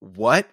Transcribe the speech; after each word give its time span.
what 0.00 0.48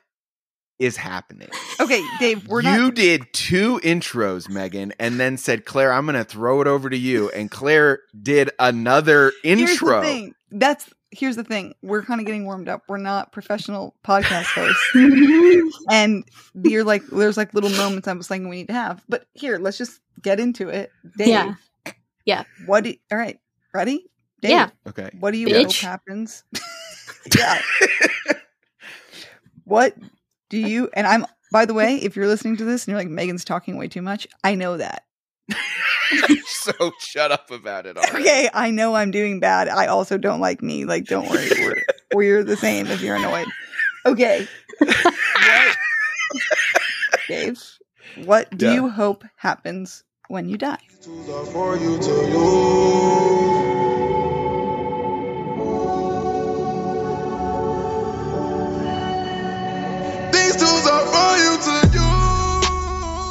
is 0.79 0.97
happening? 0.97 1.49
Okay, 1.79 2.03
Dave, 2.19 2.47
we're 2.47 2.61
you 2.61 2.85
not. 2.85 2.95
did 2.95 3.23
two 3.33 3.79
intros, 3.83 4.49
Megan, 4.49 4.93
and 4.99 5.19
then 5.19 5.37
said, 5.37 5.65
Claire, 5.65 5.93
I'm 5.93 6.05
going 6.05 6.15
to 6.15 6.23
throw 6.23 6.61
it 6.61 6.67
over 6.67 6.89
to 6.89 6.97
you. 6.97 7.29
And 7.29 7.49
Claire 7.49 7.99
did 8.19 8.49
another 8.59 9.31
Here's 9.43 9.59
the 9.59 9.71
intro. 9.73 10.01
thing. 10.01 10.35
That's 10.51 10.89
here's 11.11 11.35
the 11.35 11.43
thing. 11.43 11.75
We're 11.83 12.01
kind 12.03 12.19
of 12.19 12.25
getting 12.25 12.45
warmed 12.45 12.67
up. 12.67 12.83
We're 12.87 12.97
not 12.97 13.31
professional 13.31 13.95
podcast 14.03 14.45
hosts, 14.45 15.75
and 15.91 16.23
you're 16.55 16.83
like, 16.83 17.03
there's 17.07 17.37
like 17.37 17.53
little 17.53 17.69
moments 17.71 18.07
I 18.07 18.13
was 18.13 18.27
thinking 18.27 18.49
we 18.49 18.57
need 18.57 18.67
to 18.67 18.73
have. 18.73 19.03
But 19.07 19.25
here, 19.33 19.57
let's 19.59 19.77
just 19.77 19.99
get 20.21 20.39
into 20.39 20.69
it. 20.69 20.91
Dave, 21.17 21.27
Yeah. 21.27 21.53
Yeah. 22.25 22.43
What? 22.65 22.83
Do, 22.85 22.93
all 23.11 23.17
right, 23.17 23.39
ready? 23.73 24.05
Dave, 24.41 24.51
Yeah. 24.51 24.69
Okay. 24.87 25.09
What 25.19 25.31
do 25.31 25.37
you 25.37 25.47
Bitch. 25.47 25.81
hope 25.81 25.89
happens? 25.89 26.43
yeah. 27.37 27.61
What 29.65 29.95
do 30.49 30.57
you? 30.57 30.89
And 30.93 31.07
I'm. 31.07 31.25
By 31.51 31.65
the 31.65 31.73
way, 31.75 31.97
if 31.97 32.15
you're 32.15 32.27
listening 32.27 32.57
to 32.57 32.65
this 32.65 32.83
and 32.85 32.91
you're 32.91 32.99
like 32.99 33.09
Megan's 33.09 33.45
talking 33.45 33.77
way 33.77 33.87
too 33.87 34.01
much, 34.01 34.27
I 34.43 34.55
know 34.55 34.77
that. 34.77 35.03
so 36.47 36.91
shut 36.99 37.31
up 37.31 37.51
about 37.51 37.85
it. 37.85 37.95
Already. 37.95 38.23
Okay, 38.23 38.49
I 38.53 38.71
know 38.71 38.95
I'm 38.95 39.11
doing 39.11 39.39
bad. 39.39 39.67
I 39.67 39.85
also 39.87 40.17
don't 40.17 40.39
like 40.39 40.63
me. 40.63 40.85
Like, 40.85 41.05
don't 41.05 41.29
worry, 41.29 41.49
we're 41.59 41.83
we're 42.13 42.43
the 42.43 42.57
same 42.57 42.87
if 42.87 43.01
you're 43.01 43.17
annoyed. 43.17 43.47
Okay, 44.05 44.47
what, 44.79 45.77
Dave? 47.27 47.61
What 48.25 48.57
do 48.57 48.65
Yeah. 48.65 48.73
you 48.73 48.89
hope 48.89 49.23
happens 49.35 50.03
when 50.29 50.49
you 50.49 50.57
die? 50.57 50.79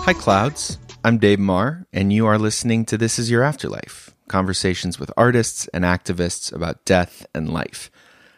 Hi, 0.04 0.12
Clouds. 0.12 0.78
I'm 1.04 1.18
Dave 1.18 1.38
Maher, 1.38 1.86
and 1.92 2.12
you 2.12 2.26
are 2.26 2.36
listening 2.36 2.84
to 2.86 2.98
This 2.98 3.20
Is 3.20 3.30
Your 3.30 3.44
Afterlife 3.44 4.12
conversations 4.26 4.98
with 4.98 5.12
artists 5.16 5.68
and 5.68 5.84
activists 5.84 6.52
about 6.52 6.84
death 6.84 7.24
and 7.32 7.48
life. 7.52 7.88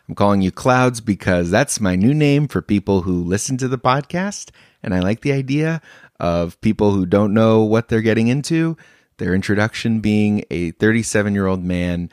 I'm 0.06 0.14
calling 0.14 0.42
you 0.42 0.50
Clouds 0.50 1.00
because 1.00 1.50
that's 1.50 1.80
my 1.80 1.96
new 1.96 2.12
name 2.12 2.48
for 2.48 2.60
people 2.60 3.00
who 3.00 3.24
listen 3.24 3.56
to 3.56 3.66
the 3.66 3.78
podcast, 3.78 4.50
and 4.82 4.94
I 4.94 5.00
like 5.00 5.22
the 5.22 5.32
idea 5.32 5.80
of 6.20 6.60
people 6.60 6.90
who 6.90 7.06
don't 7.06 7.32
know 7.32 7.62
what 7.62 7.88
they're 7.88 8.02
getting 8.02 8.28
into, 8.28 8.76
their 9.16 9.34
introduction 9.34 10.00
being 10.00 10.44
a 10.50 10.72
37 10.72 11.32
year 11.32 11.46
old 11.46 11.64
man 11.64 12.10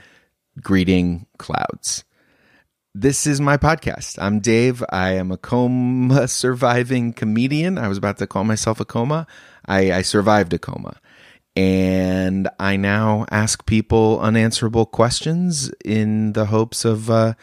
greeting 0.62 1.28
clouds. 1.38 2.06
This 2.94 3.26
is 3.26 3.40
my 3.40 3.56
podcast. 3.56 4.22
I'm 4.22 4.42
Dave. 4.42 4.84
I 4.90 5.12
am 5.12 5.32
a 5.32 5.38
coma 5.38 6.28
surviving 6.28 7.14
comedian. 7.14 7.78
I 7.78 7.88
was 7.88 7.98
about 7.98 8.18
to 8.18 8.28
call 8.28 8.44
myself 8.44 8.82
a 8.82 8.86
coma. 8.86 9.28
I, 9.66 9.94
I 9.94 10.02
survived 10.02 10.52
a 10.52 10.60
coma. 10.60 11.00
And 11.56 12.50
I 12.60 12.76
now 12.76 13.26
ask 13.32 13.66
people 13.66 14.20
unanswerable 14.20 14.86
questions 14.86 15.72
in 15.86 16.34
the 16.34 16.48
hopes 16.48 16.84
of 16.84 17.10
uh, 17.10 17.36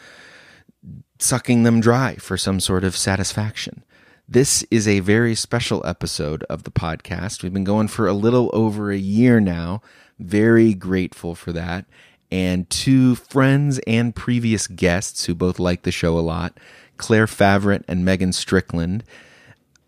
sucking 1.17 1.63
them 1.63 1.81
dry 1.81 2.17
for 2.17 2.37
some 2.37 2.59
sort 2.59 2.83
of 2.83 2.95
satisfaction. 2.95 3.83
This 4.27 4.63
is 4.69 4.87
a 4.87 4.99
very 4.99 5.33
special 5.33 5.83
episode 5.83 6.43
of 6.43 6.61
the 6.61 6.71
podcast. 6.71 7.41
We've 7.41 7.51
been 7.51 7.63
going 7.63 7.87
for 7.87 8.05
a 8.05 8.13
little 8.13 8.51
over 8.53 8.91
a 8.91 8.97
year 8.97 9.39
now. 9.39 9.81
Very 10.19 10.75
grateful 10.75 11.33
for 11.33 11.51
that. 11.53 11.85
And 12.31 12.69
two 12.69 13.15
friends 13.15 13.79
and 13.87 14.15
previous 14.15 14.67
guests 14.67 15.25
who 15.25 15.33
both 15.33 15.59
like 15.59 15.81
the 15.81 15.91
show 15.91 16.17
a 16.17 16.21
lot, 16.21 16.59
Claire 16.97 17.25
Favret 17.25 17.83
and 17.87 18.05
Megan 18.05 18.33
Strickland, 18.33 19.03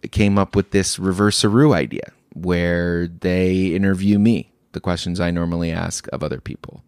came 0.10 0.40
up 0.40 0.56
with 0.56 0.72
this 0.72 0.98
reverse-a-roo 0.98 1.74
idea 1.74 2.12
where 2.34 3.08
they 3.08 3.68
interview 3.68 4.18
me, 4.18 4.52
the 4.72 4.80
questions 4.80 5.20
I 5.20 5.30
normally 5.30 5.72
ask 5.72 6.08
of 6.12 6.24
other 6.24 6.42
people. 6.42 6.84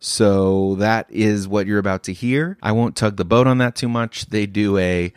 So 0.00 0.74
that 0.76 1.06
is 1.10 1.48
what 1.48 1.66
you're 1.66 1.78
about 1.78 2.02
to 2.04 2.12
hear. 2.12 2.58
I 2.62 2.72
won't 2.72 2.96
tug 2.96 3.16
the 3.16 3.24
boat 3.24 3.46
on 3.46 3.58
that 3.58 3.74
too 3.74 3.88
much. 3.88 4.26
They 4.26 4.46
do 4.46 4.76
a 4.78 5.12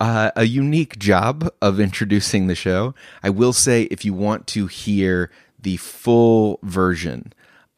uh, 0.00 0.30
a 0.36 0.44
unique 0.44 0.98
job 0.98 1.50
of 1.60 1.80
introducing 1.80 2.46
the 2.46 2.54
show. 2.54 2.94
I 3.22 3.30
will 3.30 3.52
say, 3.52 3.82
if 3.84 4.04
you 4.04 4.14
want 4.14 4.46
to 4.48 4.66
hear 4.66 5.30
the 5.60 5.76
full 5.76 6.60
version 6.62 7.32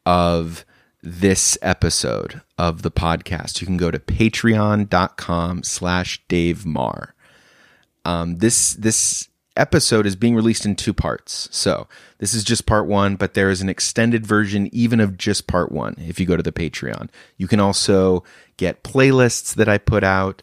of 0.05 0.65
this 1.03 1.57
episode 1.61 2.41
of 2.57 2.81
the 2.81 2.91
podcast, 2.91 3.61
you 3.61 3.67
can 3.67 3.77
go 3.77 3.91
to 3.91 3.99
patreon.com 3.99 5.63
slash 5.63 6.21
Dave 6.27 6.65
Maher. 6.65 7.13
Um, 8.05 8.37
this 8.37 8.73
this 8.73 9.27
episode 9.57 10.05
is 10.05 10.15
being 10.15 10.35
released 10.35 10.65
in 10.65 10.75
two 10.75 10.93
parts. 10.93 11.49
So 11.51 11.87
this 12.19 12.33
is 12.33 12.43
just 12.43 12.65
part 12.65 12.87
one, 12.87 13.15
but 13.15 13.33
there 13.33 13.49
is 13.49 13.61
an 13.61 13.69
extended 13.69 14.25
version 14.25 14.69
even 14.71 14.99
of 14.99 15.17
just 15.17 15.47
part 15.47 15.71
one 15.71 15.95
if 15.99 16.19
you 16.19 16.25
go 16.25 16.37
to 16.37 16.43
the 16.43 16.51
Patreon. 16.51 17.09
You 17.37 17.47
can 17.47 17.59
also 17.59 18.23
get 18.57 18.83
playlists 18.83 19.55
that 19.55 19.67
I 19.67 19.77
put 19.77 20.03
out. 20.03 20.41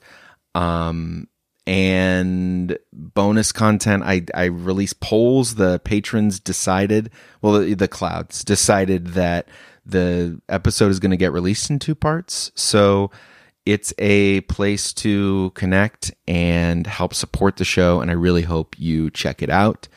Um, 0.54 1.28
and 1.66 2.78
bonus 2.94 3.52
content. 3.52 4.02
I, 4.02 4.24
I 4.34 4.44
release 4.44 4.94
polls. 4.94 5.56
The 5.56 5.78
patrons 5.80 6.40
decided, 6.40 7.10
well, 7.42 7.60
the, 7.60 7.74
the 7.74 7.88
clouds 7.88 8.42
decided 8.42 9.08
that 9.08 9.48
the 9.88 10.40
episode 10.48 10.90
is 10.90 11.00
going 11.00 11.10
to 11.10 11.16
get 11.16 11.32
released 11.32 11.70
in 11.70 11.78
two 11.78 11.94
parts. 11.94 12.52
So 12.54 13.10
it's 13.66 13.92
a 13.98 14.42
place 14.42 14.92
to 14.94 15.50
connect 15.54 16.12
and 16.26 16.86
help 16.86 17.14
support 17.14 17.56
the 17.56 17.64
show. 17.64 18.00
And 18.00 18.10
I 18.10 18.14
really 18.14 18.42
hope 18.42 18.78
you 18.78 19.10
check 19.10 19.42
it 19.42 19.50
out. 19.50 19.88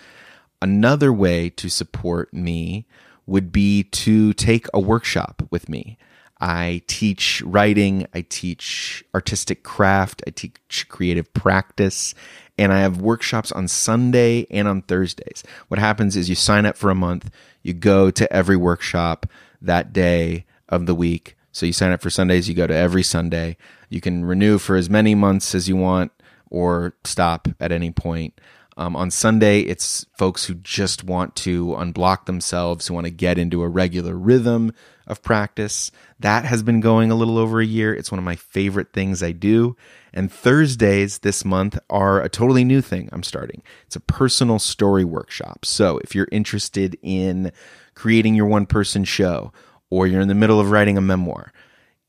Another 0.61 1.11
way 1.11 1.49
to 1.51 1.69
support 1.69 2.33
me 2.33 2.85
would 3.25 3.51
be 3.51 3.83
to 3.83 4.33
take 4.33 4.67
a 4.73 4.79
workshop 4.79 5.43
with 5.51 5.69
me. 5.69 5.97
I 6.39 6.81
teach 6.87 7.41
writing, 7.43 8.07
I 8.13 8.21
teach 8.21 9.03
artistic 9.13 9.63
craft, 9.63 10.23
I 10.25 10.31
teach 10.31 10.87
creative 10.89 11.31
practice, 11.33 12.15
and 12.57 12.73
I 12.73 12.79
have 12.79 12.99
workshops 12.99 13.51
on 13.51 13.67
Sunday 13.67 14.47
and 14.49 14.67
on 14.67 14.81
Thursdays. 14.81 15.43
What 15.67 15.79
happens 15.79 16.17
is 16.17 16.29
you 16.29 16.35
sign 16.35 16.65
up 16.65 16.77
for 16.77 16.89
a 16.89 16.95
month, 16.95 17.29
you 17.61 17.73
go 17.73 18.09
to 18.09 18.31
every 18.33 18.57
workshop 18.57 19.27
that 19.61 19.93
day 19.93 20.45
of 20.69 20.85
the 20.85 20.95
week. 20.95 21.35
So 21.51 21.65
you 21.65 21.73
sign 21.73 21.91
up 21.91 22.01
for 22.01 22.09
Sundays, 22.09 22.47
you 22.47 22.55
go 22.55 22.67
to 22.67 22.73
every 22.73 23.03
Sunday. 23.03 23.57
You 23.89 23.99
can 23.99 24.25
renew 24.25 24.57
for 24.57 24.75
as 24.75 24.89
many 24.89 25.15
months 25.15 25.53
as 25.53 25.67
you 25.67 25.75
want 25.75 26.11
or 26.49 26.95
stop 27.03 27.47
at 27.59 27.71
any 27.71 27.91
point. 27.91 28.39
Um, 28.81 28.95
on 28.95 29.11
Sunday, 29.11 29.59
it's 29.59 30.07
folks 30.17 30.45
who 30.45 30.55
just 30.55 31.03
want 31.03 31.35
to 31.35 31.67
unblock 31.67 32.25
themselves, 32.25 32.87
who 32.87 32.95
want 32.95 33.05
to 33.05 33.11
get 33.11 33.37
into 33.37 33.61
a 33.61 33.69
regular 33.69 34.15
rhythm 34.15 34.73
of 35.05 35.21
practice. 35.21 35.91
That 36.19 36.45
has 36.45 36.63
been 36.63 36.79
going 36.79 37.11
a 37.11 37.15
little 37.15 37.37
over 37.37 37.61
a 37.61 37.65
year. 37.65 37.93
It's 37.93 38.11
one 38.11 38.17
of 38.17 38.25
my 38.25 38.35
favorite 38.35 38.91
things 38.91 39.21
I 39.21 39.33
do. 39.33 39.77
And 40.15 40.31
Thursdays 40.31 41.19
this 41.19 41.45
month 41.45 41.77
are 41.91 42.23
a 42.23 42.29
totally 42.29 42.63
new 42.63 42.81
thing 42.81 43.07
I'm 43.11 43.21
starting. 43.21 43.61
It's 43.85 43.97
a 43.97 43.99
personal 43.99 44.57
story 44.57 45.05
workshop. 45.05 45.63
So 45.63 45.99
if 45.99 46.15
you're 46.15 46.27
interested 46.31 46.97
in 47.03 47.51
creating 47.93 48.33
your 48.33 48.47
one 48.47 48.65
person 48.65 49.03
show, 49.03 49.53
or 49.91 50.07
you're 50.07 50.21
in 50.21 50.27
the 50.27 50.33
middle 50.33 50.59
of 50.59 50.71
writing 50.71 50.97
a 50.97 51.01
memoir, 51.01 51.53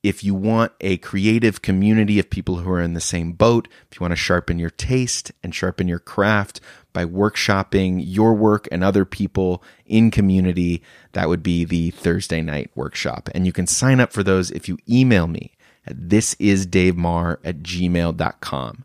if 0.02 0.24
you 0.24 0.34
want 0.34 0.72
a 0.80 0.96
creative 0.98 1.62
community 1.62 2.18
of 2.18 2.28
people 2.28 2.56
who 2.56 2.70
are 2.70 2.80
in 2.80 2.94
the 2.94 3.00
same 3.00 3.32
boat, 3.32 3.68
if 3.90 3.98
you 3.98 4.04
want 4.04 4.12
to 4.12 4.16
sharpen 4.16 4.58
your 4.58 4.70
taste 4.70 5.30
and 5.42 5.54
sharpen 5.54 5.86
your 5.86 6.00
craft 6.00 6.60
by 6.92 7.04
workshopping 7.04 8.02
your 8.04 8.34
work 8.34 8.66
and 8.72 8.82
other 8.82 9.04
people 9.04 9.62
in 9.86 10.10
community, 10.10 10.82
that 11.12 11.28
would 11.28 11.42
be 11.42 11.64
the 11.64 11.90
Thursday 11.90 12.42
night 12.42 12.70
workshop. 12.74 13.28
And 13.32 13.46
you 13.46 13.52
can 13.52 13.66
sign 13.66 14.00
up 14.00 14.12
for 14.12 14.24
those 14.24 14.50
if 14.50 14.68
you 14.68 14.76
email 14.88 15.28
me 15.28 15.52
at 15.86 15.96
thisisdavemaher 15.96 17.38
at 17.44 17.58
gmail.com. 17.58 18.84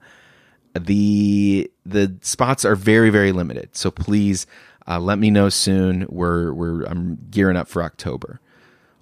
The, 0.75 1.71
the 1.83 2.15
spots 2.21 2.63
are 2.63 2.75
very, 2.75 3.09
very 3.09 3.31
limited. 3.31 3.75
So 3.75 3.89
please 3.89 4.45
uh, 4.87 4.99
let 4.99 5.17
me 5.17 5.31
know 5.31 5.49
soon. 5.49 6.05
We're, 6.09 6.53
we're, 6.53 6.83
I'm 6.83 7.17
gearing 7.31 7.57
up 7.57 7.67
for 7.67 7.81
October. 7.81 8.39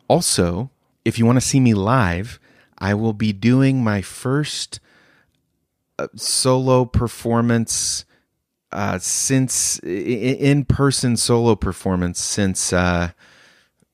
Also, 0.07 0.69
if 1.05 1.17
you 1.19 1.25
want 1.25 1.37
to 1.37 1.41
see 1.41 1.59
me 1.59 1.73
live, 1.73 2.39
I 2.77 2.93
will 2.93 3.13
be 3.13 3.31
doing 3.31 3.83
my 3.83 4.01
first 4.01 4.79
uh, 5.97 6.07
solo 6.15 6.83
performance 6.83 8.03
uh, 8.71 8.99
since 8.99 9.79
in 9.79 10.65
person 10.65 11.15
solo 11.15 11.55
performance 11.55 12.19
since 12.19 12.73
uh, 12.73 13.11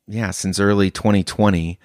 yeah 0.08 0.32
since 0.32 0.60
early 0.60 0.90
2020 0.90 1.78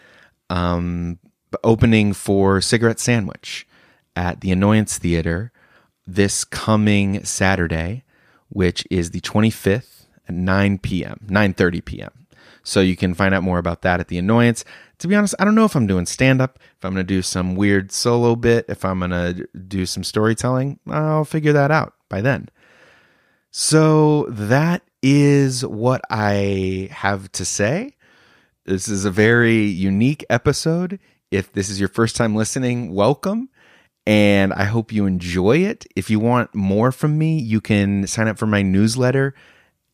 um, 0.49 1.19
opening 1.63 2.15
for 2.15 2.63
cigarette 2.63 2.99
sandwich 2.99 3.67
at 4.15 4.41
the 4.41 4.51
annoyance 4.51 4.97
theater 4.97 5.53
this 6.07 6.45
coming 6.45 7.23
saturday 7.23 8.03
which 8.49 8.87
is 8.91 9.11
the 9.11 9.21
25th 9.21 10.07
at 10.27 10.35
9 10.35 10.79
p.m 10.79 11.21
9.30 11.27 11.85
p.m 11.85 12.27
so 12.63 12.81
you 12.81 12.97
can 12.97 13.13
find 13.13 13.35
out 13.35 13.43
more 13.43 13.59
about 13.59 13.83
that 13.83 14.01
at 14.01 14.09
the 14.09 14.17
annoyance 14.17 14.65
to 14.99 15.09
be 15.09 15.15
honest, 15.15 15.35
I 15.39 15.45
don't 15.45 15.55
know 15.55 15.65
if 15.65 15.75
I'm 15.75 15.87
doing 15.87 16.07
stand 16.07 16.41
up, 16.41 16.59
if 16.77 16.85
I'm 16.85 16.95
going 16.95 17.07
to 17.07 17.15
do 17.15 17.23
some 17.23 17.55
weird 17.55 17.93
solo 17.93 18.37
bit, 18.37 18.67
if 18.69 18.85
I'm 18.85 18.99
going 19.01 19.11
to 19.11 19.49
do 19.59 19.87
some 19.87 20.05
storytelling. 20.05 20.79
I'll 20.89 21.25
figure 21.25 21.53
that 21.53 21.71
out 21.71 21.95
by 22.09 22.21
then. 22.21 22.49
So 23.51 24.27
that 24.29 24.83
is 25.03 25.65
what 25.65 26.03
I 26.11 26.89
have 26.91 27.31
to 27.33 27.45
say. 27.45 27.95
This 28.65 28.89
is 28.89 29.05
a 29.05 29.11
very 29.11 29.65
unique 29.65 30.25
episode. 30.29 30.99
If 31.31 31.53
this 31.53 31.69
is 31.69 31.79
your 31.79 31.89
first 31.89 32.17
time 32.17 32.35
listening, 32.35 32.93
welcome. 32.95 33.49
And 34.07 34.53
I 34.53 34.65
hope 34.65 34.93
you 34.93 35.07
enjoy 35.07 35.59
it. 35.59 35.87
If 35.97 36.11
you 36.11 36.21
want 36.21 36.55
more 36.55 36.93
from 36.93 37.19
me, 37.19 37.39
you 37.39 37.61
can 37.61 38.07
sign 38.07 38.29
up 38.29 38.39
for 38.39 38.47
my 38.47 38.63
newsletter. 38.63 39.35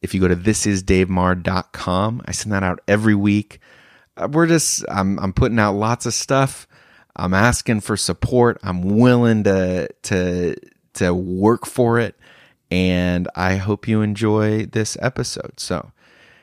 If 0.03 0.15
you 0.15 0.21
go 0.21 0.29
to 0.29 0.37
thisisdavemaher.com, 0.37 2.23
I 2.27 2.33
send 2.33 2.53
that 2.53 2.63
out 2.63 2.81
every 2.87 3.15
week. 3.15 3.61
Uh, 4.23 4.29
We're 4.29 4.47
just, 4.47 4.85
I'm, 4.89 5.19
I'm 5.19 5.33
putting 5.33 5.59
out 5.59 5.73
lots 5.73 6.07
of 6.07 6.15
stuff. 6.15 6.67
I'm 7.15 7.35
asking 7.35 7.81
for 7.81 7.97
support. 7.97 8.59
I'm 8.63 8.97
willing 8.97 9.45
to, 9.45 9.89
to, 10.05 10.57
to 10.95 11.15
work 11.15 11.67
for 11.67 11.99
it. 11.99 12.17
And 12.71 13.29
I 13.37 13.57
hope 13.57 13.87
you 13.87 14.01
enjoy 14.01 14.67
this 14.67 14.97
episode. 15.01 15.61
So 15.61 15.93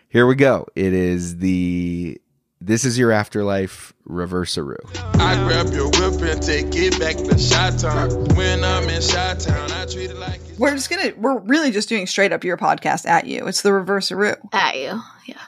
here 0.10 0.28
we 0.28 0.36
go. 0.36 0.68
It 0.76 0.94
is 0.94 1.38
the, 1.38 2.22
this 2.62 2.86
is 2.86 3.00
your 3.00 3.12
afterlife 3.12 3.94
reverse-a-roo. 4.06 4.78
I 5.14 5.36
grab 5.48 5.74
your 5.74 5.86
whip 5.90 6.22
and 6.22 6.42
take 6.42 6.76
it 6.76 7.00
back 7.00 7.16
to 7.16 7.38
Shot 7.40 7.80
Town. 7.80 8.26
When 8.36 8.64
I'm 8.64 8.88
in 8.90 9.02
Shot 9.02 9.40
Town, 9.40 9.72
I 9.72 9.86
treat 9.86 10.12
it 10.12 10.18
like 10.18 10.42
it's 10.42 10.60
We're 10.60 10.76
just 10.76 10.90
gonna 10.90 11.14
we're 11.18 11.40
really 11.40 11.72
just 11.72 11.88
doing 11.90 12.06
straight 12.06 12.34
up 12.34 12.44
your 12.44 12.58
podcast 12.58 13.08
at 13.08 13.26
you. 13.26 13.48
It's 13.48 13.62
the 13.62 13.72
reverse-a-roo. 13.72 14.36
At 14.52 14.76
you. 14.76 15.02
Yeah. 15.26 15.42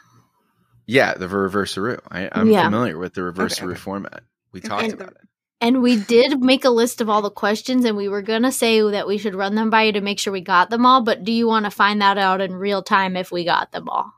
Yeah, 0.92 1.14
the 1.14 1.28
reverse-a-roo. 1.30 2.00
I, 2.10 2.30
I'm 2.34 2.50
Yeah. 2.50 2.64
familiar 2.66 2.98
with 2.98 3.14
the 3.14 3.24
reverse-a-roo 3.24 3.72
okay. 3.72 3.80
format. 3.80 4.24
We 4.52 4.60
talked 4.60 4.84
And 4.84 4.94
about 4.94 5.12
it. 5.12 5.28
And 5.62 5.82
we 5.82 5.96
did 5.96 6.42
make 6.42 6.66
a 6.66 6.70
list 6.70 7.00
of 7.02 7.08
all 7.10 7.22
the 7.22 7.30
questions, 7.30 7.86
and 7.86 7.96
we 7.96 8.10
were 8.10 8.22
going 8.24 8.42
to 8.44 8.52
say 8.52 8.82
that 8.82 9.08
we 9.08 9.18
should 9.18 9.36
run 9.36 9.56
them 9.56 9.70
by 9.70 9.84
you 9.84 9.92
to 9.94 10.02
make 10.02 10.20
sure 10.20 10.34
we 10.34 10.42
got 10.42 10.70
them 10.70 10.86
all. 10.86 11.02
But 11.02 11.24
do 11.24 11.32
you 11.32 11.48
want 11.48 11.66
to 11.66 11.72
find 11.72 12.02
that 12.02 12.18
out 12.18 12.42
in 12.42 12.54
real 12.54 12.82
time 12.84 13.16
if 13.16 13.32
we 13.32 13.46
got 13.46 13.72
them 13.72 13.88
all? 13.88 14.12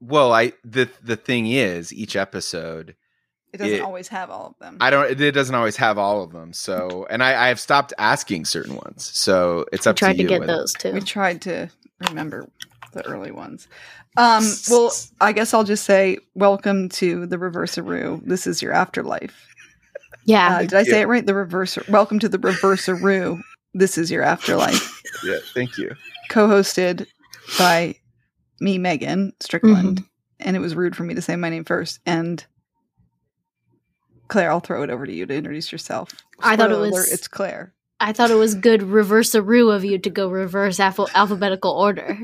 Well, 0.00 0.32
I 0.32 0.54
the 0.64 0.88
the 1.02 1.16
thing 1.16 1.46
is, 1.48 1.92
each 1.92 2.16
episode, 2.16 2.94
It 3.52 3.58
doesn't 3.58 3.74
It- 3.74 3.82
always 3.82 4.08
have 4.08 4.30
all 4.30 4.46
of 4.46 4.58
them. 4.64 4.76
I 4.80 4.88
don't. 4.90 5.20
It 5.20 5.32
doesn't 5.32 5.54
always 5.54 5.76
have 5.76 5.98
all 5.98 6.22
of 6.22 6.30
them. 6.32 6.52
So, 6.54 7.04
and 7.10 7.20
I, 7.22 7.30
I 7.44 7.48
have 7.48 7.58
stopped 7.60 7.92
asking 7.98 8.44
certain 8.46 8.76
ones. 8.76 9.10
So 9.12 9.66
it's 9.72 9.86
up 9.88 9.96
to 9.96 10.06
you. 10.06 10.10
we 10.12 10.16
Tried 10.16 10.22
to 10.22 10.28
to 10.34 10.38
get 10.38 10.46
those 10.46 10.72
too. 10.72 10.92
we 10.92 11.00
tried 11.00 11.42
to 11.42 11.68
remember 12.08 12.48
the 12.92 13.04
early 13.06 13.32
ones. 13.32 13.66
Um, 14.16 14.44
well, 14.68 14.92
I 15.20 15.32
guess 15.32 15.54
I'll 15.54 15.64
just 15.64 15.84
say 15.84 16.18
welcome 16.34 16.88
to 16.90 17.26
the 17.26 17.38
reverse-a-roo. 17.38 18.22
This 18.24 18.46
is 18.46 18.60
your 18.60 18.72
afterlife. 18.72 19.46
Yeah. 20.24 20.56
Uh, 20.56 20.60
did 20.60 20.74
I 20.74 20.82
say 20.82 20.96
you. 20.98 21.02
it 21.02 21.08
right? 21.08 21.24
The 21.24 21.34
reverse. 21.34 21.78
Welcome 21.88 22.18
to 22.20 22.28
the 22.28 22.38
reverse-a-roo. 22.38 23.40
This 23.72 23.96
is 23.96 24.10
your 24.10 24.22
afterlife. 24.22 25.00
Yeah, 25.24 25.38
thank 25.54 25.78
you. 25.78 25.94
Co-hosted 26.28 27.06
by 27.58 27.94
me, 28.60 28.78
Megan 28.78 29.32
Strickland, 29.40 30.02
and 30.40 30.56
it 30.56 30.60
was 30.60 30.74
rude 30.74 30.96
for 30.96 31.04
me 31.04 31.14
to 31.14 31.22
say 31.22 31.36
my 31.36 31.50
name 31.50 31.64
first. 31.64 32.00
And 32.04 32.44
Claire, 34.28 34.50
I'll 34.50 34.60
throw 34.60 34.82
it 34.82 34.90
over 34.90 35.06
to 35.06 35.12
you 35.12 35.24
to 35.26 35.34
introduce 35.34 35.70
yourself. 35.72 36.10
I 36.40 36.56
thought 36.56 36.72
it 36.72 36.78
was- 36.78 36.90
alert, 36.90 37.08
it's 37.10 37.28
Claire. 37.28 37.74
I 38.00 38.12
thought 38.12 38.30
it 38.30 38.36
was 38.36 38.54
good 38.54 38.82
reverse 38.82 39.34
a 39.34 39.42
roo 39.42 39.70
of 39.70 39.84
you 39.84 39.98
to 39.98 40.10
go 40.10 40.28
reverse 40.28 40.80
alpha- 40.80 41.06
alphabetical 41.14 41.70
order. 41.72 42.16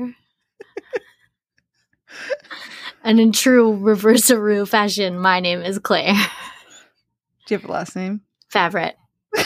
And 3.03 3.19
in 3.19 3.31
true 3.31 3.75
reverse 3.77 4.29
a 4.29 4.39
roo 4.39 4.65
fashion, 4.65 5.17
my 5.19 5.39
name 5.39 5.61
is 5.61 5.79
Claire 5.79 6.13
Do 7.47 7.53
you 7.55 7.57
have 7.59 7.69
a 7.69 7.71
last 7.71 7.95
name? 7.95 8.21
Favret. 8.53 8.93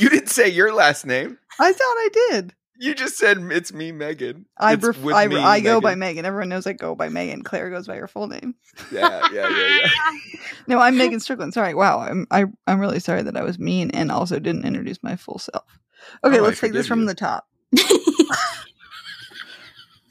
You 0.00 0.08
didn't 0.08 0.30
say 0.30 0.48
your 0.48 0.74
last 0.74 1.06
name. 1.06 1.38
I 1.60 1.72
thought 1.72 1.78
I 1.80 2.08
did. 2.30 2.54
You 2.80 2.92
just 2.94 3.18
said 3.18 3.38
it's 3.52 3.72
me, 3.72 3.92
Megan. 3.92 4.46
I 4.58 4.72
It's 4.72 4.82
ref- 4.84 5.00
with 5.00 5.14
I, 5.14 5.28
me, 5.28 5.36
I 5.36 5.60
go 5.60 5.80
by 5.80 5.90
Megan. 5.90 5.98
Megan. 6.00 6.24
Everyone 6.24 6.48
knows 6.48 6.66
I 6.66 6.72
go 6.72 6.96
by 6.96 7.08
Megan. 7.08 7.42
Claire 7.44 7.70
goes 7.70 7.86
by 7.86 7.94
her 7.96 8.08
full 8.08 8.26
name. 8.26 8.56
Yeah, 8.90 9.28
yeah, 9.32 9.48
yeah, 9.48 9.78
yeah. 9.82 9.88
No, 10.66 10.80
I'm 10.80 10.96
Megan 10.98 11.20
Strickland. 11.20 11.54
Sorry. 11.54 11.74
Wow. 11.74 12.00
I'm 12.00 12.26
I, 12.32 12.46
I'm 12.66 12.80
really 12.80 12.98
sorry 12.98 13.22
that 13.22 13.36
I 13.36 13.44
was 13.44 13.60
mean 13.60 13.90
and 13.92 14.10
also 14.10 14.40
didn't 14.40 14.64
introduce 14.64 15.00
my 15.04 15.14
full 15.14 15.38
self. 15.38 15.78
Okay, 16.24 16.40
Oh, 16.40 16.42
let's 16.42 16.58
take 16.60 16.72
this 16.72 16.88
from 16.88 17.00
you. 17.02 17.06
the 17.06 17.14
top. 17.14 17.46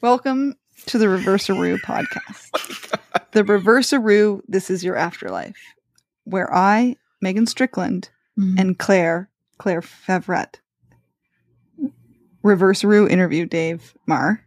Welcome 0.00 0.54
to 0.86 0.98
the 0.98 1.08
Reverse-a-Roo 1.08 1.78
podcast. 1.78 2.96
the 3.32 3.44
Reverse-a-Roo, 3.44 4.42
this 4.48 4.70
is 4.70 4.82
your 4.84 4.96
afterlife, 4.96 5.56
where 6.24 6.52
I, 6.54 6.96
Megan 7.22 7.46
Strickland, 7.46 8.10
Mhm. 8.38 8.58
and 8.58 8.78
Claire, 8.78 9.28
Claire 9.58 9.82
Favret, 9.82 10.56
Reverse-a-Roo 12.42 13.06
interview 13.08 13.46
Dave 13.46 13.94
Maher, 14.06 14.44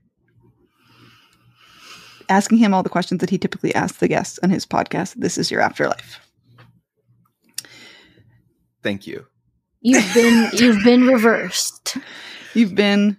asking 2.30 2.58
him 2.58 2.74
all 2.74 2.82
the 2.84 2.90
questions 2.90 3.20
that 3.22 3.30
he 3.30 3.38
typically 3.38 3.74
asks 3.76 4.00
the 4.00 4.08
guests 4.08 4.40
on 4.42 4.50
his 4.50 4.66
podcast. 4.66 5.14
This 5.16 5.38
is 5.38 5.52
your 5.52 5.62
afterlife. 5.62 6.20
Thank 8.82 9.06
you. 9.08 9.26
You've 9.82 10.14
been 10.14 10.50
you've 10.54 10.84
been 10.84 11.06
reversed. 11.08 11.98
You've 12.54 12.74
been 12.76 13.18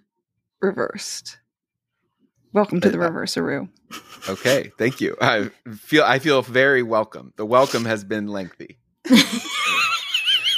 reversed. 0.60 1.38
Welcome 2.54 2.80
to 2.80 2.88
the 2.88 2.96
Uh, 3.00 3.02
Reverse-a-Roo. 3.02 3.68
Okay, 4.28 4.72
thank 4.78 5.00
you. 5.02 5.16
I 5.20 5.50
feel 5.76 6.04
I 6.04 6.18
feel 6.18 6.40
very 6.40 6.82
welcome. 6.82 7.34
The 7.36 7.44
welcome 7.44 7.84
has 7.84 8.04
been 8.04 8.28
lengthy. 8.28 8.78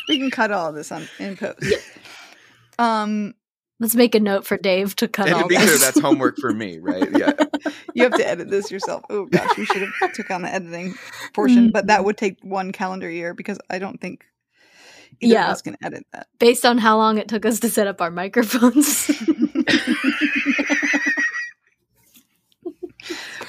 We 0.09 0.19
can 0.19 0.31
cut 0.31 0.53
all 0.53 0.69
of 0.69 0.77
this 0.77 0.93
on 0.93 1.09
in 1.19 1.37
post. 1.37 1.61
Um, 2.79 3.35
Let's 3.81 3.97
make 3.97 4.15
a 4.15 4.21
note 4.21 4.47
for 4.47 4.57
Dave 4.57 4.95
to 4.97 5.09
cut 5.09 5.27
and 5.27 5.35
all 5.35 5.43
to 5.43 5.49
be 5.49 5.57
this. 5.57 5.65
clear, 5.65 5.79
that's 5.79 5.99
homework 5.99 6.37
for 6.39 6.53
me, 6.53 6.79
right? 6.83 7.09
Yeah. 7.11 7.33
you 7.93 8.05
have 8.05 8.15
to 8.15 8.25
edit 8.25 8.49
this 8.49 8.71
yourself. 8.71 9.03
Oh 9.11 9.25
gosh, 9.27 9.59
we 9.59 9.65
should 9.67 9.83
have 10.01 10.13
took 10.13 10.31
on 10.31 10.43
the 10.43 10.49
editing 10.49 10.95
portion, 11.35 11.73
but 11.73 11.89
that 11.89 12.05
would 12.05 12.17
take 12.17 12.39
one 12.43 12.71
calendar 12.71 13.11
year 13.11 13.35
because 13.35 13.59
I 13.69 13.81
don't 13.81 14.01
think 14.01 14.25
either 15.21 15.33
Yeah. 15.35 15.47
of 15.47 15.51
us 15.55 15.63
can 15.63 15.77
edit 15.83 16.07
that. 16.13 16.29
Based 16.39 16.65
on 16.65 16.79
how 16.79 16.99
long 16.99 17.19
it 17.19 17.27
took 17.27 17.45
us 17.45 17.59
to 17.61 17.69
set 17.69 17.89
up 17.89 18.01
our 18.01 18.13
microphones. 18.13 19.11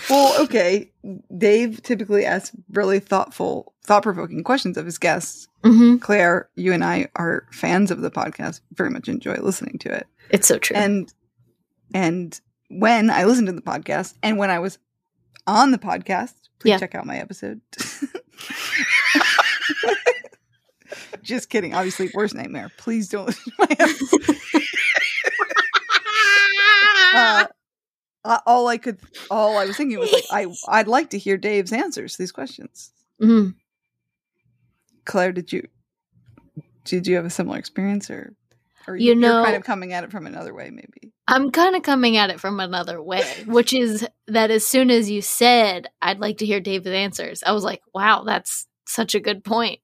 Well, 0.09 0.41
okay. 0.43 0.91
Dave 1.37 1.81
typically 1.83 2.25
asks 2.25 2.55
really 2.71 2.99
thoughtful, 2.99 3.73
thought 3.85 4.03
provoking 4.03 4.43
questions 4.43 4.77
of 4.77 4.85
his 4.85 4.97
guests. 4.97 5.47
hmm 5.63 5.97
Claire, 5.97 6.49
you 6.55 6.71
and 6.73 6.83
I 6.83 7.09
are 7.15 7.45
fans 7.51 7.91
of 7.91 8.01
the 8.01 8.11
podcast, 8.11 8.61
very 8.73 8.89
much 8.89 9.09
enjoy 9.09 9.35
listening 9.35 9.77
to 9.79 9.91
it. 9.93 10.07
It's 10.29 10.47
so 10.47 10.57
true. 10.59 10.75
And 10.77 11.13
and 11.93 12.39
when 12.69 13.09
I 13.09 13.23
listened 13.25 13.47
to 13.47 13.53
the 13.53 13.61
podcast 13.61 14.13
and 14.23 14.37
when 14.37 14.49
I 14.49 14.59
was 14.59 14.77
on 15.45 15.71
the 15.71 15.77
podcast, 15.77 16.33
please 16.59 16.71
Yeah. 16.71 16.77
check 16.79 16.95
out 16.95 17.05
my 17.05 17.17
episode. 17.17 17.61
Just 21.21 21.49
kidding. 21.49 21.73
Obviously, 21.73 22.09
worst 22.13 22.33
nightmare. 22.35 22.71
Please 22.77 23.09
don't 23.09 23.25
listen 23.27 23.51
to 23.51 23.57
my 23.59 23.75
episode. 23.79 24.35
Uh, 27.13 27.15
uh, 27.15 27.45
all 28.45 28.67
I 28.67 28.77
could, 28.77 28.99
all 29.31 29.57
I 29.57 29.65
was 29.65 29.77
thinking 29.77 29.99
was 29.99 30.11
like, 30.11 30.25
I, 30.31 30.47
I'd 30.79 30.87
like 30.87 31.09
to 31.11 31.17
hear 31.17 31.37
Dave's 31.37 31.71
answers 31.73 32.13
to 32.13 32.17
these 32.19 32.31
questions. 32.31 32.91
Mhm. 33.21 33.55
Claire, 35.05 35.31
did 35.31 35.51
you, 35.53 35.67
did 36.83 37.07
you 37.07 37.15
have 37.15 37.25
a 37.25 37.29
similar 37.29 37.57
experience, 37.57 38.09
or, 38.09 38.33
or 38.87 38.95
You 38.97 39.15
know- 39.15 39.43
kind 39.43 39.55
of 39.55 39.63
coming 39.63 39.93
at 39.93 40.03
it 40.03 40.11
from 40.11 40.27
another 40.27 40.53
way, 40.53 40.69
maybe? 40.69 41.13
I'm 41.29 41.51
kind 41.51 41.75
of 41.75 41.83
coming 41.83 42.15
at 42.15 42.29
it 42.29 42.39
from 42.39 42.59
another 42.61 43.01
way, 43.01 43.25
which 43.47 43.73
is 43.73 44.07
that 44.27 44.49
as 44.49 44.65
soon 44.65 44.89
as 44.89 45.09
you 45.09 45.21
said, 45.21 45.87
I'd 46.01 46.19
like 46.19 46.37
to 46.37 46.45
hear 46.45 46.61
Dave's 46.61 46.87
answers, 46.87 47.43
I 47.43 47.51
was 47.51 47.65
like, 47.65 47.81
wow, 47.93 48.23
that's 48.25 48.65
such 48.85 49.13
a 49.13 49.19
good 49.19 49.43
point. 49.43 49.79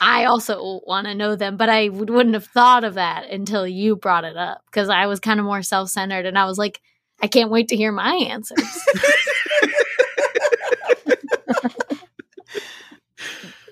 I 0.00 0.24
also 0.26 0.80
want 0.86 1.06
to 1.06 1.14
know 1.14 1.36
them, 1.36 1.56
but 1.58 1.68
I 1.68 1.88
wouldn't 1.90 2.32
have 2.34 2.46
thought 2.46 2.84
of 2.84 2.94
that 2.94 3.28
until 3.28 3.66
you 3.66 3.96
brought 3.96 4.24
it 4.24 4.36
up 4.38 4.62
because 4.70 4.88
I 4.88 5.06
was 5.06 5.20
kind 5.20 5.38
of 5.40 5.44
more 5.44 5.60
self 5.62 5.90
centered 5.90 6.24
and 6.24 6.38
I 6.38 6.44
was 6.46 6.56
like, 6.56 6.80
I 7.20 7.26
can't 7.26 7.50
wait 7.50 7.68
to 7.68 7.76
hear 7.76 7.90
my 7.92 8.14
answers. 8.14 8.58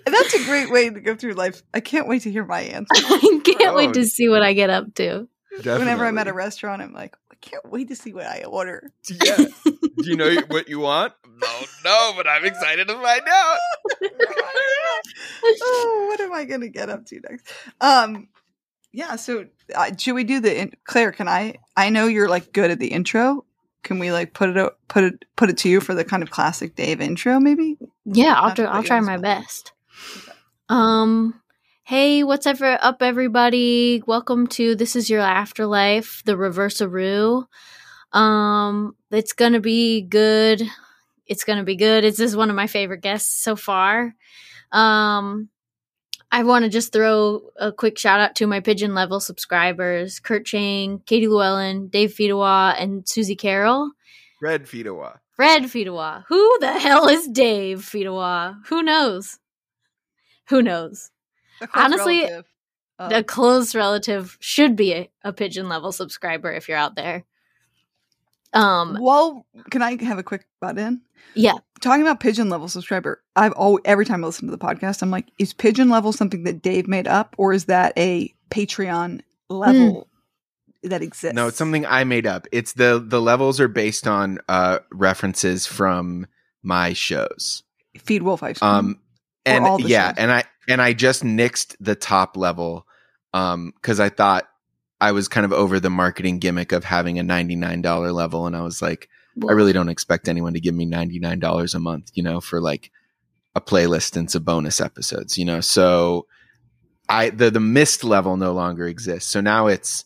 That's 0.04 0.34
a 0.34 0.44
great 0.44 0.70
way 0.70 0.88
to 0.88 1.00
go 1.00 1.14
through 1.16 1.32
life. 1.34 1.62
I 1.74 1.80
can't 1.80 2.06
wait 2.08 2.22
to 2.22 2.30
hear 2.30 2.44
my 2.44 2.60
answer. 2.74 2.88
I 2.94 3.40
can't 3.44 3.72
Oh. 3.72 3.74
wait 3.76 3.94
to 3.94 4.04
see 4.04 4.28
what 4.28 4.42
I 4.42 4.52
get 4.52 4.70
up 4.70 4.94
to. 4.94 5.26
Whenever 5.62 6.04
I'm 6.04 6.18
at 6.18 6.28
a 6.28 6.32
restaurant, 6.32 6.82
I'm 6.82 6.92
like, 6.92 7.16
I 7.32 7.34
can't 7.40 7.68
wait 7.70 7.88
to 7.88 7.96
see 7.96 8.12
what 8.12 8.26
I 8.26 8.44
order. 8.44 8.92
Yeah. 9.10 9.36
Do 9.64 9.82
you 10.10 10.16
know 10.16 10.34
what 10.48 10.68
you 10.68 10.78
want? 10.80 11.14
No, 11.26 11.60
no, 11.84 12.12
but 12.16 12.26
I'm 12.28 12.44
excited 12.44 12.88
to 12.88 12.94
find 12.94 13.22
out. 13.28 13.58
oh, 15.44 16.06
what 16.08 16.20
am 16.20 16.32
I 16.32 16.44
going 16.44 16.60
to 16.60 16.68
get 16.68 16.88
up 16.88 17.04
to 17.06 17.20
next? 17.28 17.46
Um, 17.80 18.28
yeah. 18.96 19.16
So, 19.16 19.44
uh, 19.74 19.90
should 19.98 20.14
we 20.14 20.24
do 20.24 20.40
the 20.40 20.58
in- 20.62 20.72
Claire? 20.84 21.12
Can 21.12 21.28
I? 21.28 21.56
I 21.76 21.90
know 21.90 22.06
you're 22.06 22.28
like 22.28 22.52
good 22.52 22.70
at 22.70 22.78
the 22.78 22.88
intro. 22.88 23.44
can 23.82 23.98
we 24.00 24.10
like 24.10 24.32
put 24.34 24.48
it 24.48 24.56
o- 24.56 24.72
put 24.88 25.04
it 25.04 25.24
put 25.36 25.48
it 25.50 25.58
to 25.58 25.68
you 25.68 25.80
for 25.80 25.94
the 25.94 26.04
kind 26.04 26.22
of 26.22 26.30
classic 26.30 26.74
Dave 26.74 27.00
intro? 27.00 27.38
Maybe. 27.38 27.76
Yeah, 28.04 28.34
I'll 28.34 28.54
do, 28.54 28.64
I'll 28.64 28.82
try 28.82 29.00
my 29.00 29.18
best. 29.18 29.72
Um, 30.68 31.40
hey, 31.84 32.24
what's 32.24 32.46
ever 32.46 32.78
up, 32.82 33.02
everybody? 33.02 34.02
Welcome 34.06 34.46
to 34.48 34.74
This 34.74 34.96
Is 34.96 35.08
Your 35.08 35.20
Afterlife, 35.20 36.22
the 36.24 36.36
Reverse-a-roo. 36.36 37.46
Um, 38.12 38.96
it's 39.10 39.32
gonna 39.34 39.60
be 39.60 40.02
good. 40.02 40.62
It's 41.26 41.44
gonna 41.44 41.64
be 41.64 41.76
good. 41.76 42.04
It's 42.04 42.18
this 42.18 42.30
is 42.30 42.36
one 42.36 42.50
of 42.50 42.56
my 42.56 42.66
favorite 42.66 43.02
guests 43.02 43.42
so 43.42 43.54
far. 43.56 44.14
Um, 44.72 45.48
I 46.32 46.42
want 46.42 46.64
to 46.64 46.68
just 46.68 46.92
throw 46.92 47.50
a 47.56 47.72
quick 47.72 47.98
shout 47.98 48.20
out 48.20 48.34
to 48.36 48.46
my 48.46 48.60
pigeon 48.60 48.94
level 48.94 49.20
subscribers: 49.20 50.20
Kurt 50.20 50.44
Chang, 50.44 51.00
Katie 51.06 51.28
Llewellyn, 51.28 51.88
Dave 51.88 52.12
Fidawa, 52.12 52.74
and 52.80 53.08
Susie 53.08 53.36
Carroll. 53.36 53.92
Red 54.40 54.64
Fidawa. 54.64 55.18
Fred 55.36 55.64
Fidawa. 55.64 56.24
Who 56.28 56.58
the 56.60 56.72
hell 56.72 57.08
is 57.08 57.28
Dave 57.28 57.80
Fidawa? 57.80 58.56
Who 58.66 58.82
knows? 58.82 59.38
Who 60.48 60.62
knows? 60.62 61.10
Honestly, 61.74 62.22
relative 62.22 62.46
A 62.98 63.16
oh. 63.16 63.22
close 63.22 63.74
relative 63.74 64.38
should 64.40 64.76
be 64.76 64.94
a, 64.94 65.10
a 65.22 65.32
pigeon 65.32 65.68
level 65.68 65.92
subscriber 65.92 66.52
if 66.52 66.68
you're 66.68 66.78
out 66.78 66.96
there. 66.96 67.24
Um, 68.56 68.98
well, 69.00 69.46
can 69.70 69.82
I 69.82 70.02
have 70.02 70.18
a 70.18 70.22
quick 70.22 70.46
butt 70.60 70.78
in? 70.78 71.02
yeah, 71.34 71.54
Talking 71.80 72.02
about 72.02 72.20
pigeon 72.20 72.48
level 72.48 72.68
subscriber, 72.68 73.22
I've 73.34 73.52
always 73.52 73.82
every 73.84 74.06
time 74.06 74.24
I 74.24 74.26
listen 74.26 74.46
to 74.46 74.56
the 74.56 74.64
podcast, 74.64 75.02
I'm 75.02 75.10
like, 75.10 75.26
is 75.38 75.52
pigeon 75.52 75.90
level 75.90 76.12
something 76.12 76.44
that 76.44 76.62
Dave 76.62 76.88
made 76.88 77.06
up, 77.06 77.34
or 77.38 77.52
is 77.52 77.66
that 77.66 77.92
a 77.98 78.32
Patreon 78.50 79.20
level 79.50 80.08
that 80.82 81.02
exists? 81.02 81.34
No, 81.34 81.48
it's 81.48 81.58
something 81.58 81.84
I 81.84 82.04
made 82.04 82.26
up. 82.26 82.46
It's 82.52 82.72
the 82.72 83.02
the 83.04 83.20
levels 83.20 83.60
are 83.60 83.68
based 83.68 84.06
on 84.06 84.38
uh 84.48 84.78
references 84.90 85.66
from 85.66 86.26
my 86.62 86.94
shows. 86.94 87.62
Feed 87.98 88.22
wolf 88.22 88.42
ice 88.42 88.58
cream. 88.58 88.70
Um 88.70 89.00
and 89.44 89.80
yeah, 89.80 90.08
shows. 90.08 90.14
and 90.18 90.32
I 90.32 90.44
and 90.68 90.80
I 90.80 90.94
just 90.94 91.22
nixed 91.22 91.76
the 91.78 91.94
top 91.94 92.36
level 92.36 92.86
um 93.34 93.72
cuz 93.82 94.00
I 94.00 94.08
thought 94.08 94.48
I 95.00 95.12
was 95.12 95.28
kind 95.28 95.44
of 95.44 95.52
over 95.52 95.78
the 95.78 95.90
marketing 95.90 96.38
gimmick 96.38 96.72
of 96.72 96.84
having 96.84 97.18
a 97.18 97.22
$99 97.22 98.14
level 98.14 98.46
and 98.46 98.56
I 98.56 98.62
was 98.62 98.80
like 98.80 99.08
I 99.46 99.52
really 99.52 99.74
don't 99.74 99.90
expect 99.90 100.28
anyone 100.28 100.54
to 100.54 100.60
give 100.60 100.74
me 100.74 100.86
$99 100.86 101.74
a 101.74 101.78
month, 101.78 102.10
you 102.14 102.22
know, 102.22 102.40
for 102.40 102.60
like 102.60 102.90
a 103.54 103.60
playlist 103.60 104.16
and 104.16 104.30
some 104.30 104.42
bonus 104.42 104.80
episodes, 104.80 105.36
you 105.36 105.44
know. 105.44 105.60
So 105.60 106.26
I 107.08 107.30
the 107.30 107.50
the 107.50 107.60
mist 107.60 108.02
level 108.02 108.36
no 108.36 108.52
longer 108.52 108.86
exists. 108.86 109.30
So 109.30 109.40
now 109.40 109.66
it's 109.66 110.04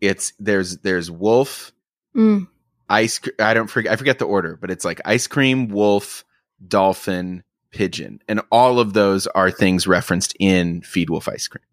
it's 0.00 0.32
there's 0.38 0.78
there's 0.78 1.10
wolf, 1.10 1.72
Mm, 2.14 2.48
ice 2.88 3.20
I 3.38 3.54
don't 3.54 3.68
forget 3.68 3.92
I 3.92 3.96
forget 3.96 4.18
the 4.18 4.24
order, 4.24 4.56
but 4.60 4.70
it's 4.70 4.84
like 4.84 5.00
ice 5.04 5.26
cream, 5.26 5.68
wolf, 5.68 6.24
dolphin, 6.66 7.42
pigeon. 7.70 8.20
And 8.28 8.40
all 8.50 8.78
of 8.80 8.92
those 8.92 9.26
are 9.28 9.50
things 9.50 9.86
referenced 9.86 10.36
in 10.40 10.82
Feed 10.82 11.10
Wolf 11.10 11.28
ice 11.28 11.48
cream. 11.48 11.64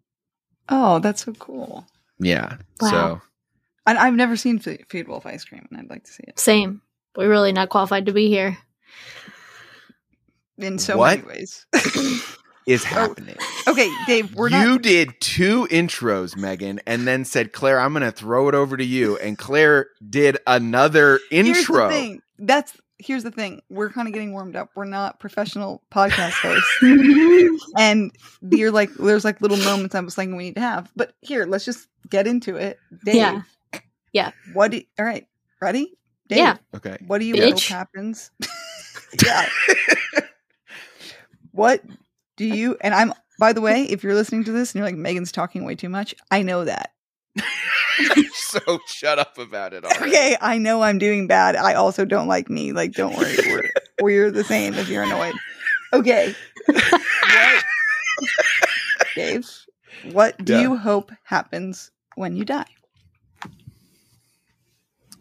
oh, 0.68 0.98
that's 0.98 1.24
so 1.24 1.32
cool. 1.34 1.86
Yeah. 2.20 2.56
Wow. 2.80 2.90
So 2.90 3.20
And 3.86 3.98
I've 3.98 4.14
never 4.14 4.36
seen 4.36 4.58
Fe- 4.58 4.84
Feed 4.88 5.08
Wolf 5.08 5.24
ice 5.26 5.44
cream, 5.44 5.66
and 5.70 5.78
I'd 5.80 5.90
like 5.90 6.04
to 6.04 6.12
see 6.12 6.24
it 6.26 6.38
same. 6.38 6.82
We're 7.16 7.28
really 7.28 7.52
not 7.52 7.68
qualified 7.68 8.06
to 8.06 8.12
be 8.12 8.28
here. 8.28 8.56
in 10.58 10.78
so 10.78 10.96
What? 10.96 11.24
many 11.24 11.38
ways. 11.40 11.66
is 12.66 12.82
oh, 12.84 12.86
happening. 12.88 13.36
okay, 13.66 13.90
Dave, 14.06 14.34
we're 14.34 14.50
you 14.50 14.72
not. 14.72 14.82
did 14.82 15.14
two 15.20 15.66
intros, 15.70 16.36
Megan, 16.36 16.80
and 16.86 17.06
then 17.06 17.24
said, 17.24 17.52
Claire, 17.52 17.80
I'm 17.80 17.92
going 17.92 18.02
to 18.02 18.12
throw 18.12 18.48
it 18.48 18.54
over 18.54 18.76
to 18.76 18.84
you. 18.84 19.16
And 19.16 19.38
Claire 19.38 19.86
did 20.06 20.36
another 20.46 21.18
Here's 21.30 21.46
the 21.46 21.58
intro. 21.60 21.88
thing. 21.88 22.20
That's 22.38 22.76
here's 22.98 23.22
the 23.22 23.30
thing. 23.30 23.62
We're 23.70 23.90
kind 23.90 24.08
of 24.08 24.14
getting 24.14 24.32
warmed 24.32 24.56
up. 24.56 24.70
We're 24.74 24.84
not 24.84 25.20
professional 25.20 25.82
podcast 25.90 26.32
hosts. 26.32 27.70
and 27.78 28.12
you're 28.50 28.72
like 28.72 28.90
there's 28.94 29.24
like 29.24 29.40
little 29.40 29.56
moments 29.58 29.94
I 29.94 30.00
was 30.00 30.14
thinking 30.14 30.36
we 30.36 30.44
need 30.44 30.56
to 30.56 30.60
have. 30.60 30.90
But 30.96 31.14
here, 31.20 31.46
let's 31.46 31.64
just 31.64 31.88
get 32.08 32.26
into 32.26 32.56
it. 32.56 32.78
Dave. 33.04 33.14
Yeah. 33.14 33.42
Yeah. 34.12 34.30
What 34.52 34.70
do 34.72 34.82
all 34.98 35.04
right. 35.04 35.26
Ready? 35.60 35.94
Dave, 36.28 36.38
Yeah. 36.38 36.56
Okay. 36.74 36.98
what 37.06 37.18
do 37.18 37.24
you 37.24 37.34
Bitch. 37.34 37.68
hope 37.68 37.78
happens? 37.78 38.30
yeah. 39.24 39.48
What 41.52 41.82
do 42.36 42.44
you 42.44 42.76
and 42.80 42.94
I'm 42.94 43.12
by 43.38 43.52
the 43.52 43.60
way, 43.60 43.84
if 43.84 44.02
you're 44.02 44.14
listening 44.14 44.44
to 44.44 44.52
this 44.52 44.72
and 44.72 44.80
you're 44.80 44.86
like 44.86 44.96
Megan's 44.96 45.30
talking 45.30 45.64
way 45.64 45.76
too 45.76 45.88
much, 45.88 46.14
I 46.30 46.42
know 46.42 46.64
that. 46.64 46.92
so 48.32 48.78
shut 48.86 49.18
up 49.18 49.38
about 49.38 49.72
it. 49.74 49.84
Already. 49.84 50.06
Okay, 50.10 50.36
I 50.40 50.58
know 50.58 50.82
I'm 50.82 50.98
doing 50.98 51.26
bad. 51.26 51.56
I 51.56 51.74
also 51.74 52.04
don't 52.04 52.28
like 52.28 52.48
me. 52.50 52.72
Like, 52.72 52.92
don't 52.92 53.16
worry. 53.16 53.36
We're, 53.46 53.70
we're 54.02 54.30
the 54.30 54.44
same 54.44 54.74
if 54.74 54.88
you're 54.88 55.02
annoyed. 55.04 55.34
Okay. 55.92 56.34
What, 56.66 57.64
Dave, 59.14 59.48
what 60.12 60.44
do 60.44 60.52
Yeah. 60.54 60.60
you 60.60 60.76
hope 60.76 61.12
happens 61.24 61.90
when 62.14 62.36
you 62.36 62.44
die? 62.44 62.66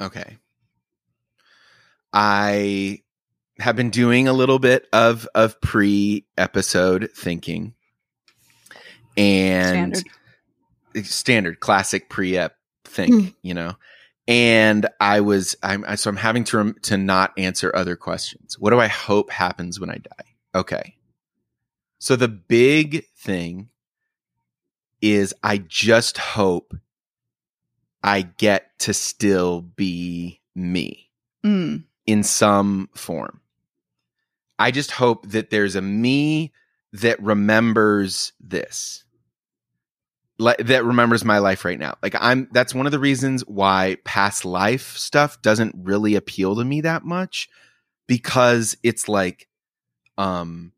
Okay. 0.02 0.38
I 2.14 3.02
have 3.60 3.76
been 3.76 3.90
doing 3.90 4.28
a 4.28 4.34
little 4.34 4.60
bit 4.60 4.88
of 4.94 5.28
of 5.36 5.60
pre 5.62 6.26
episode 6.38 7.10
thinking, 7.16 7.74
and 9.16 9.98
Standard. 9.98 11.06
standard 11.06 11.60
classic 11.60 12.10
pre-ep 12.10 12.56
think 12.98 13.36
you 13.42 13.54
know? 13.54 13.76
And 14.28 14.86
i 15.00 15.22
was 15.22 15.56
i'm 15.64 15.86
I- 15.88 15.96
so 15.96 16.10
i'm 16.10 16.18
having 16.18 16.44
to 16.46 16.58
rem- 16.58 16.76
to 16.84 16.98
not 16.98 17.32
answer 17.38 17.72
other 17.74 17.96
questions. 17.96 18.60
What 18.60 18.72
do 18.72 18.80
i 18.80 18.88
hope 18.88 19.30
happens 19.32 19.80
when 19.80 19.90
i 19.90 19.96
die? 19.98 20.26
Okay. 20.54 20.96
So 22.00 22.16
the 22.16 22.28
big 22.28 23.06
thing 23.16 23.70
is 25.02 25.34
i 25.44 25.58
just 25.60 26.18
hope 26.18 26.74
i 28.04 28.22
get 28.24 28.78
to 28.80 28.94
still 28.94 29.62
be 29.62 30.42
me 30.56 31.04
Mm, 31.46 31.84
in 32.06 32.24
some 32.24 32.90
form. 32.96 33.40
I 34.60 34.72
just 34.72 34.92
hope 34.92 35.28
that 35.30 35.52
there's 35.52 35.76
a 35.76 35.82
me 35.82 36.52
that 36.94 37.22
remembers 37.22 38.34
this. 38.40 39.04
Like 40.40 40.58
that 40.68 40.84
remembers 40.86 41.26
my 41.26 41.40
life 41.40 41.66
right 41.66 41.80
now. 41.80 41.96
Like 42.04 42.16
I'm 42.20 42.48
that's 42.52 42.76
one 42.76 42.86
of 42.86 42.92
the 42.92 43.00
reasons 43.00 43.42
why 43.48 43.98
past 44.06 44.46
life 44.46 44.96
stuff 44.98 45.42
doesn't 45.42 45.74
really 45.78 46.14
appeal 46.16 46.56
to 46.56 46.64
me 46.64 46.82
that 46.82 47.04
much 47.04 47.50
because 48.08 48.78
it's 48.84 49.10
like 49.10 49.48
um 50.18 50.72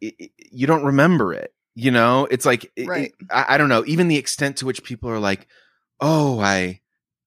it, 0.00 0.14
it- 0.18 0.30
you 0.50 0.66
don't 0.66 0.84
remember 0.84 1.32
it. 1.34 1.52
You 1.74 1.90
know, 1.92 2.26
it's 2.30 2.44
like 2.46 2.72
it- 2.74 2.88
Right. 2.88 3.12
I, 3.30 3.54
I 3.54 3.58
don't 3.58 3.68
know. 3.68 3.84
Even 3.86 4.08
the 4.08 4.16
extent 4.16 4.56
to 4.58 4.66
which 4.66 4.82
people 4.82 5.08
are 5.10 5.20
like, 5.20 5.46
"Oh, 6.00 6.40
I, 6.40 6.80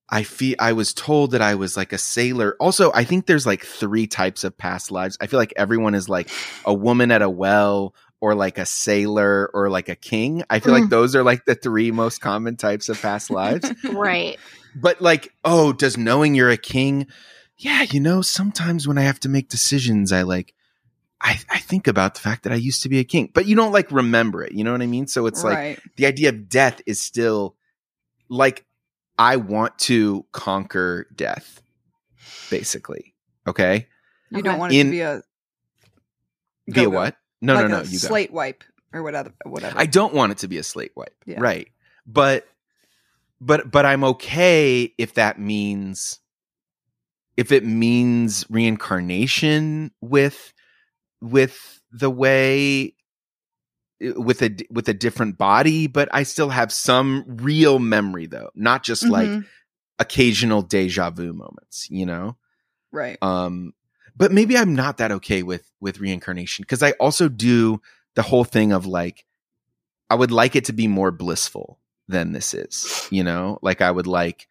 I 0.10 0.24
feel 0.24 0.56
I 0.60 0.74
was 0.74 0.94
told 0.94 1.32
that 1.32 1.42
I 1.42 1.56
was 1.56 1.78
like 1.78 1.94
a 1.94 1.98
sailor." 1.98 2.58
Also, 2.60 2.92
I 2.94 3.06
think 3.06 3.26
there's 3.26 3.46
like 3.46 3.64
three 3.66 4.08
types 4.08 4.44
of 4.44 4.58
past 4.58 4.92
lives. 4.92 5.18
I 5.22 5.28
feel 5.28 5.40
like 5.40 5.54
everyone 5.56 5.96
is 5.96 6.10
like 6.10 6.30
a 6.66 6.74
woman 6.74 7.12
at 7.12 7.22
a 7.22 7.30
well, 7.30 7.94
or 8.22 8.36
like 8.36 8.58
a 8.58 8.66
sailor, 8.66 9.50
or 9.54 9.70
like 9.70 9.90
a 9.90 9.96
king. 9.96 10.44
I 10.50 10.60
feel 10.60 10.72
like 10.74 10.84
Mm. 10.86 10.90
those 10.92 11.16
are 11.16 11.24
like 11.24 11.44
the 11.46 11.56
three 11.56 11.92
most 11.92 12.22
common 12.22 12.56
types 12.56 12.88
of 12.88 13.02
past 13.02 13.30
lives. 13.30 13.70
right. 13.92 14.38
but 14.76 15.02
like, 15.02 15.34
oh, 15.44 15.74
does 15.74 15.98
knowing 15.98 16.36
you're 16.36 16.50
a 16.52 16.56
king? 16.58 17.08
Yeah, 17.58 17.82
you 17.84 18.00
know, 18.00 18.22
sometimes 18.22 18.88
when 18.88 18.98
I 18.98 19.02
have 19.02 19.20
to 19.22 19.30
make 19.30 19.50
decisions, 19.50 20.12
I 20.12 20.22
like. 20.22 20.54
I, 21.24 21.38
I 21.52 21.60
think 21.60 21.88
about 21.88 22.16
the 22.16 22.20
fact 22.22 22.44
that 22.46 22.52
I 22.52 22.56
used 22.56 22.82
to 22.82 22.90
be 22.90 22.98
a 22.98 23.04
king, 23.04 23.30
but 23.32 23.46
you 23.46 23.56
don't 23.56 23.72
like 23.72 23.92
remember 23.92 24.44
it. 24.44 24.54
You 24.54 24.64
know 24.64 24.72
what 24.72 24.82
I 24.82 24.88
mean? 24.88 25.06
So 25.06 25.28
it's 25.28 25.44
like 25.44 25.80
the 25.96 26.08
idea 26.08 26.30
of 26.30 26.50
death 26.50 26.82
is 26.88 27.00
still 27.00 27.56
like 28.28 28.66
I 29.20 29.36
want 29.36 29.78
to 29.80 30.26
conquer 30.32 31.06
death, 31.16 31.62
basically. 32.50 33.14
Okay, 33.46 33.86
You 34.32 34.42
don't 34.42 34.58
want 34.58 34.74
it 34.74 34.78
In- 34.80 34.88
to 34.88 34.92
be 34.92 35.02
a 35.02 35.22
be 36.74 36.84
a 36.86 36.90
what? 36.90 37.16
No, 37.42 37.56
like 37.56 37.64
no, 37.70 37.78
no. 37.78 37.82
a 37.82 37.86
You 37.86 37.98
slate 37.98 38.32
wipe 38.32 38.64
or 38.94 39.04
whatever. 39.04 39.34
Whatever. 39.46 39.78
I 39.78 39.86
don't 39.86 40.14
want 40.14 40.32
it 40.32 40.40
to 40.40 40.48
be 40.48 40.58
a 40.58 40.64
slate 40.64 40.92
wipe, 40.96 41.16
Yeah. 41.26 41.40
right? 41.40 41.68
But, 42.06 42.48
but, 43.40 43.72
but 43.72 43.86
I'm 43.86 44.04
okay 44.04 44.94
if 44.98 45.16
that 45.16 45.40
means, 45.40 46.20
if 47.38 47.52
it 47.52 47.66
means 47.66 48.46
reincarnation 48.50 49.92
with, 50.02 50.54
with 51.22 51.82
the 51.92 52.10
way, 52.10 52.94
with 54.00 54.42
a 54.42 54.56
with 54.72 54.90
a 54.90 54.96
different 54.96 55.38
body, 55.38 55.86
but 55.86 56.10
I 56.12 56.24
still 56.24 56.50
have 56.50 56.72
some 56.74 57.24
real 57.28 57.78
memory 57.78 58.26
though, 58.26 58.50
not 58.56 58.82
just 58.84 59.08
like 59.08 59.30
Mhm. 59.30 59.46
occasional 60.00 60.64
deja 60.64 61.12
vu 61.12 61.34
moments, 61.34 61.88
you 61.90 62.08
know? 62.08 62.36
right. 62.92 63.18
Um 63.22 63.74
but 64.22 64.32
maybe 64.32 64.56
I'm 64.56 64.76
not 64.76 65.00
that 65.00 65.12
okay 65.14 65.42
with 65.42 65.68
with 65.80 66.00
reincarnation 66.00 66.62
because 66.62 66.84
I 66.84 66.92
also 66.92 67.28
do 67.28 67.82
the 68.14 68.22
whole 68.22 68.44
thing 68.44 68.72
of 68.72 68.86
like 68.86 69.26
I 70.12 70.14
would 70.14 70.30
like 70.30 70.56
it 70.56 70.66
to 70.66 70.74
be 70.74 70.88
more 70.88 71.10
blissful 71.10 71.80
than 72.08 72.32
this 72.32 72.54
is, 72.54 73.08
you 73.10 73.24
know? 73.24 73.58
Like 73.64 73.82
I 73.82 73.90
would 73.90 74.06
like 74.06 74.48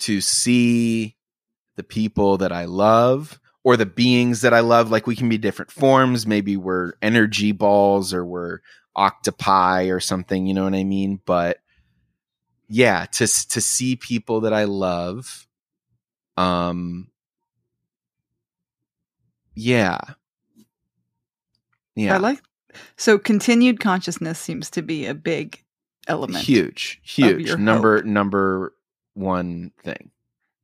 to 0.00 0.20
see 0.20 1.16
the 1.74 1.82
people 1.82 2.36
that 2.36 2.52
I 2.52 2.66
love 2.66 3.40
or 3.64 3.76
the 3.76 3.86
beings 3.86 4.42
that 4.42 4.54
I 4.54 4.60
love. 4.60 4.88
Like 4.88 5.08
we 5.08 5.16
can 5.16 5.28
be 5.28 5.36
different 5.36 5.72
forms. 5.72 6.24
Maybe 6.24 6.56
we're 6.56 6.92
energy 7.02 7.50
balls 7.50 8.14
or 8.14 8.24
we're 8.24 8.60
octopi 8.94 9.86
or 9.86 9.98
something. 9.98 10.46
You 10.46 10.54
know 10.54 10.62
what 10.62 10.74
I 10.74 10.84
mean? 10.84 11.20
But 11.26 11.58
yeah, 12.68 13.06
to 13.06 13.26
to 13.26 13.60
see 13.60 13.96
people 13.96 14.42
that 14.42 14.52
I 14.52 14.62
love, 14.62 15.48
um, 16.36 17.08
yeah, 19.56 19.98
yeah, 21.96 22.14
I 22.14 22.18
like 22.18 22.40
so 22.96 23.18
continued 23.18 23.80
consciousness 23.80 24.38
seems 24.38 24.70
to 24.70 24.82
be 24.82 25.06
a 25.06 25.14
big 25.14 25.62
element. 26.06 26.44
huge, 26.44 27.00
huge 27.02 27.46
your 27.46 27.58
number 27.58 28.02
number 28.02 28.74
one 29.14 29.72
thing. 29.82 30.10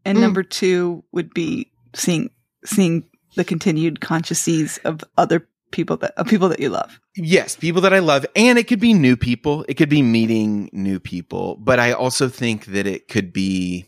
And 0.04 0.18
Mm. 0.18 0.22
number 0.22 0.42
two 0.42 1.04
would 1.12 1.32
be 1.32 1.70
seeing 1.94 2.30
seeing 2.64 3.04
the 3.34 3.44
continued 3.44 4.00
consciousness 4.00 4.78
of 4.84 5.02
other 5.16 5.48
people 5.70 5.96
that 5.96 6.12
of 6.18 6.26
people 6.26 6.48
that 6.50 6.60
you 6.60 6.68
love. 6.68 7.00
Yes, 7.16 7.56
people 7.56 7.80
that 7.82 7.94
I 7.94 8.00
love, 8.00 8.26
and 8.36 8.58
it 8.58 8.64
could 8.68 8.80
be 8.80 8.92
new 8.92 9.16
people. 9.16 9.64
It 9.68 9.74
could 9.74 9.88
be 9.88 10.02
meeting 10.02 10.68
new 10.72 11.00
people, 11.00 11.56
but 11.56 11.78
I 11.80 11.92
also 11.92 12.28
think 12.28 12.66
that 12.66 12.86
it 12.86 13.08
could 13.08 13.32
be, 13.32 13.86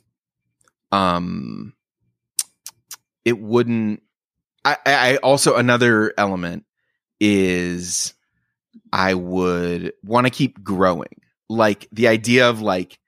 um, 0.93 1.75
it 3.25 3.39
wouldn't. 3.39 4.03
I, 4.65 4.77
I 4.87 4.93
I 5.13 5.17
also 5.17 5.57
another 5.57 6.13
element 6.17 6.65
is 7.21 8.15
I 8.93 9.15
would 9.15 9.93
want 10.03 10.27
to 10.27 10.31
keep 10.31 10.63
growing, 10.63 11.21
like 11.49 11.89
the 11.93 12.09
idea 12.09 12.49
of 12.49 12.61
like 12.61 12.99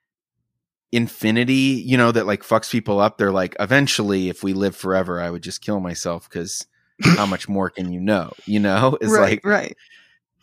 infinity. 0.92 1.82
You 1.84 1.96
know 1.96 2.12
that 2.12 2.26
like 2.26 2.42
fucks 2.42 2.70
people 2.70 3.00
up. 3.00 3.18
They're 3.18 3.32
like, 3.32 3.56
eventually, 3.60 4.28
if 4.28 4.42
we 4.42 4.52
live 4.52 4.76
forever, 4.76 5.20
I 5.20 5.30
would 5.30 5.42
just 5.42 5.60
kill 5.60 5.80
myself 5.80 6.28
because 6.28 6.66
how 7.02 7.26
much 7.26 7.48
more 7.48 7.70
can 7.70 7.92
you 7.92 8.00
know? 8.00 8.32
You 8.46 8.60
know, 8.60 8.98
it's 9.00 9.12
right, 9.12 9.20
like 9.20 9.44
right. 9.44 9.76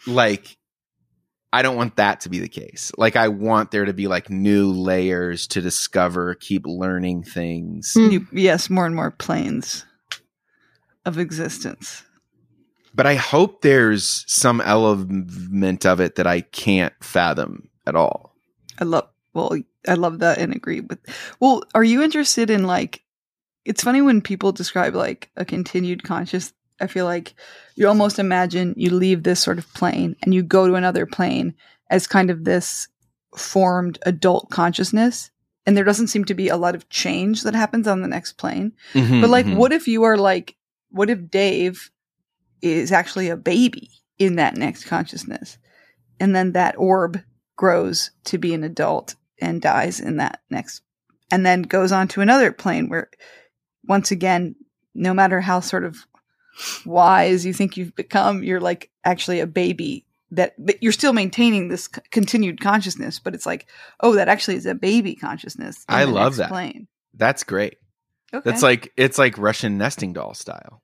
like 0.07 0.57
I 1.51 1.61
don't 1.61 1.75
want 1.75 1.97
that 1.97 2.21
to 2.21 2.29
be 2.29 2.39
the 2.39 2.49
case. 2.49 2.91
Like 2.97 3.15
I 3.15 3.27
want 3.27 3.71
there 3.71 3.85
to 3.85 3.93
be 3.93 4.07
like 4.07 4.29
new 4.29 4.71
layers 4.71 5.45
to 5.47 5.61
discover, 5.61 6.33
keep 6.35 6.65
learning 6.65 7.23
things. 7.23 7.93
Mm. 7.95 8.09
New, 8.09 8.27
yes, 8.31 8.69
more 8.69 8.87
and 8.87 8.95
more 8.95 9.11
planes 9.11 9.85
of 11.05 11.17
existence. 11.17 12.03
But 12.95 13.07
I 13.07 13.15
hope 13.15 13.61
there's 13.61 14.23
some 14.27 14.61
element 14.61 15.85
of 15.85 15.99
it 15.99 16.15
that 16.15 16.27
I 16.27 16.41
can't 16.41 16.93
fathom 17.01 17.69
at 17.87 17.95
all. 17.95 18.35
I 18.79 18.83
love 18.83 19.07
well, 19.33 19.57
I 19.87 19.95
love 19.95 20.19
that 20.19 20.37
and 20.37 20.53
agree 20.53 20.81
with. 20.81 20.99
Well, 21.39 21.63
are 21.73 21.83
you 21.83 22.01
interested 22.01 22.49
in 22.49 22.65
like? 22.65 23.01
It's 23.65 23.83
funny 23.83 24.01
when 24.01 24.21
people 24.21 24.51
describe 24.51 24.93
like 24.93 25.29
a 25.37 25.45
continued 25.45 26.03
conscious. 26.03 26.53
I 26.79 26.87
feel 26.87 27.05
like 27.05 27.33
you 27.75 27.87
almost 27.87 28.19
imagine 28.19 28.73
you 28.77 28.89
leave 28.89 29.23
this 29.23 29.41
sort 29.41 29.57
of 29.57 29.73
plane 29.73 30.15
and 30.21 30.33
you 30.33 30.43
go 30.43 30.67
to 30.67 30.75
another 30.75 31.05
plane 31.05 31.55
as 31.89 32.05
kind 32.05 32.29
of 32.29 32.43
this 32.43 32.87
formed 33.37 33.99
adult 34.05 34.49
consciousness, 34.49 35.31
and 35.65 35.77
there 35.77 35.83
doesn't 35.83 36.07
seem 36.07 36.25
to 36.25 36.33
be 36.33 36.49
a 36.49 36.57
lot 36.57 36.75
of 36.75 36.89
change 36.89 37.43
that 37.43 37.55
happens 37.55 37.87
on 37.87 38.01
the 38.01 38.07
next 38.07 38.33
plane. 38.33 38.73
Mm-hmm, 38.93 39.21
But 39.21 39.29
like, 39.29 39.47
what 39.47 39.71
if 39.71 39.87
you 39.87 40.03
are 40.03 40.17
like, 40.17 40.55
what 40.93 41.09
if 41.09 41.29
Dave 41.29 41.89
is 42.61 42.91
actually 42.91 43.29
a 43.29 43.35
baby 43.35 43.89
in 44.19 44.37
that 44.37 44.55
next 44.55 44.85
consciousness, 44.85 45.57
and 46.19 46.35
then 46.35 46.53
that 46.53 46.75
orb 46.77 47.19
grows 47.55 48.11
to 48.25 48.37
be 48.37 48.53
an 48.53 48.63
adult 48.63 49.15
and 49.41 49.61
dies 49.61 49.99
in 49.99 50.17
that 50.17 50.41
next, 50.49 50.81
and 51.31 51.45
then 51.45 51.63
goes 51.63 51.91
on 51.91 52.07
to 52.09 52.21
another 52.21 52.51
plane 52.51 52.89
where, 52.89 53.09
once 53.85 54.11
again, 54.11 54.55
no 54.93 55.13
matter 55.13 55.41
how 55.41 55.59
sort 55.59 55.83
of 55.83 55.97
wise 56.85 57.45
you 57.45 57.53
think 57.53 57.75
you've 57.75 57.95
become, 57.95 58.43
you're 58.43 58.61
like 58.61 58.91
actually 59.03 59.39
a 59.39 59.47
baby. 59.47 60.05
That 60.31 60.53
but 60.57 60.81
you're 60.81 60.91
still 60.91 61.13
maintaining 61.13 61.67
this 61.67 61.89
c- 61.93 62.01
continued 62.11 62.61
consciousness, 62.61 63.19
but 63.19 63.33
it's 63.33 63.45
like, 63.45 63.67
oh, 63.99 64.13
that 64.15 64.29
actually 64.29 64.57
is 64.57 64.65
a 64.65 64.75
baby 64.75 65.15
consciousness. 65.15 65.83
I 65.89 66.05
love 66.05 66.37
that. 66.37 66.49
plane. 66.49 66.87
That's 67.15 67.43
great. 67.43 67.77
Okay. 68.33 68.41
That's 68.47 68.63
like 68.63 68.91
it's 68.95 69.17
like 69.17 69.37
Russian 69.37 69.77
nesting 69.77 70.13
doll 70.13 70.33
style. 70.33 70.82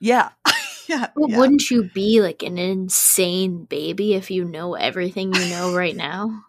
Yeah, 0.00 0.30
yeah. 0.88 1.08
But 1.14 1.30
yeah. 1.30 1.38
wouldn't 1.38 1.70
you 1.70 1.84
be 1.84 2.20
like 2.20 2.42
an 2.42 2.58
insane 2.58 3.64
baby 3.64 4.14
if 4.14 4.30
you 4.30 4.44
know 4.44 4.74
everything 4.74 5.32
you 5.34 5.46
know 5.46 5.72
right 5.74 5.96
now? 5.96 6.44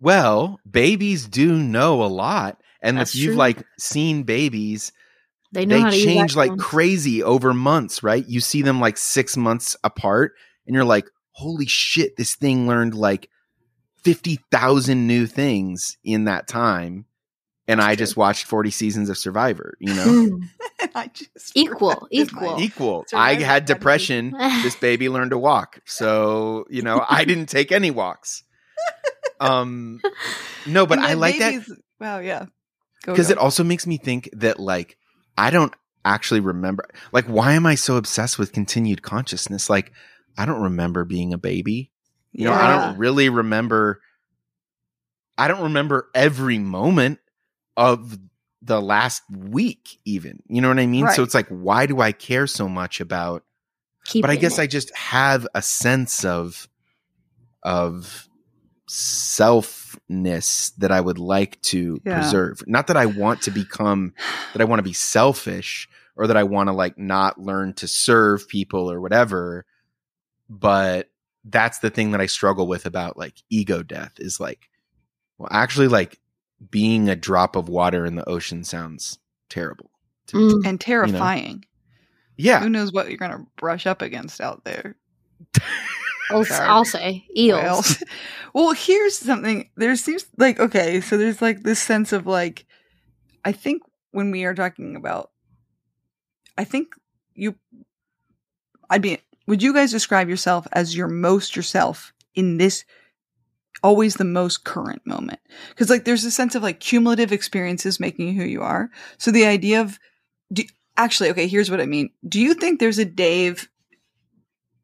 Well, 0.00 0.60
babies 0.70 1.26
do 1.26 1.56
know 1.56 2.02
a 2.02 2.06
lot. 2.06 2.60
And 2.82 2.98
That's 2.98 3.14
if 3.14 3.14
you've 3.14 3.32
true. 3.32 3.36
like 3.36 3.64
seen 3.78 4.24
babies, 4.24 4.92
They 5.52 5.66
know 5.66 5.76
they 5.76 5.80
how 5.80 5.90
to 5.90 5.96
change 6.04 6.36
like 6.36 6.52
iPhones. 6.52 6.58
crazy 6.58 7.22
over 7.22 7.54
months, 7.54 8.02
right? 8.02 8.26
You 8.26 8.40
see 8.40 8.62
them 8.62 8.80
like 8.80 8.96
six 8.98 9.36
months 9.36 9.76
apart, 9.84 10.32
and 10.66 10.74
you're 10.74 10.84
like, 10.84 11.08
holy 11.32 11.66
shit, 11.66 12.16
this 12.16 12.34
thing 12.36 12.66
learned 12.66 12.94
like 12.94 13.28
50,000 14.04 15.06
new 15.06 15.26
things 15.26 15.96
in 16.04 16.24
that 16.24 16.48
time. 16.48 17.06
And 17.68 17.80
I 17.80 17.96
just 17.96 18.16
watched 18.16 18.44
40 18.44 18.70
seasons 18.70 19.08
of 19.08 19.18
Survivor, 19.18 19.76
you 19.80 19.92
know? 19.92 20.40
I 20.94 21.08
just 21.08 21.56
Equal, 21.56 22.06
equal. 22.12 22.60
Equal. 22.60 23.04
Survivor 23.08 23.26
I 23.28 23.32
had 23.34 23.42
had 23.42 23.66
to 23.66 23.74
be- 23.74 23.78
depression. 23.78 24.34
This 24.62 24.76
baby 24.76 25.08
learned 25.08 25.32
to 25.32 25.38
walk. 25.38 25.80
So, 25.84 26.66
you 26.70 26.82
know, 26.82 27.04
I 27.08 27.24
didn't 27.24 27.46
take 27.46 27.72
any 27.72 27.90
walks. 27.90 28.44
Um, 29.40 30.00
no, 30.66 30.86
but 30.86 30.98
I 30.98 31.14
like 31.14 31.38
that 31.38 31.64
Wow, 32.00 32.20
yeah. 32.20 32.46
Because 33.04 33.30
it 33.30 33.38
also 33.38 33.62
makes 33.64 33.86
me 33.86 33.98
think 33.98 34.28
that 34.32 34.58
like 34.58 34.96
I 35.36 35.50
don't 35.50 35.74
actually 36.04 36.40
remember 36.40 36.88
like 37.12 37.26
why 37.26 37.52
am 37.52 37.66
I 37.66 37.74
so 37.74 37.96
obsessed 37.96 38.38
with 38.38 38.52
continued 38.52 39.02
consciousness? 39.02 39.68
Like 39.68 39.92
I 40.38 40.46
don't 40.46 40.62
remember 40.62 41.04
being 41.04 41.32
a 41.32 41.38
baby. 41.38 41.90
You 42.32 42.46
know, 42.46 42.52
I 42.52 42.86
don't 42.86 42.98
really 42.98 43.28
remember 43.28 44.00
I 45.38 45.48
don't 45.48 45.62
remember 45.64 46.08
every 46.14 46.58
moment 46.58 47.18
of 47.76 48.18
the 48.62 48.80
last 48.80 49.22
week 49.30 49.98
even. 50.04 50.42
You 50.48 50.60
know 50.60 50.68
what 50.68 50.78
I 50.78 50.86
mean? 50.86 51.08
So 51.10 51.22
it's 51.22 51.34
like 51.34 51.48
why 51.48 51.86
do 51.86 52.00
I 52.00 52.12
care 52.12 52.46
so 52.46 52.68
much 52.68 53.00
about 53.00 53.44
Keep 54.06 54.22
but 54.22 54.30
I 54.30 54.36
guess 54.36 54.58
it. 54.58 54.62
I 54.62 54.66
just 54.66 54.94
have 54.96 55.46
a 55.54 55.62
sense 55.62 56.24
of 56.24 56.68
of 57.62 58.28
selfness 58.88 60.72
that 60.76 60.92
I 60.92 61.00
would 61.00 61.18
like 61.18 61.60
to 61.62 62.00
Yeah. 62.04 62.14
preserve. 62.14 62.62
Not 62.66 62.86
that 62.86 62.96
I 62.96 63.06
want 63.06 63.42
to 63.42 63.50
become 63.50 64.14
that 64.52 64.60
I 64.62 64.64
want 64.64 64.78
to 64.78 64.84
be 64.84 64.92
selfish 64.92 65.88
or 66.16 66.26
that 66.28 66.36
I 66.36 66.44
want 66.44 66.68
to 66.68 66.72
like 66.72 66.96
not 66.96 67.40
learn 67.40 67.74
to 67.74 67.88
serve 67.88 68.48
people 68.48 68.90
or 68.90 69.00
whatever, 69.00 69.66
but 70.48 71.10
that's 71.44 71.80
the 71.80 71.90
thing 71.90 72.12
that 72.12 72.20
I 72.20 72.26
struggle 72.26 72.66
with 72.66 72.86
about 72.86 73.16
like 73.16 73.34
ego 73.50 73.82
death 73.82 74.12
is 74.18 74.40
like 74.40 74.68
well 75.38 75.48
actually 75.50 75.88
like 75.88 76.18
being 76.70 77.08
a 77.08 77.16
drop 77.16 77.56
of 77.56 77.68
water 77.68 78.06
in 78.06 78.16
the 78.16 78.28
ocean 78.28 78.64
sounds 78.64 79.18
terrible. 79.48 79.90
to 80.28 80.36
me. 80.36 80.54
Mm. 80.54 80.66
and 80.66 80.80
terrifying. 80.80 81.64
Yeah. 82.36 82.60
Who 82.60 82.68
knows 82.68 82.92
what 82.92 83.08
you're 83.08 83.18
gonna 83.18 83.46
brush 83.56 83.86
up 83.86 84.02
against 84.02 84.40
out 84.40 84.64
there? 84.64 84.96
I'll, 86.30 86.44
I'll 86.50 86.84
say 86.84 87.24
eels. 87.36 87.62
Whales. 87.62 88.04
well, 88.52 88.72
here's 88.72 89.16
something. 89.16 89.70
There 89.76 89.94
seems 89.96 90.26
like 90.36 90.58
okay, 90.58 91.00
so 91.00 91.16
there's 91.16 91.40
like 91.40 91.62
this 91.62 91.80
sense 91.80 92.12
of 92.12 92.26
like, 92.26 92.66
I 93.44 93.52
think 93.52 93.82
when 94.10 94.30
we 94.30 94.44
are 94.44 94.54
talking 94.54 94.96
about, 94.96 95.30
I 96.58 96.64
think 96.64 96.88
you, 97.34 97.54
I'd 98.90 99.02
be. 99.02 99.18
Would 99.46 99.62
you 99.62 99.72
guys 99.72 99.92
describe 99.92 100.28
yourself 100.28 100.66
as 100.72 100.96
your 100.96 101.06
most 101.06 101.54
yourself 101.54 102.12
in 102.34 102.58
this? 102.58 102.84
Always 103.82 104.14
the 104.14 104.24
most 104.24 104.64
current 104.64 105.06
moment, 105.06 105.38
because 105.68 105.90
like 105.90 106.04
there's 106.04 106.24
a 106.24 106.30
sense 106.30 106.54
of 106.54 106.62
like 106.62 106.80
cumulative 106.80 107.30
experiences 107.30 108.00
making 108.00 108.28
you 108.28 108.34
who 108.34 108.48
you 108.48 108.62
are. 108.62 108.90
So 109.18 109.30
the 109.30 109.44
idea 109.44 109.82
of, 109.82 109.98
do, 110.52 110.64
actually, 110.96 111.30
okay, 111.30 111.46
here's 111.46 111.70
what 111.70 111.80
I 111.80 111.86
mean. 111.86 112.10
Do 112.26 112.40
you 112.40 112.54
think 112.54 112.80
there's 112.80 112.98
a 112.98 113.04
Dave 113.04 113.68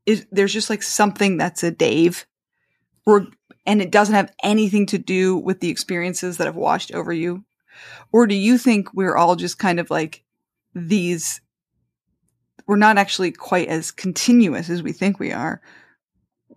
is 0.05 0.26
there's 0.31 0.52
just 0.52 0.68
like 0.68 0.83
something 0.83 1.37
that's 1.37 1.62
a 1.62 1.70
Dave, 1.70 2.26
or 3.07 3.28
and 3.64 3.81
it 3.81 3.90
doesn't 3.90 4.14
have 4.14 4.33
anything 4.42 4.87
to 4.87 4.98
do 4.98 5.37
with 5.37 5.61
the 5.61 5.70
experiences 5.70 6.37
that 6.37 6.46
have 6.46 6.57
washed 6.57 6.92
over 6.92 7.12
you, 7.12 7.44
or 8.12 8.26
do 8.26 8.35
you 8.35 8.59
think 8.59 8.92
we're 8.92 9.16
all 9.16 9.37
just 9.37 9.59
kind 9.59 9.81
of 9.81 9.90
like 9.90 10.22
these? 10.74 11.40
We're 12.66 12.76
not 12.76 12.98
actually 12.98 13.33
quite 13.33 13.68
as 13.68 13.90
continuous 13.90 14.70
as 14.70 14.83
we 14.83 14.92
think 14.92 15.18
we 15.18 15.33
are. 15.33 15.61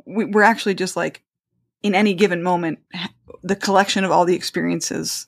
We, 0.05 0.25
we're 0.25 0.43
actually 0.43 0.75
just 0.75 0.95
like 0.95 1.23
in 1.85 1.95
any 1.95 2.13
given 2.13 2.41
moment 2.41 2.79
the 3.43 3.55
collection 3.55 4.03
of 4.03 4.11
all 4.11 4.25
the 4.25 4.35
experiences 4.35 5.27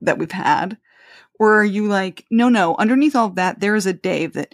that 0.00 0.18
we've 0.18 0.32
had 0.32 0.76
or 1.38 1.60
are 1.60 1.64
you 1.64 1.86
like 1.86 2.26
no 2.30 2.48
no 2.48 2.74
underneath 2.76 3.14
all 3.14 3.28
of 3.28 3.36
that 3.36 3.60
there 3.60 3.76
is 3.76 3.86
a 3.86 3.92
dave 3.92 4.32
that 4.32 4.52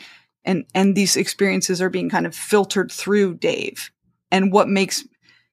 and 0.48 0.64
and 0.74 0.96
these 0.96 1.16
experiences 1.16 1.82
are 1.82 1.90
being 1.90 2.08
kind 2.08 2.26
of 2.26 2.34
filtered 2.34 2.90
through 2.90 3.34
Dave. 3.34 3.90
And 4.30 4.50
what 4.50 4.68
makes 4.68 5.06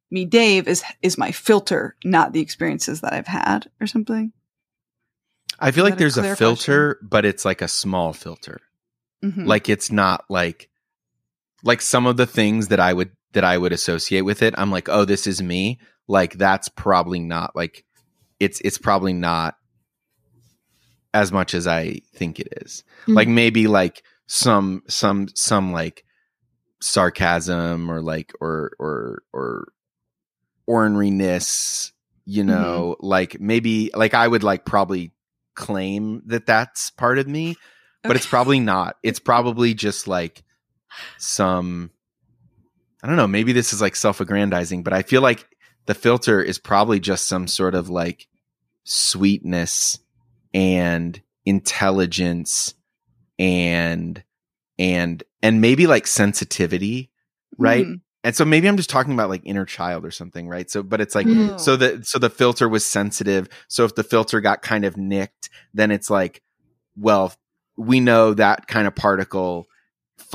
me 0.10 0.24
Dave 0.24 0.70
is 0.70 0.84
is 1.02 1.18
my 1.18 1.32
filter, 1.32 1.98
not 2.06 2.32
the 2.32 2.40
experiences 2.40 3.02
that 3.02 3.14
I've 3.14 3.28
had 3.28 3.70
or 3.82 3.88
something. 3.88 4.32
I 5.60 5.72
feel 5.72 5.86
Is 5.86 5.92
like 5.92 5.98
a 5.98 6.00
there's 6.00 6.18
a, 6.18 6.22
clear 6.22 6.36
filter, 6.38 7.00
but 7.02 7.26
it's 7.26 7.44
like 7.44 7.62
a 7.62 7.68
small 7.68 8.14
filter. 8.14 8.62
Mhm. 9.24 9.46
Like 9.46 9.68
it's 9.68 9.92
not 9.92 10.24
like 10.30 10.70
like 11.62 11.82
some 11.82 12.06
of 12.06 12.16
the 12.16 12.26
things 12.26 12.70
that 12.70 12.80
I 12.80 12.94
would 12.94 13.12
that 13.36 13.44
I 13.44 13.58
would 13.58 13.72
associate 13.72 14.22
with 14.22 14.42
it. 14.42 14.56
I'm 14.58 14.72
like, 14.72 14.90
oh, 14.90 15.06
this 15.06 15.28
is 15.28 15.42
me. 15.42 15.80
Like 16.08 16.34
that's 16.34 16.68
probably 16.70 17.20
not 17.20 17.56
like 17.56 17.86
it's 18.40 18.60
it's 18.62 18.78
probably 18.78 19.14
not 19.14 19.56
as 21.14 21.32
much 21.32 21.54
as 21.54 21.68
I 21.68 22.02
think 22.14 22.40
it 22.40 22.48
is. 22.62 22.84
Mhm. 23.08 23.16
Like 23.16 23.28
maybe 23.28 23.68
like 23.68 24.04
some 24.28 24.84
some 24.88 25.28
some 25.36 25.72
like 25.72 26.04
sarcasm 26.82 27.90
or 27.90 28.02
like 28.02 28.34
or 28.42 28.72
or 28.80 29.24
or 29.34 29.68
orneriness, 30.70 31.92
you 32.26 32.44
know, 32.44 32.96
like 33.00 33.40
maybe 33.40 33.92
like 33.94 34.14
I 34.14 34.28
would 34.28 34.44
like 34.44 34.66
probably 34.66 35.12
claim 35.56 36.22
that 36.28 36.46
that's 36.46 36.90
part 36.92 37.18
of 37.18 37.28
me, 37.28 37.56
but 38.04 38.16
it's 38.16 38.26
probably 38.28 38.60
not. 38.60 38.98
It's 39.04 39.20
probably 39.20 39.74
just 39.74 40.08
like 40.08 40.44
some 41.18 41.92
I 43.06 43.08
don't 43.08 43.18
know, 43.18 43.28
maybe 43.28 43.52
this 43.54 43.72
is 43.72 43.82
like 43.82 43.96
self-aggrandizing, 43.96 44.82
but 44.82 44.92
I 44.92 45.04
feel 45.04 45.22
like 45.22 45.48
the 45.86 45.94
filter 45.94 46.42
is 46.42 46.58
probably 46.58 47.00
just 47.00 47.28
some 47.28 47.48
sort 47.48 47.76
of 47.76 47.88
like 47.88 48.28
sweetness 48.84 50.00
and 50.56 51.22
intelligence 51.46 52.74
and 53.38 54.24
and 54.80 55.24
and 55.44 55.62
maybe 55.62 55.86
like 55.86 56.08
sensitivity, 56.08 57.12
right? 57.60 57.86
Mhm. 57.86 58.02
And 58.24 58.36
so 58.36 58.44
maybe 58.44 58.68
I'm 58.68 58.76
just 58.78 58.90
talking 58.90 59.14
about 59.14 59.30
like 59.30 59.44
inner 59.46 59.66
child 59.66 60.04
or 60.04 60.10
something, 60.10 60.48
right? 60.48 60.68
So 60.72 60.82
but 60.82 61.00
it's 61.00 61.14
like 61.14 61.28
Mhm. 61.28 61.60
so 61.60 61.76
the 61.76 62.02
so 62.04 62.18
the 62.18 62.32
filter 62.32 62.68
was 62.68 62.84
sensitive. 62.84 63.48
So 63.68 63.86
if 63.86 63.94
the 63.94 64.04
filter 64.04 64.42
got 64.42 64.64
kind 64.64 64.84
of 64.84 64.98
nicked, 64.98 65.52
then 65.76 65.92
it's 65.92 66.10
like, 66.10 66.42
well, 66.98 67.36
we 67.78 68.00
know 68.00 68.34
that 68.34 68.66
kind 68.66 68.88
of 68.88 68.96
particle 68.96 69.68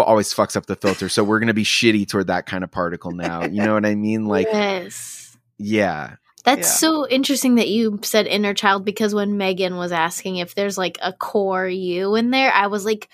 always 0.03 0.33
fucks 0.35 0.57
up 0.57 0.67
the 0.67 0.77
filter. 0.77 1.09
So 1.09 1.23
we're 1.25 1.41
gonna 1.41 1.55
be 1.55 1.65
shitty 1.65 2.09
toward 2.09 2.29
that 2.29 2.47
kind 2.47 2.65
of 2.65 2.71
particle 2.71 3.13
now. 3.13 3.45
You 3.45 3.63
know 3.63 3.75
what 3.75 3.87
I 3.87 3.95
mean? 3.95 4.25
Like, 4.31 4.47
yes. 4.51 5.37
yeah, 5.59 6.17
That's 6.45 6.69
Yeah. 6.69 6.75
so 6.75 7.09
interesting 7.09 7.57
that 7.57 7.69
you 7.69 7.99
said 8.03 8.27
inner 8.27 8.55
child 8.55 8.85
because 8.85 9.15
when 9.15 9.37
Megan 9.37 9.77
was 9.77 9.93
asking 9.93 10.37
if 10.37 10.55
there's 10.55 10.79
like 10.79 10.99
a 11.03 11.13
core 11.13 11.69
you 11.69 12.15
in 12.15 12.31
there, 12.31 12.53
I 12.53 12.69
was 12.69 12.85
like, 12.85 13.09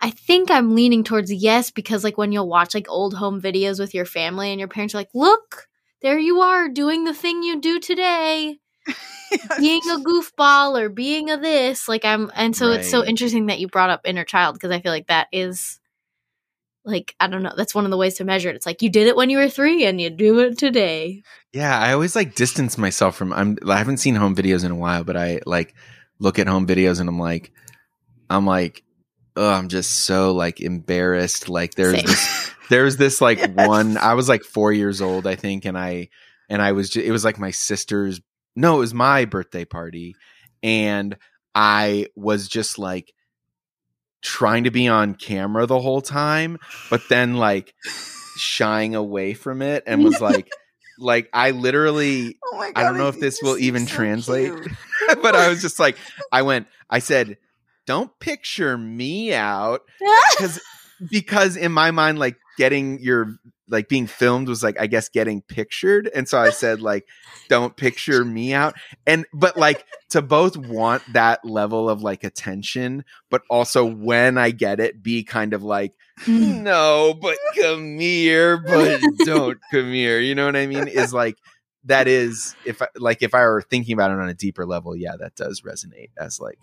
I 0.00 0.10
think 0.10 0.50
I'm 0.50 0.74
leaning 0.74 1.04
towards 1.04 1.32
yes 1.32 1.70
because 1.70 2.04
like 2.04 2.16
when 2.16 2.32
you'll 2.32 2.48
watch 2.48 2.74
like 2.74 2.88
old 2.88 3.14
home 3.14 3.40
videos 3.40 3.78
with 3.78 3.92
your 3.92 4.06
family 4.06 4.50
and 4.50 4.58
your 4.58 4.68
parents 4.68 4.94
are 4.94 4.98
like, 4.98 5.10
look, 5.14 5.68
there 6.00 6.18
you 6.18 6.40
are 6.40 6.68
doing 6.68 7.04
the 7.04 7.12
thing 7.12 7.42
you 7.42 7.60
do 7.60 7.80
today, 7.80 8.58
being 9.58 9.82
a 9.90 9.98
goofball 9.98 10.80
or 10.80 10.88
being 10.88 11.30
a 11.30 11.36
this. 11.36 11.88
Like 11.88 12.04
I'm, 12.04 12.30
and 12.34 12.56
so 12.56 12.70
it's 12.70 12.90
so 12.90 13.04
interesting 13.04 13.46
that 13.46 13.60
you 13.60 13.68
brought 13.68 13.90
up 13.90 14.02
inner 14.04 14.24
child 14.24 14.54
because 14.54 14.70
I 14.70 14.80
feel 14.80 14.92
like 14.92 15.08
that 15.08 15.28
is. 15.32 15.79
Like 16.84 17.14
I 17.20 17.26
don't 17.26 17.42
know, 17.42 17.52
that's 17.56 17.74
one 17.74 17.84
of 17.84 17.90
the 17.90 17.96
ways 17.96 18.14
to 18.14 18.24
measure 18.24 18.48
it. 18.48 18.56
It's 18.56 18.66
like 18.66 18.82
you 18.82 18.88
did 18.90 19.06
it 19.06 19.16
when 19.16 19.30
you 19.30 19.38
were 19.38 19.48
three, 19.48 19.84
and 19.84 20.00
you 20.00 20.10
do 20.10 20.38
it 20.40 20.56
today. 20.58 21.22
yeah. 21.52 21.78
I 21.78 21.92
always 21.92 22.16
like 22.16 22.34
distance 22.34 22.78
myself 22.78 23.16
from. 23.16 23.32
I'm. 23.32 23.58
I 23.68 23.76
haven't 23.76 23.98
seen 23.98 24.14
home 24.14 24.34
videos 24.34 24.64
in 24.64 24.70
a 24.70 24.76
while, 24.76 25.04
but 25.04 25.16
I 25.16 25.40
like 25.46 25.74
look 26.18 26.38
at 26.38 26.46
home 26.48 26.66
videos 26.66 27.00
and 27.00 27.08
I'm 27.08 27.18
like, 27.18 27.52
I'm 28.30 28.46
like, 28.46 28.82
oh, 29.36 29.50
I'm 29.50 29.68
just 29.68 29.90
so 30.04 30.32
like 30.34 30.60
embarrassed. 30.60 31.48
Like 31.48 31.74
there's 31.74 31.96
Same. 31.96 32.06
this 32.06 32.50
there's 32.70 32.96
this 32.96 33.20
like 33.28 33.38
Yes. 33.38 33.50
one 33.68 33.96
i 33.98 34.14
was 34.14 34.28
like 34.28 34.44
four 34.44 34.72
years 34.72 35.02
old 35.02 35.26
i 35.26 35.34
think 35.34 35.64
and 35.64 35.76
i 35.76 36.08
and 36.48 36.62
i 36.62 36.70
was 36.70 36.88
ju- 36.90 37.00
it 37.02 37.10
was 37.10 37.24
like 37.24 37.36
my 37.38 37.50
sister's 37.50 38.20
no 38.54 38.76
it 38.76 38.78
was 38.78 38.94
my 38.94 39.24
birthday 39.24 39.64
party 39.64 40.14
and 40.62 41.16
i 41.52 42.06
was 42.14 42.46
just 42.48 42.78
like 42.78 43.12
trying 44.22 44.64
to 44.64 44.70
be 44.70 44.88
on 44.88 45.14
camera 45.14 45.66
the 45.66 45.80
whole 45.80 46.00
time 46.00 46.58
but 46.90 47.02
then 47.08 47.34
like 47.34 47.74
shying 48.36 48.94
away 48.94 49.34
from 49.34 49.62
it 49.62 49.82
and 49.86 50.04
was 50.04 50.20
like 50.20 50.50
like 50.98 51.28
i 51.32 51.50
literally 51.50 52.36
Oh 52.52 52.70
I 52.74 52.82
don't 52.82 52.98
know 52.98 53.08
if 53.08 53.18
this 53.18 53.40
will 53.42 53.56
even 53.58 53.86
so 53.86 53.94
translate. 53.94 54.52
but 55.22 55.34
i 55.34 55.48
was 55.48 55.62
just 55.62 55.78
like 55.78 55.96
i 56.30 56.42
went 56.42 56.66
i 56.88 56.98
said 56.98 57.38
don't 57.86 58.10
picture 58.20 58.76
me 58.76 59.32
out 59.32 59.82
because 60.36 60.60
because 61.10 61.56
in 61.56 61.72
my 61.72 61.90
mind 61.90 62.18
like 62.18 62.36
getting 62.58 63.00
your 63.00 63.36
like 63.68 63.88
being 63.88 64.06
filmed 64.06 64.48
was 64.48 64.62
like 64.62 64.78
i 64.80 64.86
guess 64.86 65.08
getting 65.08 65.40
pictured 65.42 66.10
and 66.14 66.28
so 66.28 66.38
i 66.38 66.50
said 66.50 66.80
like 66.80 67.06
don't 67.50 67.76
picture 67.76 68.24
me 68.24 68.54
out 68.54 68.74
and 69.08 69.26
but 69.34 69.56
like 69.56 69.84
to 70.08 70.22
both 70.22 70.56
want 70.56 71.02
that 71.12 71.44
level 71.44 71.90
of 71.90 72.00
like 72.00 72.22
attention 72.22 73.04
but 73.28 73.42
also 73.50 73.84
when 73.84 74.38
i 74.38 74.52
get 74.52 74.78
it 74.78 75.02
be 75.02 75.24
kind 75.24 75.52
of 75.52 75.64
like 75.64 75.92
mm. 76.26 76.60
no 76.62 77.12
but 77.20 77.36
come 77.60 77.98
here 77.98 78.56
but 78.56 79.00
don't 79.24 79.58
come 79.72 79.92
here 79.92 80.20
you 80.20 80.32
know 80.32 80.46
what 80.46 80.54
i 80.54 80.64
mean 80.68 80.86
is 80.86 81.12
like 81.12 81.36
that 81.84 82.06
is 82.06 82.54
if 82.64 82.80
I, 82.80 82.86
like 82.96 83.20
if 83.20 83.34
i 83.34 83.40
were 83.40 83.62
thinking 83.62 83.94
about 83.94 84.12
it 84.12 84.18
on 84.20 84.28
a 84.28 84.34
deeper 84.34 84.64
level 84.64 84.94
yeah 84.96 85.16
that 85.18 85.34
does 85.34 85.62
resonate 85.62 86.10
as 86.16 86.38
like 86.38 86.58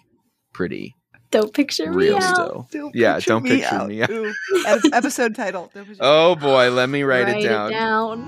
pretty 0.54 0.96
Don't 1.32 1.54
picture 1.54 1.92
me 1.92 1.98
real 1.98 2.18
out. 2.18 2.24
still 2.24 2.68
Don't 2.72 2.96
Yeah, 2.96 3.16
picture 3.16 3.30
don't 3.32 3.44
me 3.44 3.50
picture 3.58 3.76
out. 3.76 3.88
me 3.90 4.02
out. 4.04 4.80
Episode 4.94 5.36
title. 5.36 5.70
Don't 5.74 5.86
picture- 5.86 6.00
oh 6.02 6.36
boy 6.36 6.72
let 6.72 6.88
me 6.88 7.04
write, 7.04 7.28
it 7.28 7.44
down 7.44 8.24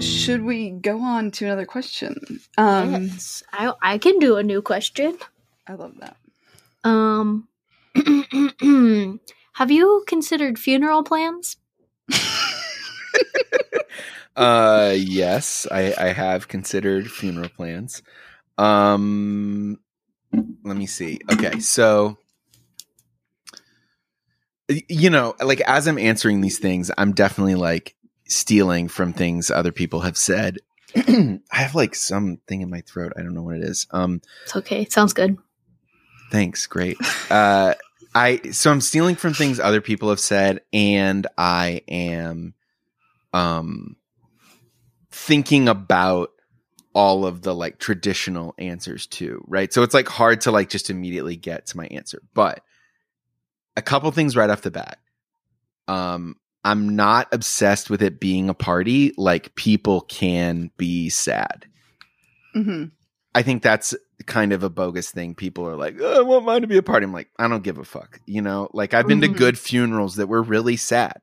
Should 0.00 0.44
we 0.44 0.70
go 0.70 1.00
on 1.00 1.30
to 1.32 1.46
another 1.46 1.66
question? 1.66 2.40
Um, 2.56 3.04
yes, 3.04 3.42
I 3.52 3.72
I 3.82 3.98
can 3.98 4.18
do 4.18 4.36
a 4.36 4.42
new 4.42 4.62
question. 4.62 5.18
I 5.66 5.74
love 5.74 5.94
that. 6.00 6.16
Um, 6.84 7.48
have 9.54 9.70
you 9.70 10.04
considered 10.06 10.58
funeral 10.58 11.02
plans? 11.02 11.56
Uh, 14.38 14.94
yes, 14.96 15.66
I, 15.68 15.92
I 15.98 16.12
have 16.12 16.46
considered 16.46 17.10
funeral 17.10 17.48
plans. 17.48 18.04
Um, 18.56 19.80
let 20.62 20.76
me 20.76 20.86
see. 20.86 21.18
Okay, 21.32 21.58
so 21.58 22.18
you 24.68 25.10
know, 25.10 25.34
like 25.42 25.60
as 25.62 25.88
I'm 25.88 25.98
answering 25.98 26.40
these 26.40 26.60
things, 26.60 26.88
I'm 26.96 27.14
definitely 27.14 27.56
like 27.56 27.96
stealing 28.28 28.88
from 28.88 29.12
things 29.12 29.50
other 29.50 29.72
people 29.72 30.00
have 30.00 30.16
said. 30.16 30.58
I 30.96 31.40
have 31.50 31.74
like 31.74 31.94
something 31.94 32.60
in 32.60 32.70
my 32.70 32.82
throat. 32.82 33.12
I 33.16 33.22
don't 33.22 33.34
know 33.34 33.42
what 33.42 33.56
it 33.56 33.64
is. 33.64 33.86
Um, 33.90 34.22
It's 34.44 34.56
okay. 34.56 34.82
It 34.82 34.92
sounds 34.92 35.12
good. 35.12 35.36
Thanks. 36.30 36.66
Great. 36.66 36.96
Uh, 37.30 37.74
I 38.14 38.40
so 38.52 38.70
I'm 38.70 38.80
stealing 38.80 39.16
from 39.16 39.34
things 39.34 39.60
other 39.60 39.80
people 39.80 40.10
have 40.10 40.20
said, 40.20 40.60
and 40.72 41.26
I 41.36 41.82
am, 41.88 42.54
um, 43.32 43.96
thinking 45.10 45.68
about 45.68 46.30
all 46.94 47.26
of 47.26 47.42
the 47.42 47.54
like 47.54 47.78
traditional 47.78 48.54
answers 48.58 49.06
too, 49.06 49.44
right? 49.46 49.72
So 49.72 49.82
it's 49.82 49.94
like 49.94 50.08
hard 50.08 50.42
to 50.42 50.50
like 50.50 50.68
just 50.68 50.90
immediately 50.90 51.36
get 51.36 51.66
to 51.66 51.76
my 51.76 51.86
answer, 51.86 52.20
but 52.34 52.62
a 53.76 53.82
couple 53.82 54.10
things 54.10 54.36
right 54.36 54.50
off 54.50 54.62
the 54.62 54.70
bat. 54.70 54.98
Um, 55.86 56.36
I'm 56.68 56.94
not 56.96 57.28
obsessed 57.32 57.88
with 57.88 58.02
it 58.02 58.20
being 58.20 58.50
a 58.50 58.54
party. 58.54 59.14
Like 59.16 59.54
people 59.54 60.02
can 60.02 60.70
be 60.76 61.08
sad. 61.08 61.66
hmm 62.52 62.84
I 63.34 63.42
think 63.42 63.62
that's 63.62 63.94
kind 64.26 64.52
of 64.52 64.62
a 64.64 64.70
bogus 64.70 65.10
thing. 65.10 65.34
People 65.34 65.66
are 65.68 65.76
like, 65.76 65.96
oh, 66.00 66.18
I 66.18 66.22
want 66.22 66.44
mine 66.44 66.62
to 66.62 66.66
be 66.66 66.76
a 66.78 66.82
party. 66.82 67.04
I'm 67.04 67.12
like, 67.12 67.28
I 67.38 67.46
don't 67.46 67.62
give 67.62 67.78
a 67.78 67.84
fuck. 67.84 68.20
You 68.26 68.42
know, 68.42 68.68
like 68.72 68.92
I've 68.94 69.06
been 69.06 69.18
Mhm. 69.20 69.32
to 69.32 69.38
good 69.38 69.58
funerals 69.58 70.16
that 70.16 70.26
were 70.26 70.42
really 70.42 70.76
sad. 70.76 71.20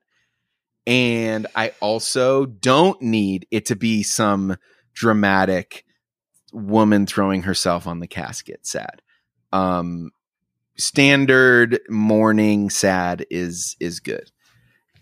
And 0.86 1.46
I 1.54 1.72
also 1.80 2.46
don't 2.46 3.00
need 3.02 3.46
it 3.50 3.66
to 3.66 3.76
be 3.76 4.02
some 4.02 4.56
dramatic 4.94 5.84
woman 6.52 7.06
throwing 7.06 7.42
herself 7.42 7.86
on 7.86 8.00
the 8.00 8.06
casket 8.06 8.66
sad. 8.66 9.02
Um 9.52 10.10
standard 10.78 11.80
mourning 11.88 12.70
sad 12.70 13.26
is 13.30 13.76
is 13.80 14.00
good. 14.00 14.30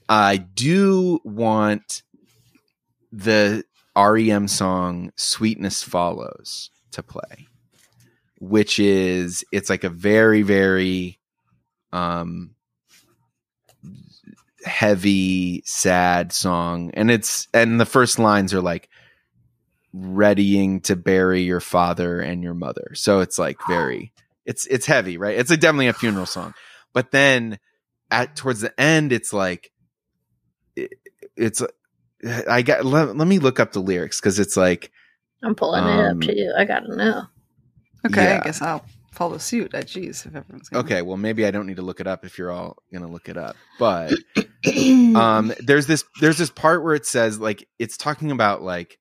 I 0.09 0.37
do 0.37 1.21
want 1.25 2.03
the 3.13 3.65
REM 3.97 4.49
song 4.49 5.13
Sweetness 5.17 5.83
Follows 5.83 6.71
to 6.93 7.03
play, 7.03 7.49
which 8.39 8.79
is 8.79 9.45
it's 9.53 9.71
like 9.71 9.85
a 9.85 9.89
very 9.89 10.43
very 10.43 11.19
um 11.93 12.55
heavy 14.65 15.63
sad 15.65 16.33
song 16.33 16.91
and 16.95 17.11
it's 17.11 17.49
and 17.53 17.79
the 17.81 17.87
first 17.87 18.19
lines 18.19 18.55
are 18.55 18.63
like 18.63 18.89
readying 19.93 20.81
to 20.81 20.97
bury 20.97 21.43
your 21.43 21.61
father 21.61 22.21
and 22.21 22.43
your 22.43 22.55
mother. 22.55 22.93
So 22.95 23.21
it's 23.21 23.39
like 23.39 23.59
very 23.69 24.13
it's 24.45 24.67
it's 24.67 24.87
heavy, 24.87 25.17
right? 25.17 25.39
It's 25.39 25.51
definitely 25.51 25.89
a 25.89 25.93
funeral 25.93 26.27
song. 26.27 26.55
But 26.93 27.13
then 27.13 27.59
at 28.11 28.37
towards 28.37 28.61
the 28.61 28.79
end 28.81 29.13
it's 29.13 29.33
like 29.33 29.71
it, 30.77 30.93
it's 31.37 31.63
I 32.49 32.63
got 32.63 32.85
let, 32.85 33.17
let 33.17 33.29
me 33.29 33.39
look 33.39 33.61
up 33.61 33.73
the 33.73 33.81
lyrics 33.81 34.21
cuz 34.21 34.39
it's 34.39 34.57
like 34.57 34.91
I'm 35.43 35.55
pulling 35.55 35.85
it 35.85 36.01
up 36.11 36.21
to 36.23 36.37
you. 36.37 36.55
I 36.57 36.65
gotta 36.65 36.97
know. 36.97 37.25
Okay, 38.07 38.25
Yeah. 38.25 38.41
I 38.41 38.45
guess 38.45 38.63
I'll 38.63 38.85
follow 39.13 39.39
suit. 39.39 39.75
Uh, 39.75 39.79
Jeez, 39.83 40.27
if 40.27 40.35
everyone's 40.35 40.69
gonna... 40.69 40.85
Okay, 40.85 41.03
well 41.03 41.17
maybe 41.17 41.45
I 41.47 41.51
don't 41.51 41.67
need 41.67 41.77
to 41.77 41.83
look 41.83 42.01
it 42.01 42.07
up 42.07 42.25
if 42.25 42.39
you're 42.39 42.51
all 42.51 42.77
gonna 42.93 43.09
look 43.11 43.29
it 43.29 43.37
up. 43.37 43.57
But 43.79 44.13
um 45.17 45.53
there's 45.61 45.87
this 45.87 46.05
there's 46.21 46.39
this 46.39 46.51
part 46.51 46.83
where 46.83 46.95
it 46.95 47.05
says 47.07 47.39
like 47.39 47.69
it's 47.79 47.97
talking 47.97 48.31
about 48.31 48.63
like 48.63 48.99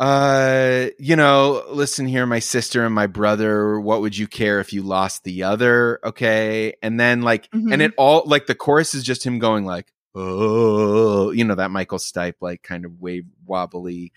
uh 0.00 0.86
you 0.98 1.14
know 1.14 1.62
listen 1.70 2.06
here 2.06 2.26
my 2.26 2.40
sister 2.40 2.84
and 2.84 2.92
my 2.94 3.06
brother 3.06 3.78
what 3.78 4.00
would 4.00 4.16
you 4.18 4.26
care 4.26 4.58
if 4.58 4.72
you 4.72 4.82
lost 4.82 5.22
the 5.22 5.44
other 5.44 6.00
okay 6.04 6.74
and 6.82 6.98
then 6.98 7.22
like 7.22 7.48
and 7.52 7.68
Mhm. 7.70 7.80
it 7.80 7.94
all 7.96 8.24
like 8.26 8.46
the 8.46 8.56
chorus 8.56 8.94
is 8.94 9.04
just 9.04 9.24
him 9.24 9.38
going 9.38 9.64
like 9.64 9.92
oh 10.14 11.30
you 11.32 11.44
know 11.44 11.54
that 11.54 11.70
michael 11.70 11.98
stipe 11.98 12.34
like 12.40 12.62
kind 12.62 12.84
of 12.84 13.00
wave 13.00 13.24
wobbly 13.46 14.12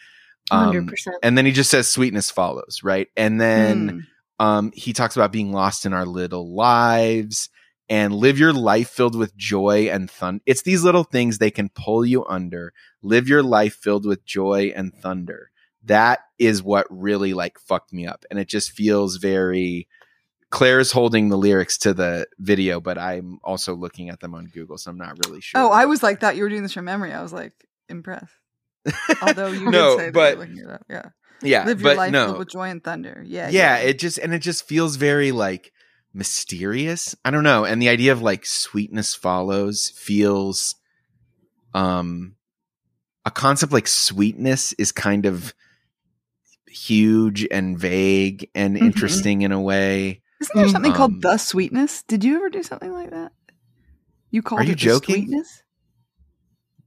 um, 0.51 0.71
and 1.23 1.37
then 1.37 1.45
he 1.45 1.51
just 1.51 1.69
says 1.69 1.87
sweetness 1.87 2.31
follows 2.31 2.81
right 2.83 3.07
and 3.17 3.39
then 3.41 4.05
Hmm. 4.39 4.45
um, 4.45 4.71
he 4.73 4.93
talks 4.93 5.15
about 5.15 5.31
being 5.31 5.51
lost 5.51 5.85
in 5.85 5.93
our 5.93 6.05
little 6.05 6.53
lives 6.53 7.49
and 7.89 8.13
live 8.13 8.37
your 8.37 8.53
life 8.53 8.89
filled 8.89 9.15
with 9.15 9.35
joy 9.37 9.89
and 9.91 10.11
thunder. 10.11 10.43
It's 10.45 10.61
these 10.63 10.83
little 10.83 11.05
things 11.05 11.37
they 11.37 11.51
can 11.51 11.69
pull 11.69 12.05
you 12.05 12.25
under. 12.25 12.73
Live 13.01 13.29
your 13.29 13.41
life 13.43 13.75
filled 13.75 14.05
with 14.05 14.25
joy 14.25 14.73
and 14.75 14.93
thunder. 14.93 15.51
That 15.85 16.19
is 16.37 16.61
what 16.61 16.85
really 16.89 17.33
like 17.33 17.57
fucked 17.59 17.93
me 17.93 18.05
up. 18.05 18.25
And 18.29 18.39
it 18.39 18.49
just 18.49 18.71
feels 18.71 19.15
very 19.17 19.87
Claire's 20.49 20.91
holding 20.91 21.29
the 21.29 21.37
lyrics 21.37 21.77
to 21.79 21.93
the 21.93 22.27
video, 22.39 22.79
but 22.79 22.97
I'm 22.97 23.39
also 23.43 23.75
looking 23.75 24.09
at 24.09 24.19
them 24.21 24.33
on 24.33 24.45
Google, 24.45 24.77
so 24.77 24.89
I'm 24.91 24.97
not 24.97 25.17
really 25.25 25.41
sure. 25.41 25.59
Oh, 25.61 25.69
I 25.71 25.85
was 25.85 26.01
like, 26.01 26.21
that. 26.21 26.35
you 26.37 26.43
were 26.43 26.49
doing 26.49 26.63
this 26.63 26.73
from 26.73 26.85
memory. 26.85 27.11
I 27.13 27.21
was 27.21 27.33
like, 27.33 27.53
impressed. 27.89 28.33
Although 29.21 29.47
you 29.47 29.69
No, 29.69 29.97
did 29.97 30.05
say 30.05 30.09
but- 30.11 30.39
that 30.39 30.47
you're 30.47 30.47
looking 30.47 30.57
it 30.63 30.69
up. 30.69 30.85
Yeah. 30.89 31.05
yeah, 31.41 31.65
Live 31.65 31.81
your 31.81 31.95
life 31.95 32.11
no. 32.11 32.37
with 32.37 32.49
joy 32.49 32.69
and 32.69 32.81
thunder. 32.83 33.21
Yeah. 33.25 33.49
yeah 33.49 33.77
it 33.77 33.99
just 33.99 34.17
and 34.17 34.33
it 34.33 34.39
just 34.39 34.65
feels 34.67 34.95
very 34.95 35.31
like 35.31 35.71
mysterious 36.13 37.15
i 37.25 37.29
don't 37.29 37.43
know 37.43 37.63
and 37.63 37.79
the 37.79 37.89
idea 37.89 38.11
of 38.11 38.23
like 38.23 38.43
sweetness 38.43 39.13
follows 39.13 39.89
feels 39.95 40.73
um 41.75 42.35
a 43.23 43.29
concept 43.29 43.71
like 43.71 43.87
sweetness 43.87 44.73
is 44.79 44.91
kind 44.91 45.27
of 45.27 45.53
huge 46.67 47.45
and 47.51 47.77
vague 47.77 48.49
and 48.55 48.75
Mhm. 48.77 48.81
interesting 48.81 49.41
in 49.43 49.51
a 49.51 49.61
way 49.61 50.21
Isn't 50.41 50.55
there 50.55 50.67
something 50.69 50.91
Um, 50.91 50.97
called 50.97 51.21
the 51.21 51.37
sweetness? 51.37 52.03
Did 52.03 52.23
you 52.23 52.35
ever 52.37 52.49
do 52.49 52.61
something 52.63 52.91
like 52.93 53.09
that? 53.11 53.31
You 54.29 54.41
called 54.41 54.63
you 54.65 54.73
it 54.73 54.75
the 54.75 54.75
joking? 54.75 55.15
sweetness? 55.27 55.63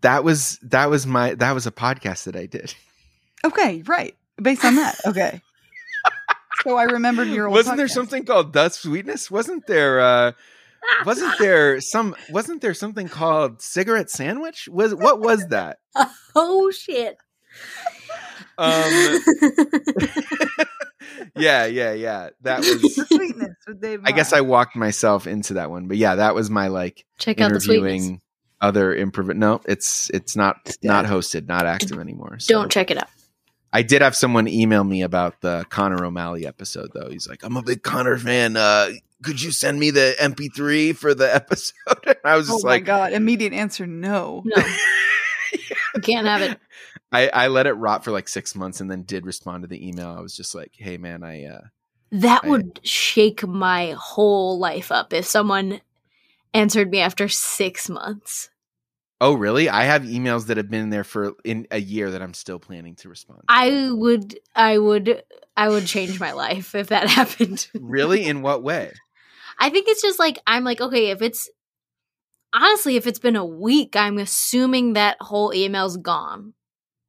that 0.03 0.25
was 0.25 0.59
that 0.63 0.89
was 0.89 1.07
my 1.07 1.35
that 1.35 1.53
was 1.53 1.67
a 1.67 1.71
podcast 1.71 2.25
that 2.25 2.35
i 2.37 2.47
did 2.47 2.75
Okay, 3.45 3.83
right. 3.87 4.15
Based 4.41 4.65
on 4.65 4.77
that. 4.77 4.97
Okay. 5.07 5.41
so 6.63 6.77
I 6.77 6.85
remembered 6.85 7.29
your 7.29 7.47
old 7.49 7.55
wasn't 7.57 7.77
there 7.79 7.89
something 7.89 8.25
called 8.25 8.53
the 8.55 8.69
sweetness 8.71 9.31
wasn't 9.31 9.67
there 9.67 10.01
uh 10.01 10.33
wasn't 11.05 11.39
there 11.39 11.81
some 11.81 12.15
wasn't 12.31 12.61
there 12.63 12.73
something 12.75 13.09
called 13.09 13.61
cigarette 13.63 14.09
sandwich 14.11 14.69
was 14.71 14.95
what 14.95 15.21
was 15.21 15.47
that 15.49 15.79
oh 16.35 16.71
shit. 16.71 17.19
Um 18.61 19.21
yeah, 21.37 21.67
yeah, 21.67 21.93
yeah. 21.93 22.31
That 22.43 22.61
was. 22.61 23.07
sweetness 23.09 23.57
I 24.05 24.13
guess 24.13 24.33
I 24.33 24.41
walked 24.43 24.77
myself 24.77 25.27
into 25.27 25.55
that 25.55 25.71
one, 25.71 25.87
but 25.89 25.97
yeah, 25.97 26.17
that 26.17 26.35
was 26.35 26.51
my 26.51 26.69
like 26.69 27.05
Check 27.19 27.41
out 27.41 27.53
the 27.53 27.61
sweetness. 27.61 28.11
other 28.61 28.95
improv. 28.95 29.35
No, 29.37 29.61
it's 29.67 30.11
it's 30.11 30.37
not 30.37 30.57
It's 30.67 30.79
not 30.83 31.07
hosted, 31.07 31.47
not 31.49 31.67
active 31.67 31.99
anymore. 31.99 32.39
So. 32.39 32.55
Don't 32.55 32.71
check 32.71 32.91
it 32.91 32.99
out. 32.99 33.09
I 33.73 33.83
did 33.83 34.03
have 34.03 34.17
someone 34.17 34.49
email 34.49 34.83
me 34.83 35.03
about 35.03 35.41
the 35.43 35.65
Connor 35.71 36.05
O'Malley 36.05 36.45
episode, 36.45 36.91
though. 36.93 37.09
He's 37.09 37.29
like, 37.29 37.45
"I'm 37.45 37.57
a 37.57 37.63
big 37.63 37.85
Connor 37.85 38.19
fan. 38.19 38.57
Uh, 38.57 38.91
could 39.23 39.41
you 39.41 39.53
send 39.53 39.79
me 39.79 39.93
the 39.93 40.17
MP3 40.19 40.97
for 40.97 41.15
the 41.15 41.33
episode?" 41.35 41.75
And 42.05 42.17
I 42.25 42.37
was 42.37 42.51
Oh 42.51 42.55
just 42.55 42.65
my 42.65 42.71
like, 42.73 42.85
god! 42.85 43.13
Immediate 43.13 43.53
answer: 43.53 43.87
No. 43.87 44.43
No, 44.45 44.57
you 45.95 46.01
can't 46.03 46.27
have 46.27 46.43
it. 46.43 46.59
I, 47.13 47.29
I 47.29 47.49
let 47.49 47.67
it 47.67 47.73
rot 47.73 48.05
for 48.05 48.11
like 48.13 48.29
six 48.29 48.55
months, 48.55 48.81
and 48.81 48.91
then 48.91 49.03
did 49.03 49.27
respond 49.27 49.63
to 49.63 49.69
the 49.69 49.87
email. 49.89 50.09
I 50.09 50.21
was 50.21 50.37
just 50.37 50.55
like, 50.55 50.73
"Hey, 50.77 50.97
man, 50.97 51.23
I 51.25 51.45
uh, 51.47 51.61
That 52.13 52.43
I- 52.45 52.49
would 52.49 52.81
shake 52.85 53.47
my 53.47 53.95
whole 53.99 54.59
life 54.59 54.93
up 54.93 55.13
if 55.13 55.25
someone 55.25 55.81
answered 56.55 56.91
me 56.91 57.01
after 57.01 57.29
six 57.29 57.89
months. 57.89 58.51
Oh, 59.21 59.35
really? 59.35 59.69
I 59.69 59.85
have 59.85 60.03
emails 60.05 60.47
that 60.47 60.57
have 60.57 60.71
been 60.71 60.89
there 60.89 61.05
for 61.05 61.35
in 61.45 61.67
a 61.71 61.79
year 61.81 62.11
that 62.13 62.23
I'm 62.23 62.33
still 62.33 62.59
planning 62.59 62.95
to 62.97 63.09
respond. 63.11 63.43
I 63.49 63.91
would, 63.93 64.39
I 64.57 64.79
would, 64.79 65.23
I 65.57 65.69
would 65.69 65.87
change 65.87 66.19
my 66.19 66.33
life 66.47 66.75
if 66.75 66.89
that 66.89 67.07
happened. 67.09 67.69
really? 67.75 68.25
In 68.25 68.41
what 68.43 68.63
way? 68.63 68.93
I 69.59 69.69
think 69.69 69.89
it's 69.89 70.01
just 70.01 70.19
like 70.19 70.39
I'm 70.47 70.65
like, 70.65 70.81
okay, 70.81 71.11
if 71.11 71.21
it's 71.21 71.51
honestly, 72.55 72.97
if 72.97 73.07
it's 73.07 73.19
been 73.19 73.37
a 73.37 73.45
week, 73.45 73.95
I'm 73.95 74.17
assuming 74.19 74.95
that 74.95 75.19
whole 75.21 75.53
email's 75.55 75.99
gone. 75.99 76.55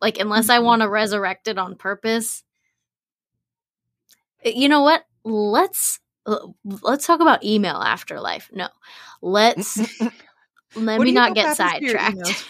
Like, 0.02 0.20
unless 0.20 0.50
I 0.50 0.60
Mhm. 0.60 0.62
want 0.62 0.82
to 0.82 0.90
resurrect 0.90 1.48
it 1.48 1.58
on 1.58 1.76
purpose. 1.76 2.44
You 4.44 4.70
know 4.70 4.82
what? 4.82 5.04
Let's 5.24 6.00
uh, 6.26 6.48
let's 6.82 7.06
talk 7.06 7.20
about 7.22 7.44
email 7.44 7.78
afterlife. 7.78 8.50
No, 8.54 8.68
let's 9.22 9.84
let 10.76 11.02
What 11.02 11.04
me 11.04 11.12
not 11.12 11.34
get 11.36 11.52
happens 11.52 11.74
to 11.76 11.86
your 11.86 12.00
sidetracked. 12.00 12.46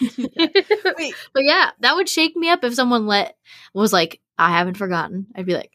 But 1.34 1.44
yeah, 1.44 1.70
that 1.80 1.96
would 1.96 2.08
shake 2.08 2.36
me 2.36 2.48
up 2.50 2.64
if 2.64 2.74
someone 2.74 3.06
let 3.06 3.36
was 3.74 3.92
like, 3.92 4.20
I 4.38 4.50
haven't 4.50 4.76
forgotten. 4.76 5.26
I'd 5.34 5.46
be 5.46 5.54
like, 5.54 5.72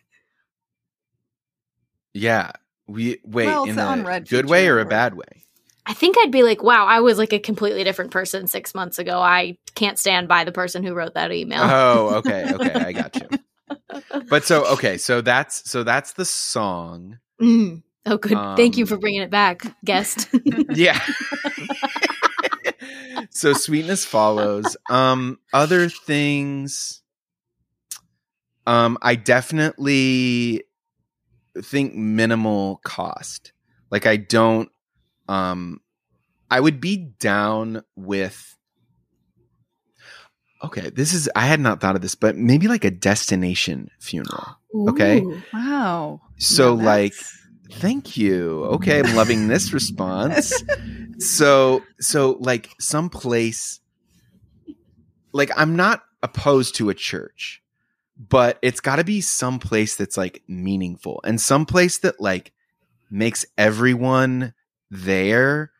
Yeah. 2.13 2.51
We 2.87 3.19
wait 3.25 3.59
Well, 3.59 3.63
in 3.63 3.75
it's 3.75 3.77
the 3.77 3.83
a 3.83 4.07
good 4.27 4.45
way 4.45 4.67
or 4.67 4.79
a 4.79 4.85
bad 4.85 5.15
way. 5.15 5.46
I 5.89 5.93
think 5.93 6.17
I'd 6.19 6.31
be 6.31 6.43
like, 6.43 6.61
wow, 6.61 6.85
I 6.85 6.99
was 6.99 7.17
like 7.17 7.31
a 7.31 7.39
completely 7.39 7.83
different 7.85 8.11
person 8.11 8.45
six 8.47 8.75
months 8.75 8.99
ago. 8.99 9.19
I 9.21 9.57
can't 9.73 9.97
stand 9.97 10.27
by 10.27 10.43
the 10.43 10.51
person 10.51 10.83
who 10.83 10.93
wrote 10.93 11.13
that 11.13 11.31
email. 11.31 11.61
Oh, 11.63 12.15
okay, 12.17 12.51
okay, 12.53 12.73
I 12.73 12.91
got 12.91 13.15
you. 13.15 13.29
But 14.29 14.43
so 14.45 14.65
okay, 14.73 14.97
so 14.97 15.21
that's 15.21 15.69
so 15.69 15.83
that's 15.83 16.13
the 16.13 16.23
song. 16.25 17.19
Mm. 17.41 17.83
Oh, 18.05 18.17
good. 18.17 18.37
Thank 18.55 18.77
you 18.77 18.83
Um, 18.83 18.87
for 18.87 18.97
bringing 18.97 19.21
it 19.21 19.29
back, 19.29 19.63
guest. 19.83 20.29
Yeah. 20.69 20.99
so 23.29 23.53
sweetness 23.53 24.05
follows. 24.05 24.77
Um 24.89 25.39
other 25.53 25.89
things 25.89 27.01
um 28.65 28.97
I 29.01 29.15
definitely 29.15 30.63
think 31.61 31.95
minimal 31.95 32.79
cost. 32.83 33.51
Like 33.91 34.05
I 34.05 34.15
don't 34.17 34.69
um 35.27 35.81
I 36.49 36.59
would 36.59 36.79
be 36.79 36.97
down 37.19 37.83
with 37.95 38.55
Okay, 40.63 40.89
this 40.89 41.13
is 41.13 41.29
I 41.35 41.45
had 41.45 41.59
not 41.59 41.81
thought 41.81 41.95
of 41.95 42.01
this, 42.01 42.15
but 42.15 42.35
maybe 42.35 42.67
like 42.67 42.85
a 42.85 42.91
destination 42.91 43.89
funeral. 43.99 44.45
Okay. 44.89 45.21
Ooh. 45.21 45.41
wow. 45.53 46.21
So 46.37 46.75
Now 46.75 46.85
like 46.85 47.13
Thank 47.71 48.17
you. 48.17 48.63
Okay, 48.65 48.99
I'm 48.99 49.15
loving 49.15 49.47
this 49.47 49.73
response. 49.73 50.63
So, 51.19 51.83
so 51.99 52.37
like 52.39 52.69
some 52.79 53.09
place, 53.09 53.79
like 55.33 55.49
I'm 55.57 55.75
not 55.75 56.03
opposed 56.21 56.75
to 56.75 56.91
a 56.91 56.93
church, 56.93 57.63
but 58.17 58.59
it's 58.61 58.79
got 58.79 58.97
to 58.97 59.03
be 59.03 59.21
some 59.21 59.57
place 59.57 59.95
that's 59.95 60.15
like 60.15 60.43
meaningful 60.47 61.19
and 61.23 61.41
some 61.41 61.65
place 61.65 61.97
that 61.99 62.21
like 62.21 62.53
makes 63.09 63.47
everyone 63.57 64.53
there. 64.89 65.71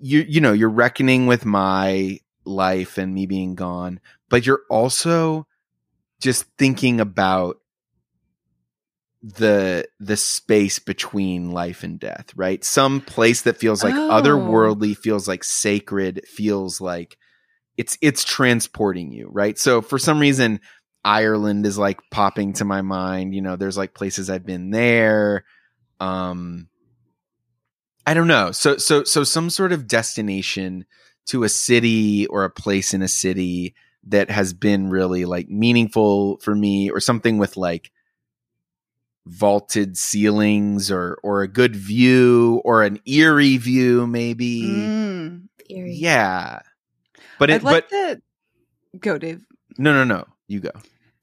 You 0.00 0.24
you 0.26 0.40
know 0.40 0.52
you're 0.52 0.70
reckoning 0.70 1.26
with 1.26 1.44
my 1.44 2.20
life 2.44 2.96
and 2.98 3.14
me 3.14 3.26
being 3.26 3.54
gone, 3.54 4.00
but 4.28 4.46
you're 4.46 4.62
also 4.70 5.46
just 6.20 6.44
thinking 6.58 7.00
about 7.00 7.56
the 9.22 9.86
the 9.98 10.16
space 10.16 10.78
between 10.78 11.50
life 11.50 11.82
and 11.82 12.00
death 12.00 12.32
right 12.36 12.64
some 12.64 13.02
place 13.02 13.42
that 13.42 13.58
feels 13.58 13.84
like 13.84 13.94
Oh. 13.94 14.08
otherworldly 14.10 14.96
feels 14.96 15.28
like 15.28 15.44
sacred 15.44 16.22
feels 16.26 16.80
like 16.80 17.18
it's 17.76 17.98
it's 18.00 18.24
transporting 18.24 19.12
you 19.12 19.28
right 19.30 19.58
so 19.58 19.82
for 19.82 19.98
some 19.98 20.20
reason 20.20 20.58
ireland 21.04 21.66
is 21.66 21.76
like 21.76 22.00
popping 22.10 22.54
to 22.54 22.64
my 22.64 22.80
mind 22.80 23.34
you 23.34 23.42
know 23.42 23.56
there's 23.56 23.76
like 23.76 23.92
places 23.92 24.30
i've 24.30 24.46
been 24.46 24.70
there 24.70 25.44
um 26.00 26.69
i 28.10 28.14
don't 28.14 28.26
know 28.26 28.50
so 28.50 28.76
so 28.76 29.04
so 29.04 29.22
some 29.24 29.48
sort 29.50 29.72
of 29.72 29.86
destination 29.86 30.84
to 31.26 31.44
a 31.44 31.48
city 31.48 32.26
or 32.26 32.42
a 32.44 32.50
place 32.50 32.92
in 32.92 33.02
a 33.02 33.08
city 33.08 33.74
that 34.04 34.30
has 34.30 34.52
been 34.52 34.88
really 34.90 35.24
like 35.24 35.48
meaningful 35.48 36.38
for 36.38 36.54
me 36.54 36.90
or 36.90 36.98
something 37.00 37.38
with 37.38 37.56
like 37.56 37.90
vaulted 39.26 39.96
ceilings 39.96 40.90
or 40.90 41.18
or 41.22 41.42
a 41.42 41.48
good 41.48 41.76
view 41.76 42.60
or 42.64 42.82
an 42.82 42.98
eerie 43.06 43.58
view 43.58 44.06
maybe 44.06 44.62
Mm. 44.62 45.48
Theory. 45.68 45.94
yeah 45.94 46.60
but 47.38 47.50
I'd 47.50 47.56
it 47.60 47.62
like 47.62 47.84
but 47.84 47.90
that. 47.90 48.22
Go, 48.98 49.18
Dave. 49.18 49.44
no 49.78 49.92
no 49.92 50.02
no 50.04 50.24
you 50.48 50.58
go 50.60 50.72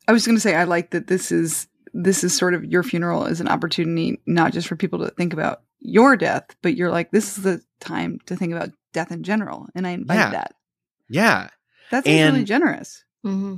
I 0.07 0.13
was 0.13 0.25
going 0.25 0.37
to 0.37 0.41
say 0.41 0.55
I 0.55 0.63
like 0.63 0.91
that 0.91 1.07
this 1.07 1.31
is 1.31 1.67
this 1.93 2.23
is 2.23 2.37
sort 2.37 2.53
of 2.53 2.63
your 2.63 2.83
funeral 2.83 3.25
is 3.25 3.41
an 3.41 3.47
opportunity 3.49 4.21
not 4.25 4.53
just 4.53 4.67
for 4.67 4.75
people 4.77 4.99
to 4.99 5.09
think 5.09 5.33
about 5.33 5.63
your 5.79 6.15
death, 6.17 6.45
but 6.61 6.75
you're 6.75 6.91
like 6.91 7.11
this 7.11 7.37
is 7.37 7.43
the 7.43 7.61
time 7.79 8.19
to 8.25 8.35
think 8.35 8.53
about 8.53 8.69
death 8.93 9.11
in 9.11 9.23
general, 9.23 9.67
and 9.75 9.85
I 9.87 9.91
invite 9.91 10.17
Yeah. 10.17 10.31
that. 10.31 10.55
Yeah. 11.09 11.49
That's 11.91 12.05
really 12.07 12.21
And- 12.39 12.47
generous. 12.47 13.03
hmm 13.23 13.55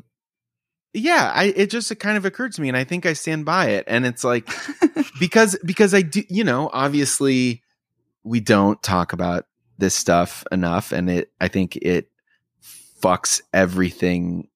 Yeah, 0.93 1.31
I 1.33 1.45
it 1.55 1.69
just 1.69 1.97
kind 1.99 2.17
of 2.17 2.25
occurred 2.25 2.51
to 2.53 2.61
me 2.61 2.67
and 2.67 2.77
I 2.77 2.83
think 2.83 3.05
I 3.05 3.13
stand 3.13 3.45
by 3.45 3.67
it 3.69 3.85
and 3.87 4.05
it's 4.05 4.23
like 4.23 4.49
because 5.19 5.57
because 5.65 5.93
I 5.93 6.01
do 6.01 6.23
you 6.29 6.43
know, 6.43 6.69
obviously 6.73 7.63
we 8.23 8.39
don't 8.39 8.81
talk 8.83 9.13
about 9.13 9.45
this 9.77 9.95
stuff 9.95 10.43
enough 10.51 10.91
and 10.91 11.09
it 11.09 11.31
I 11.39 11.47
think 11.47 11.75
it 11.77 12.11
fucks 13.01 13.41
everything 13.53 14.49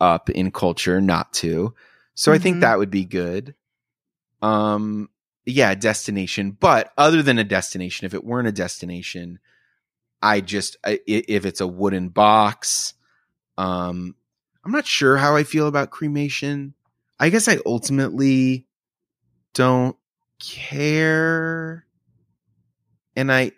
up 0.00 0.28
in 0.30 0.50
culture 0.50 1.00
not 1.00 1.32
to. 1.34 1.74
So 2.14 2.32
I 2.32 2.38
think 2.38 2.56
Mhm. 2.56 2.60
that 2.60 2.78
would 2.78 2.90
be 2.90 3.04
good. 3.04 3.54
Um 4.42 5.08
yeah, 5.46 5.74
destination, 5.74 6.52
but 6.58 6.92
other 6.96 7.22
than 7.22 7.38
a 7.38 7.44
destination, 7.44 8.06
if 8.06 8.14
it 8.14 8.24
weren't 8.24 8.48
a 8.48 8.52
destination, 8.52 9.38
I 10.22 10.40
just 10.40 10.76
I, 10.84 11.00
if 11.06 11.44
it's 11.44 11.60
a 11.60 11.66
wooden 11.66 12.08
box, 12.08 12.94
um 13.58 14.14
I'm 14.64 14.72
not 14.72 14.86
sure 14.86 15.18
how 15.18 15.36
I 15.36 15.44
feel 15.44 15.66
about 15.66 15.90
cremation. 15.90 16.74
I 17.20 17.28
guess 17.28 17.48
I 17.48 17.58
ultimately 17.66 18.66
don't 19.52 19.96
care. 20.40 21.84
And 23.14 23.30
I 23.30 23.52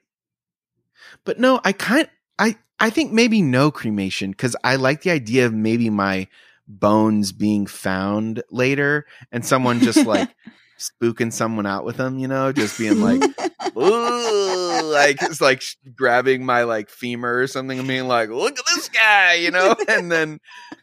but 1.24 1.38
no, 1.38 1.60
I 1.64 1.72
kind 1.72 2.08
I 2.38 2.56
I 2.80 2.90
think 2.90 3.12
maybe 3.12 3.42
no 3.42 3.70
cremation 3.70 4.34
cuz 4.34 4.56
I 4.64 4.74
like 4.74 5.02
the 5.02 5.12
idea 5.12 5.46
of 5.46 5.54
maybe 5.54 5.88
my 5.88 6.26
bones 6.66 7.30
being 7.30 7.66
found 7.66 8.42
later 8.50 9.06
and 9.30 9.46
someone 9.46 9.78
just 9.78 10.04
like 10.04 10.34
spooking 10.78 11.32
someone 11.32 11.66
out 11.66 11.84
with 11.84 11.96
them, 11.96 12.18
you 12.18 12.28
know, 12.28 12.52
just 12.52 12.78
being 12.78 13.00
like 13.00 13.22
Ooh, 13.76 14.80
like 14.84 15.22
it's 15.22 15.40
like 15.40 15.62
grabbing 15.94 16.44
my 16.44 16.62
like 16.62 16.88
femur 16.88 17.40
or 17.40 17.46
something 17.46 17.78
and 17.78 17.88
being 17.88 18.08
like, 18.08 18.30
look 18.30 18.58
at 18.58 18.64
this 18.74 18.88
guy, 18.88 19.34
you 19.34 19.50
know, 19.50 19.76
and 19.88 20.10
then 20.10 20.40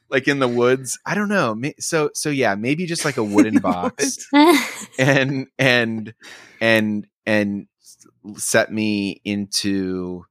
like 0.09 0.27
in 0.27 0.39
the 0.39 0.47
woods. 0.47 0.99
I 1.05 1.15
don't 1.15 1.29
know. 1.29 1.59
So 1.79 2.11
so 2.13 2.29
yeah, 2.29 2.55
maybe 2.55 2.85
just 2.85 3.05
like 3.05 3.17
a 3.17 3.23
wooden 3.23 3.59
box 3.59 4.27
and 4.99 5.47
and 5.57 6.13
and 6.61 7.07
and 7.25 7.67
set 8.35 8.71
me 8.71 9.21
into 9.25 10.25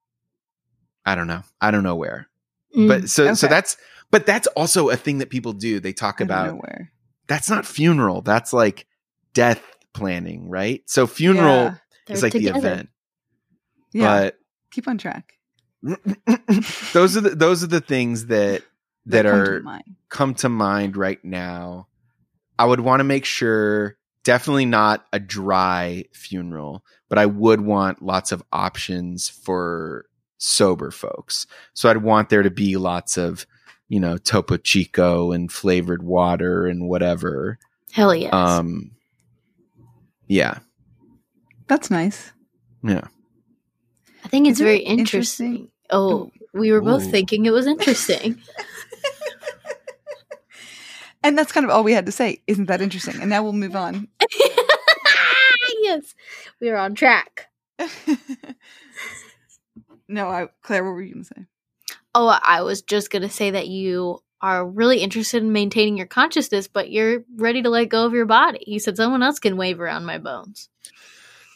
I 1.05 1.15
don't 1.15 1.27
know. 1.27 1.43
I 1.61 1.71
don't 1.71 1.83
know 1.83 1.97
where. 1.97 2.29
Mm. 2.77 2.89
But 2.89 3.11
so 3.11 3.35
so 3.35 3.49
that's 3.49 3.77
but 4.11 4.27
that's 4.27 4.47
also 4.49 4.91
a 4.91 4.97
thing 4.97 5.19
that 5.19 5.31
people 5.31 5.53
do. 5.53 5.81
They 5.81 5.93
talk 5.93 6.21
I 6.21 6.25
about 6.25 6.61
that's 7.27 7.51
not 7.51 7.67
funeral. 7.67 8.23
That's 8.23 8.53
like 8.53 8.87
death 9.35 9.63
planning, 9.95 10.49
right? 10.49 10.83
So 10.87 11.07
funeral 11.07 11.47
Yeah. 11.47 11.75
Is 12.09 12.23
like 12.23 12.33
together. 12.33 12.61
the 12.61 12.67
event. 12.69 12.89
Yeah, 13.93 14.07
But 14.25 14.39
keep 14.71 14.89
on 14.89 14.99
track. 14.99 15.35
Those 16.93 17.17
are 17.17 17.21
the 17.21 17.35
those 17.35 17.63
are 17.65 17.69
the 17.69 17.81
things 17.81 18.27
that 18.27 18.63
that, 19.07 19.25
come 19.25 19.35
are 19.35 19.61
mind. 19.63 19.85
come 20.09 20.35
to 20.37 20.49
mind 20.49 20.97
right 20.97 21.23
now. 21.25 21.89
I 22.59 22.65
would 22.67 22.81
want 22.81 23.01
to 23.01 23.05
make 23.05 23.25
sure 23.25 23.97
definitely 24.25 24.67
not 24.67 25.05
a 25.13 25.19
dry 25.19 26.05
funeral, 26.13 26.85
but 27.09 27.19
I 27.19 27.27
would 27.27 27.61
want 27.61 28.03
lots 28.03 28.31
of 28.33 28.43
options 28.53 29.29
for 29.29 30.07
sober 30.39 30.91
folks. 30.91 31.47
So 31.75 31.89
I'd 31.89 31.99
want 31.99 32.29
there 32.29 32.43
to 32.43 32.51
be 32.51 32.77
lots 32.77 33.17
of, 33.17 33.47
you 33.89 33.99
know, 34.01 34.19
Topo 34.19 34.57
Chico 34.59 35.33
and 35.33 35.51
flavored 35.51 36.03
water 36.05 36.67
and 36.67 36.89
whatever. 36.89 37.59
Hell 37.91 38.15
yes. 38.15 38.33
Um 38.33 38.93
yeah. 40.33 40.59
That's 41.69 41.91
nice. 41.91 42.33
Yeah. 42.83 43.07
I 44.25 44.29
think 44.29 44.47
it's 44.49 44.57
Isn't 44.57 44.67
very 44.67 44.79
it 44.79 44.89
interesting. 44.89 45.47
interesting? 45.47 45.71
Oh, 45.91 46.31
we 46.55 46.73
were 46.73 46.81
both 46.81 47.07
Ooh. 47.07 47.11
thinking 47.11 47.47
it 47.47 47.53
was 47.53 47.67
interesting. 47.67 48.41
And 51.25 51.39
that's 51.39 51.53
kind 51.53 51.65
of 51.65 51.71
all 51.71 51.85
we 51.85 51.93
had 51.93 52.07
to 52.07 52.13
say. 52.13 52.43
Isn't 52.49 52.67
that 52.67 52.83
interesting? 52.83 53.21
And 53.21 53.31
now 53.31 53.45
we'll 53.45 53.53
move 53.53 53.77
on. 53.77 54.09
yes, 55.83 56.15
we 56.61 56.69
are 56.69 56.77
on 56.77 56.97
track. 56.97 57.47
no, 60.09 60.29
I 60.29 60.49
Claire, 60.63 60.85
what 60.85 60.95
were 60.95 61.03
you 61.03 61.13
gonna 61.15 61.25
say? 61.25 61.47
Oh, 62.15 62.27
I 62.43 62.63
was 62.63 62.83
just 62.83 63.11
gonna 63.11 63.31
say 63.31 63.53
that 63.53 63.69
you 63.69 64.19
are 64.43 64.67
really 64.67 64.99
interested 64.99 65.43
in 65.43 65.53
maintaining 65.53 65.97
your 65.97 66.07
consciousness, 66.07 66.67
but 66.69 66.91
you're 66.91 67.25
ready 67.37 67.63
to 67.63 67.71
let 67.71 67.87
go 67.89 68.05
of 68.05 68.13
your 68.13 68.27
body. 68.27 68.63
You 68.67 68.81
said 68.81 68.97
someone 68.97 69.23
else 69.23 69.39
can 69.39 69.57
wave 69.57 69.81
around 69.81 70.05
my 70.05 70.19
bones. 70.19 70.69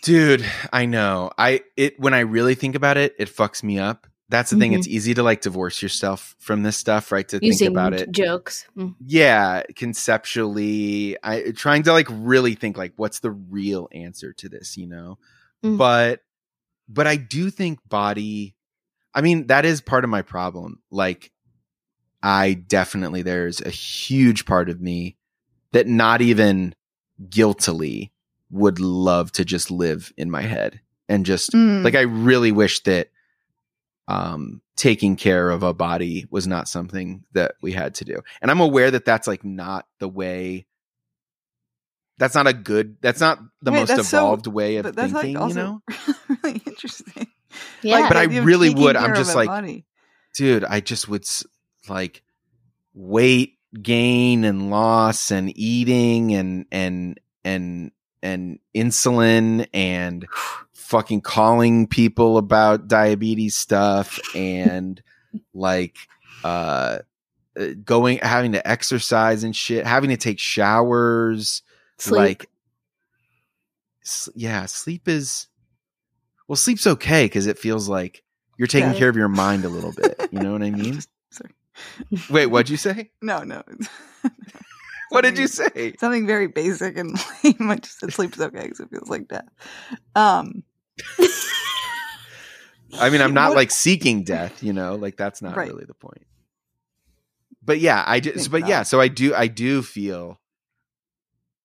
Dude, 0.02 0.44
I 0.72 0.86
know. 0.86 1.30
I 1.36 1.62
it 1.76 1.98
when 1.98 2.14
I 2.14 2.20
really 2.20 2.54
think 2.54 2.76
about 2.76 2.96
it, 2.96 3.14
it 3.18 3.28
fucks 3.28 3.62
me 3.64 3.78
up. 3.78 4.06
That's 4.28 4.50
the 4.50 4.58
thing. 4.58 4.72
Mhm. 4.72 4.78
It's 4.78 4.88
easy 4.88 5.14
to 5.14 5.22
like 5.22 5.40
divorce 5.40 5.80
yourself 5.82 6.34
from 6.38 6.62
this 6.64 6.76
stuff, 6.76 7.10
right? 7.12 7.26
To 7.28 7.38
Using 7.42 7.66
think 7.68 7.74
about 7.74 7.92
it. 7.94 8.10
jokes. 8.12 8.66
Mm. 8.76 8.94
yeah 9.04 9.62
conceptually 9.74 11.16
i 11.22 11.50
trying 11.52 11.82
to 11.84 11.92
like 11.92 12.06
really 12.10 12.54
think 12.54 12.76
like 12.76 12.92
what's 12.96 13.20
the 13.20 13.30
real 13.30 13.88
answer 13.92 14.32
to 14.34 14.48
this 14.48 14.76
you 14.76 14.86
know 14.86 15.18
Mm. 15.64 15.78
but 15.78 16.20
but 16.88 17.06
i 17.06 17.16
do 17.16 17.50
think 17.50 17.78
body 17.88 18.54
i 19.14 19.20
mean 19.22 19.46
that 19.46 19.64
is 19.64 19.80
part 19.80 20.04
of 20.04 20.10
my 20.10 20.20
problem 20.22 20.80
like 20.90 21.32
i 22.26 22.52
definitely 22.54 23.22
there's 23.22 23.60
a 23.62 23.70
huge 23.70 24.44
part 24.46 24.68
of 24.68 24.80
me 24.80 25.16
that 25.72 25.86
not 25.86 26.20
even 26.20 26.74
guiltily 27.30 28.10
would 28.50 28.80
love 28.80 29.30
to 29.32 29.44
just 29.44 29.70
live 29.70 30.12
in 30.16 30.30
my 30.30 30.42
head 30.42 30.80
and 31.08 31.24
just 31.24 31.52
Mm. 31.52 31.84
like 31.84 31.94
i 31.94 32.00
really 32.02 32.50
wish 32.52 32.82
that 32.82 33.10
um 34.08 34.60
taking 34.76 35.16
care 35.16 35.48
of 35.50 35.62
a 35.62 35.72
body 35.72 36.26
was 36.30 36.46
not 36.46 36.68
something 36.68 37.24
that 37.32 37.52
we 37.62 37.72
had 37.72 37.94
to 37.96 38.04
do 38.04 38.20
and 38.42 38.50
i'm 38.50 38.60
aware 38.60 38.90
that 38.90 39.04
that's 39.04 39.26
like 39.26 39.44
not 39.44 39.86
the 40.00 40.08
way 40.08 40.66
that's 42.18 42.34
not 42.34 42.46
a 42.46 42.52
good 42.52 42.96
that's 43.02 43.20
not 43.20 43.38
the 43.62 43.70
Wait, 43.72 43.78
most 43.80 43.88
that's 43.88 44.08
so- 44.08 44.18
evolved 44.18 44.46
way 44.46 44.76
of 44.76 44.94
that's 44.94 45.12
thinking 45.12 45.34
like 45.38 45.48
you 45.50 45.54
know 45.54 45.82
really 46.42 46.62
interesting. 46.66 47.26
Yeah, 47.82 48.08
but 48.08 48.16
I 48.16 48.24
really 48.24 48.70
would. 48.70 48.96
I'm 48.96 49.14
just 49.14 49.34
like- 49.34 49.48
body. 49.48 49.84
dude 50.34 50.64
i 50.64 50.80
just 50.80 51.08
would 51.08 51.22
s- 51.22 51.44
like 51.88 52.22
weight 52.94 53.54
gain 53.82 54.44
and 54.44 54.70
loss 54.70 55.30
and 55.30 55.52
eating 55.56 56.34
and 56.34 56.66
and 56.72 57.20
and 57.44 57.90
and 58.22 58.58
insulin 58.74 59.68
and 59.74 60.26
fucking 60.72 61.20
calling 61.20 61.86
people 61.86 62.38
about 62.38 62.88
diabetes 62.88 63.56
stuff 63.56 64.18
and 64.34 65.02
like 65.54 65.96
uh 66.44 66.98
uh, 67.58 67.66
going 67.84 68.18
having 68.18 68.52
to 68.52 68.66
exercise 68.68 69.42
and 69.44 69.54
shit 69.56 69.86
having 69.86 70.10
to 70.10 70.16
take 70.16 70.38
showers 70.38 71.62
Sleep. 71.98 72.16
like 72.16 72.50
yeah 74.34 74.66
sleep 74.66 75.08
is 75.08 75.48
well 76.48 76.56
sleep's 76.56 76.86
okay 76.86 77.24
because 77.24 77.46
it 77.46 77.58
feels 77.58 77.88
like 77.88 78.22
you're 78.56 78.68
taking 78.68 78.92
Yeah. 78.92 78.98
care 78.98 79.08
of 79.08 79.16
your 79.16 79.28
mind 79.28 79.64
a 79.64 79.68
little 79.68 79.92
bit 79.92 80.28
you 80.30 80.38
know 80.38 80.52
what 80.52 80.62
i 80.62 80.70
mean. 80.70 81.00
Wait 82.30 82.46
what'd 82.46 82.70
you 82.70 82.76
say 82.76 83.10
No, 83.22 83.42
no. 83.42 83.62
what 85.10 85.22
did 85.22 85.38
you 85.38 85.46
say 85.46 85.94
Something 85.98 86.26
very 86.26 86.46
basic 86.48 86.96
and 86.96 87.14
lame. 87.44 87.70
I 87.70 87.76
just 87.76 88.00
said 88.00 88.12
sleep 88.12 88.34
is 88.34 88.40
okay 88.40 88.62
because 88.62 88.80
it 88.80 88.90
feels 88.90 89.08
like 89.08 89.28
death. 89.28 89.46
Um, 90.14 90.62
i 92.98 93.10
mean 93.10 93.20
i'm 93.20 93.34
not 93.34 93.50
What- 93.50 93.56
like 93.56 93.70
seeking 93.70 94.22
death 94.24 94.62
you 94.62 94.72
know 94.72 94.94
like 94.94 95.16
that's 95.16 95.42
not 95.42 95.56
Right. 95.56 95.68
really 95.68 95.84
the 95.84 95.94
point 95.94 96.26
but 97.62 97.80
yeah 97.80 98.02
i 98.06 98.20
just 98.20 98.50
but 98.50 98.60
not. 98.62 98.70
yeah 98.70 98.82
so 98.84 99.00
i 99.00 99.08
do 99.08 99.34
i 99.34 99.46
do 99.48 99.82
feel 99.82 100.40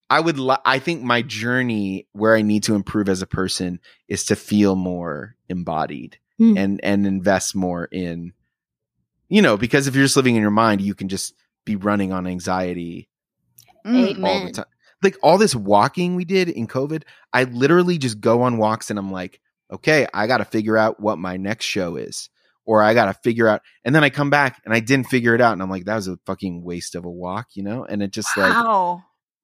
i 0.10 0.20
would 0.20 0.40
li- 0.40 0.58
i 0.66 0.80
think 0.80 1.04
my 1.04 1.22
journey 1.22 2.08
where 2.12 2.36
i 2.36 2.42
need 2.42 2.64
to 2.64 2.76
improve 2.76 3.08
as 3.08 3.22
a 3.22 3.28
person 3.28 3.80
is 4.08 4.26
to 4.26 4.36
feel 4.36 4.76
more 4.76 5.36
embodied 5.48 6.18
Hmm. 6.38 6.58
and 6.58 6.80
and 6.84 7.06
invest 7.06 7.56
more 7.56 7.86
in 7.86 8.34
you 9.32 9.42
know 9.42 9.58
because 9.58 9.88
if 9.88 9.96
you're 9.96 10.06
just 10.06 10.16
living 10.18 10.36
in 10.36 10.42
your 10.42 10.52
mind 10.52 10.82
you 10.82 10.94
can 10.94 11.08
just 11.10 11.34
be 11.66 11.76
running 11.76 12.12
on 12.14 12.28
anxiety 12.28 13.10
mm, 13.86 14.24
all 14.26 14.40
the 14.46 14.52
time 14.52 14.66
like 15.04 15.18
all 15.24 15.38
this 15.40 15.56
walking 15.56 16.16
we 16.16 16.26
did 16.26 16.50
in 16.50 16.68
covid 16.68 17.04
i 17.34 17.44
literally 17.46 17.98
just 17.98 18.20
go 18.22 18.44
on 18.44 18.58
walks 18.58 18.90
and 18.90 19.00
i'm 19.00 19.12
like 19.12 19.40
okay 19.72 20.08
i 20.14 20.28
gotta 20.28 20.46
figure 20.46 20.78
out 20.78 21.00
what 21.00 21.18
my 21.18 21.38
next 21.38 21.66
show 21.66 21.96
is 21.96 22.30
or 22.66 22.82
i 22.84 22.94
gotta 22.94 23.14
figure 23.24 23.48
out 23.48 23.62
and 23.86 23.96
then 23.96 24.04
i 24.04 24.10
come 24.10 24.30
back 24.30 24.62
and 24.66 24.74
i 24.74 24.80
didn't 24.80 25.08
figure 25.08 25.34
it 25.34 25.42
out 25.42 25.54
and 25.54 25.62
i'm 25.64 25.70
like 25.70 25.86
that 25.86 25.96
was 25.96 26.08
a 26.08 26.18
fucking 26.26 26.64
waste 26.64 26.96
of 26.96 27.06
a 27.06 27.10
walk 27.10 27.48
you 27.56 27.64
know 27.64 27.86
and 27.86 28.04
it 28.04 28.12
just 28.12 28.36
like 28.38 28.52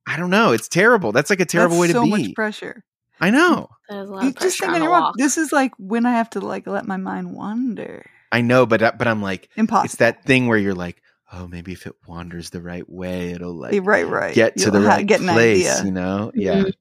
i 0.08 0.18
don't 0.18 0.30
know 0.30 0.52
it's 0.52 0.68
terrible 0.68 1.12
that's 1.12 1.30
like 1.30 1.40
a 1.40 1.46
terrible 1.46 1.76
That's 1.78 1.82
way 1.82 1.88
to 1.88 1.94
so 1.94 2.04
be 2.04 2.10
much 2.10 2.36
pressure. 2.36 2.84
i 3.20 3.30
know 3.30 3.68
That 3.90 4.04
is 4.04 4.10
a 4.10 4.14
lot 4.14 4.24
You 4.24 4.30
of 4.30 4.36
just 4.36 4.60
pressure 4.60 4.64
think 4.66 4.70
on 4.70 4.76
on 4.76 4.82
a 4.82 4.84
your 4.86 4.92
walk. 4.92 5.04
walk. 5.04 5.16
This 5.18 5.38
is 5.38 5.52
like 5.52 5.72
when 5.80 6.06
I 6.06 6.12
have 6.12 6.30
to 6.32 6.40
like 6.42 6.68
let 6.68 6.86
my 6.86 6.98
mind 6.98 7.34
wander. 7.34 8.06
I 8.32 8.42
know 8.42 8.66
but 8.66 8.98
but 8.98 9.08
i'm 9.08 9.22
like 9.22 9.50
Impossible. 9.56 9.86
it's 9.86 9.96
that 9.98 10.24
thing 10.26 10.48
where 10.48 10.58
you're 10.58 10.76
like 10.76 11.02
oh, 11.34 11.46
maybe 11.46 11.74
if 11.74 11.86
it 11.86 11.94
wanders 12.08 12.52
the 12.52 12.62
right 12.62 12.88
way, 12.90 13.32
it'll 13.32 13.54
like 13.54 13.78
right, 13.84 14.08
right. 14.08 14.34
get 14.34 14.56
to 14.56 14.62
You'll 14.64 14.72
the 14.72 14.80
right 14.80 15.06
get 15.06 15.20
an 15.20 15.28
place. 15.28 15.68
idea. 15.80 15.86
You 15.86 15.92
know? 15.92 16.32
Yeah, 16.34 16.56
Mhm. 16.64 16.74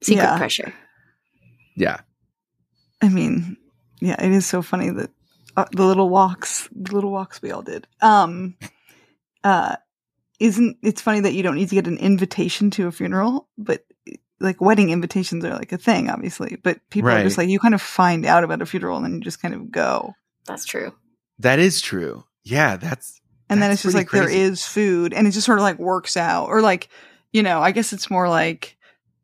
Secret 0.00 0.22
Yeah. 0.24 0.38
pressure. 0.38 0.72
yeah. 1.74 2.00
I 3.02 3.08
mean, 3.08 3.56
yeah, 4.00 4.22
it 4.24 4.30
is 4.30 4.46
so 4.46 4.62
funny 4.62 4.90
that 4.90 5.10
uh, 5.56 5.64
the 5.72 5.84
little 5.84 6.08
walks, 6.08 6.68
the 6.70 6.94
little 6.94 7.10
walks 7.10 7.42
we 7.42 7.50
all 7.50 7.62
did. 7.62 7.88
Um, 8.00 8.56
uh, 9.42 9.74
isn't 10.38 10.76
it's 10.82 11.02
funny 11.02 11.18
that 11.20 11.32
you 11.34 11.42
don't 11.42 11.56
need 11.56 11.68
to 11.70 11.74
get 11.74 11.88
an 11.88 11.98
invitation 11.98 12.70
to 12.70 12.86
a 12.86 12.92
funeral, 12.92 13.48
but 13.58 13.84
like 14.40 14.60
wedding 14.60 14.90
invitations 14.90 15.44
are 15.44 15.54
like 15.54 15.72
a 15.72 15.78
thing, 15.78 16.08
obviously. 16.08 16.56
But 16.62 16.80
people 16.90 17.10
are 17.10 17.22
just 17.22 17.38
like 17.38 17.48
you 17.48 17.58
kind 17.60 17.74
of 17.74 17.82
find 17.82 18.24
out 18.24 18.42
about 18.44 18.62
a 18.62 18.66
funeral 18.66 18.96
and 18.96 19.04
then 19.04 19.14
you 19.16 19.20
just 19.20 19.40
kind 19.42 19.54
of 19.54 19.70
go, 19.70 20.14
That's 20.46 20.64
true. 20.64 20.94
That 21.38 21.58
is 21.58 21.80
true. 21.80 22.24
Yeah, 22.44 22.76
that's 22.76 23.20
and 23.48 23.60
then 23.60 23.70
it's 23.70 23.82
just 23.82 23.94
like 23.94 24.10
there 24.10 24.24
crazy. 24.24 24.40
is 24.40 24.64
food, 24.66 25.12
and 25.12 25.26
it 25.26 25.32
just 25.32 25.44
sort 25.46 25.58
of 25.58 25.62
like 25.62 25.78
works 25.78 26.16
out, 26.16 26.48
or 26.48 26.60
like 26.62 26.88
you 27.32 27.42
know, 27.42 27.60
I 27.60 27.70
guess 27.72 27.92
it's 27.92 28.10
more 28.10 28.28
like 28.28 28.76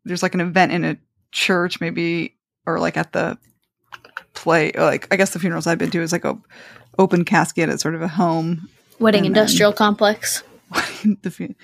there's 0.05 0.23
like 0.23 0.35
an 0.35 0.41
event 0.41 0.73
in 0.73 0.85
a 0.85 0.97
church, 1.33 1.81
maybe, 1.81 2.37
or 2.67 2.79
like 2.79 2.97
at 2.97 3.13
the 3.13 3.39
play. 4.35 4.73
Or 4.73 4.83
like 4.85 5.13
I 5.13 5.17
guess 5.17 5.31
the 5.33 5.39
funerals 5.39 5.67
I've 5.67 5.79
been 5.79 5.91
to 5.91 6.01
is 6.03 6.13
like 6.13 6.25
a 6.25 6.39
open 6.99 7.25
casket 7.25 7.69
at 7.69 7.81
sort 7.81 7.95
of 7.95 8.03
a 8.03 8.09
home, 8.09 8.69
Wedding 8.99 9.27
And 9.27 9.35
then- 9.35 9.43
industrial 9.43 9.73
complex. 9.73 10.43
the 11.23 11.31
fu- 11.31 11.55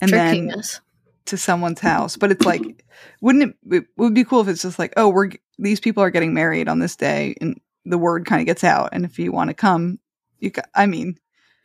and 0.00 0.10
Tricking 0.10 0.48
then 0.48 0.58
us. 0.58 0.80
To 1.28 1.36
someone's 1.38 1.80
house. 1.80 2.16
But 2.16 2.30
it's 2.32 2.44
like, 2.44 2.84
wouldn't 3.20 3.54
it? 3.70 3.74
It 3.76 3.84
would 3.96 4.14
be 4.14 4.24
cool 4.24 4.40
if 4.40 4.48
it's 4.48 4.62
just 4.62 4.78
like, 4.78 4.92
oh, 4.96 5.08
we're 5.08 5.30
these 5.58 5.80
people 5.80 6.02
are 6.02 6.10
getting 6.10 6.34
married 6.34 6.68
on 6.68 6.78
this 6.78 6.96
day, 6.96 7.34
and 7.40 7.60
the 7.84 7.98
word 7.98 8.26
kind 8.26 8.40
of 8.40 8.46
gets 8.46 8.64
out. 8.64 8.90
And 8.92 9.04
if 9.04 9.18
you 9.18 9.32
want 9.32 9.48
to 9.48 9.54
come, 9.54 9.98
you. 10.38 10.50
Ca- 10.50 10.62
I 10.74 10.86
mean, 10.86 11.16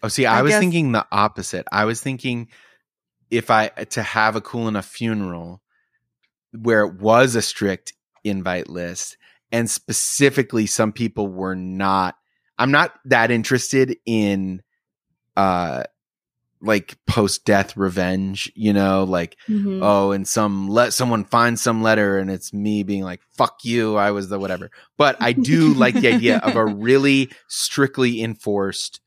Oh, 0.02 0.08
see, 0.10 0.26
I, 0.26 0.40
I 0.40 0.42
was 0.42 0.52
guess- 0.52 0.60
thinking 0.60 0.92
the 0.92 1.06
opposite. 1.12 1.66
I 1.72 1.86
was 1.86 2.02
thinking 2.02 2.50
if 3.32 3.50
I 3.50 3.68
to 3.70 4.04
have 4.04 4.36
a 4.36 4.42
cool 4.42 4.68
enough 4.68 4.86
funeral 4.86 5.62
where 6.52 6.82
it 6.86 6.96
was 7.00 7.36
a 7.36 7.42
strict 7.42 7.94
invite 8.24 8.70
list, 8.70 9.18
and 9.52 9.70
specifically 9.70 10.66
some 10.68 10.92
people 10.92 11.28
were 11.28 11.56
not. 11.56 12.16
I'm 12.58 12.70
not 12.72 12.94
that 13.06 13.32
interested 13.32 13.98
in, 14.06 14.62
uh, 15.36 15.84
like 16.64 16.98
post 17.06 17.46
death 17.46 17.76
revenge. 17.78 18.52
You 18.56 18.74
know, 18.74 19.04
like 19.04 19.36
Mhm. 19.50 19.80
oh, 19.84 20.12
and 20.12 20.28
some 20.28 20.68
let 20.70 20.94
someone 20.94 21.26
find 21.26 21.60
some 21.60 21.84
letter 21.84 22.18
and 22.18 22.32
it's 22.32 22.54
me 22.54 22.84
being 22.84 23.04
like, 23.04 23.20
fuck 23.38 23.60
you, 23.64 23.96
I 23.98 24.12
was 24.12 24.30
the 24.30 24.40
whatever. 24.40 24.72
But 24.98 25.18
I 25.20 25.34
do 25.34 25.74
like 25.74 25.94
the 25.96 26.14
idea 26.14 26.38
of 26.38 26.56
a 26.56 26.66
really 26.90 27.30
strictly 27.48 28.24
enforced 28.24 29.02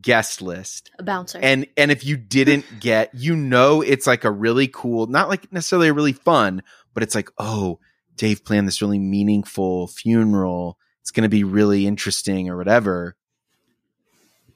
guest 0.00 0.40
list. 0.40 0.90
a 0.98 1.02
bouncer. 1.02 1.38
And 1.42 1.66
and 1.76 1.90
if 1.90 2.04
you 2.04 2.16
didn't 2.16 2.64
get, 2.80 3.10
you 3.14 3.34
know 3.36 3.80
it's 3.82 4.06
like 4.06 4.24
a 4.24 4.30
really 4.30 4.68
cool, 4.68 5.06
not 5.06 5.28
like 5.28 5.52
necessarily 5.52 5.88
a 5.88 5.92
really 5.94 6.12
fun, 6.12 6.62
but 6.94 7.02
it's 7.02 7.14
like, 7.14 7.30
oh, 7.38 7.78
Dave 8.16 8.44
planned 8.44 8.66
this 8.68 8.82
really 8.82 8.98
meaningful 8.98 9.86
funeral. 9.88 10.78
It's 11.02 11.10
gonna 11.10 11.28
be 11.28 11.44
really 11.44 11.86
interesting 11.86 12.48
or 12.48 12.56
whatever. 12.56 13.16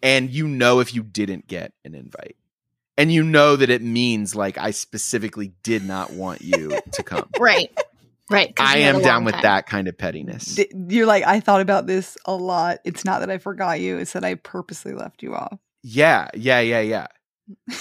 And 0.05 0.31
you 0.31 0.47
know 0.47 0.79
if 0.81 0.95
you 0.95 1.03
didn't 1.03 1.49
get 1.49 1.73
an 1.85 1.95
invite. 1.97 2.37
And 2.97 3.11
you 3.13 3.25
know 3.25 3.57
that 3.57 3.71
it 3.71 3.83
means 3.83 4.37
like 4.37 4.57
I 4.57 4.71
specifically 4.71 5.53
did 5.65 5.85
not 5.85 6.13
want 6.13 6.43
you 6.43 6.79
to 6.93 7.03
come. 7.05 7.29
right. 7.41 7.77
right 8.31 8.53
I 8.61 8.79
am 8.79 9.01
down 9.01 9.05
long 9.17 9.25
with 9.25 9.35
time. 9.35 9.43
that 9.43 9.67
kind 9.67 9.89
of 9.89 9.99
pettiness. 9.99 10.55
d- 10.55 10.71
you're 10.89 11.07
like, 11.07 11.25
I 11.25 11.41
thought 11.41 11.61
about 11.61 11.87
this 11.89 12.17
a 12.25 12.37
lot. 12.37 12.79
It's 12.85 13.05
not 13.05 13.19
that 13.21 13.31
I 13.31 13.39
forgot 13.39 13.81
you; 13.81 13.99
it's 13.99 14.13
that 14.13 14.25
I 14.25 14.37
purposely 14.37 14.93
left 14.93 15.23
you 15.25 15.35
off. 15.35 15.59
Yeah, 15.83 16.29
yeah, 16.35 16.61
yeah, 16.61 16.81
yeah. 16.81 17.07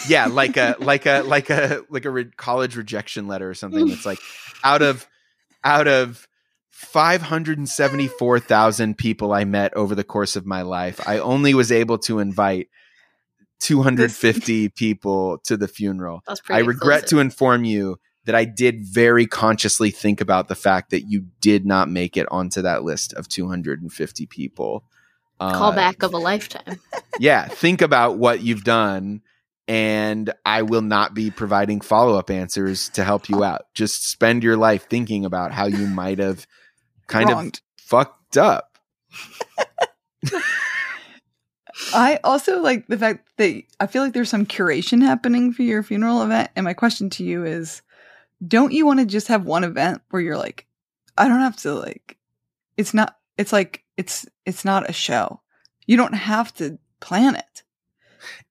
Yeah, 0.08 0.26
like 0.26 0.58
a 0.58 0.76
like 0.80 1.06
a 1.06 1.22
like 1.22 1.50
a 1.52 1.84
like 1.90 2.06
a 2.06 2.10
re- 2.10 2.32
college 2.36 2.76
rejection 2.76 3.28
letter 3.28 3.48
or 3.50 3.54
something. 3.54 3.88
It's 3.90 4.06
like 4.06 4.20
out 4.64 4.82
of 4.82 5.08
out 5.64 5.88
of 5.88 6.28
574,000 6.74 8.98
people 8.98 9.32
I 9.32 9.46
met 9.46 9.76
over 9.76 9.94
the 9.94 10.04
course 10.04 10.36
of 10.36 10.48
my 10.48 10.64
life, 10.64 11.08
I 11.08 11.20
only 11.20 11.54
was 11.54 11.72
able 11.72 12.00
to 12.00 12.18
invite 12.18 12.68
250 13.60 14.70
people 14.70 15.38
to 15.46 15.56
the 15.56 15.68
funeral. 15.68 16.24
I 16.50 16.58
regret 16.60 17.06
to 17.08 17.20
inform 17.20 17.64
you 17.64 18.00
that 18.26 18.34
I 18.34 18.46
did 18.46 18.84
very 18.84 19.28
consciously 19.28 19.92
think 19.92 20.20
about 20.20 20.48
the 20.48 20.56
fact 20.56 20.90
that 20.90 21.04
you 21.04 21.28
did 21.42 21.64
not 21.64 21.90
make 21.90 22.18
it 22.18 22.26
onto 22.32 22.64
that 22.64 22.84
list 22.84 23.14
of 23.14 23.30
250 23.30 24.26
people. 24.26 24.84
Uh, 25.40 25.54
callback 25.54 26.02
of 26.02 26.16
a 26.16 26.18
lifetime. 26.18 26.80
yeah, 27.20 27.48
think 27.48 27.84
about 27.84 28.18
what 28.18 28.42
you've 28.42 28.64
done, 28.64 29.22
and 29.68 30.34
I 30.44 30.64
will 30.64 30.82
not 30.82 31.14
be 31.14 31.30
providing 31.30 31.82
follow 31.82 32.18
up 32.18 32.32
answers 32.32 32.90
to 32.90 33.04
help 33.04 33.30
you 33.30 33.44
out. 33.44 33.68
Just 33.76 34.10
spend 34.10 34.44
your 34.44 34.58
life 34.58 34.90
thinking 34.90 35.24
about 35.24 35.52
how 35.52 35.68
you 35.68 35.86
might 35.86 36.18
have 36.18 36.48
kind 37.14 37.30
Wronged. 37.30 37.62
of 37.80 37.84
fucked 37.84 38.38
up. 38.38 38.78
I 41.94 42.20
also 42.24 42.60
like 42.62 42.88
the 42.88 42.98
fact 42.98 43.28
that 43.38 43.64
I 43.80 43.88
feel 43.88 44.04
like 44.04 44.14
there's 44.14 44.30
some 44.30 44.46
curation 44.46 45.02
happening 45.02 45.52
for 45.54 45.64
your 45.64 45.82
funeral 45.84 46.22
event. 46.22 46.52
And 46.56 46.64
my 46.64 46.74
question 46.74 47.10
to 47.12 47.24
you 47.24 47.46
is 47.46 47.82
don't 48.48 48.72
you 48.74 48.86
want 48.86 49.00
to 49.00 49.06
just 49.06 49.28
have 49.30 49.46
one 49.46 49.64
event 49.64 50.02
where 50.10 50.22
you're 50.22 50.38
like, 50.38 50.68
I 51.18 51.28
don't 51.28 51.40
have 51.40 51.56
to 51.58 51.74
like, 51.74 52.18
it's 52.78 52.94
not, 52.94 53.18
it's 53.38 53.52
like, 53.54 53.84
it's, 53.98 54.26
it's 54.46 54.64
not 54.66 54.90
a 54.90 54.94
show. 54.94 55.42
You 55.88 55.98
don't 55.98 56.14
have 56.14 56.54
to 56.56 56.78
plan 57.00 57.36
it. 57.36 57.64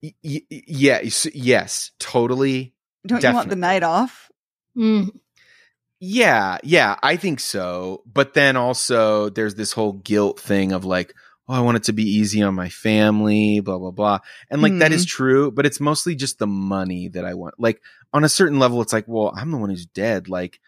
Y- 0.02 0.14
y- 0.50 0.62
yeah, 0.66 1.00
yes, 1.32 1.92
totally. 1.98 2.74
Don't 3.06 3.22
you 3.22 3.32
want 3.32 3.48
the 3.50 3.56
night 3.56 3.82
off? 3.82 4.30
Mm. 4.76 5.10
Yeah, 6.04 6.58
yeah, 6.64 6.96
I 7.00 7.14
think 7.14 7.38
so. 7.38 8.02
But 8.12 8.34
then 8.34 8.56
also 8.56 9.28
there's 9.28 9.54
this 9.54 9.70
whole 9.70 9.92
guilt 9.92 10.40
thing 10.40 10.72
of 10.72 10.84
like, 10.84 11.14
oh, 11.48 11.54
I 11.54 11.60
want 11.60 11.76
it 11.76 11.84
to 11.84 11.92
be 11.92 12.02
easy 12.02 12.42
on 12.42 12.54
my 12.56 12.70
family, 12.70 13.60
blah, 13.60 13.78
blah, 13.78 13.92
blah. 13.92 14.18
And 14.50 14.60
like 14.60 14.76
that 14.78 14.90
Hmm. 14.90 14.96
is 14.96 15.04
true, 15.06 15.52
but 15.52 15.64
it's 15.64 15.78
mostly 15.78 16.16
just 16.16 16.40
the 16.40 16.46
money 16.48 17.06
that 17.06 17.24
I 17.24 17.34
want. 17.34 17.54
Like 17.60 17.80
on 18.12 18.24
a 18.24 18.28
certain 18.28 18.58
level, 18.58 18.82
it's 18.82 18.92
like, 18.92 19.06
well, 19.06 19.32
I'm 19.36 19.52
the 19.52 19.58
one 19.58 19.70
who's 19.70 19.86
dead. 19.86 20.28
Like, 20.28 20.58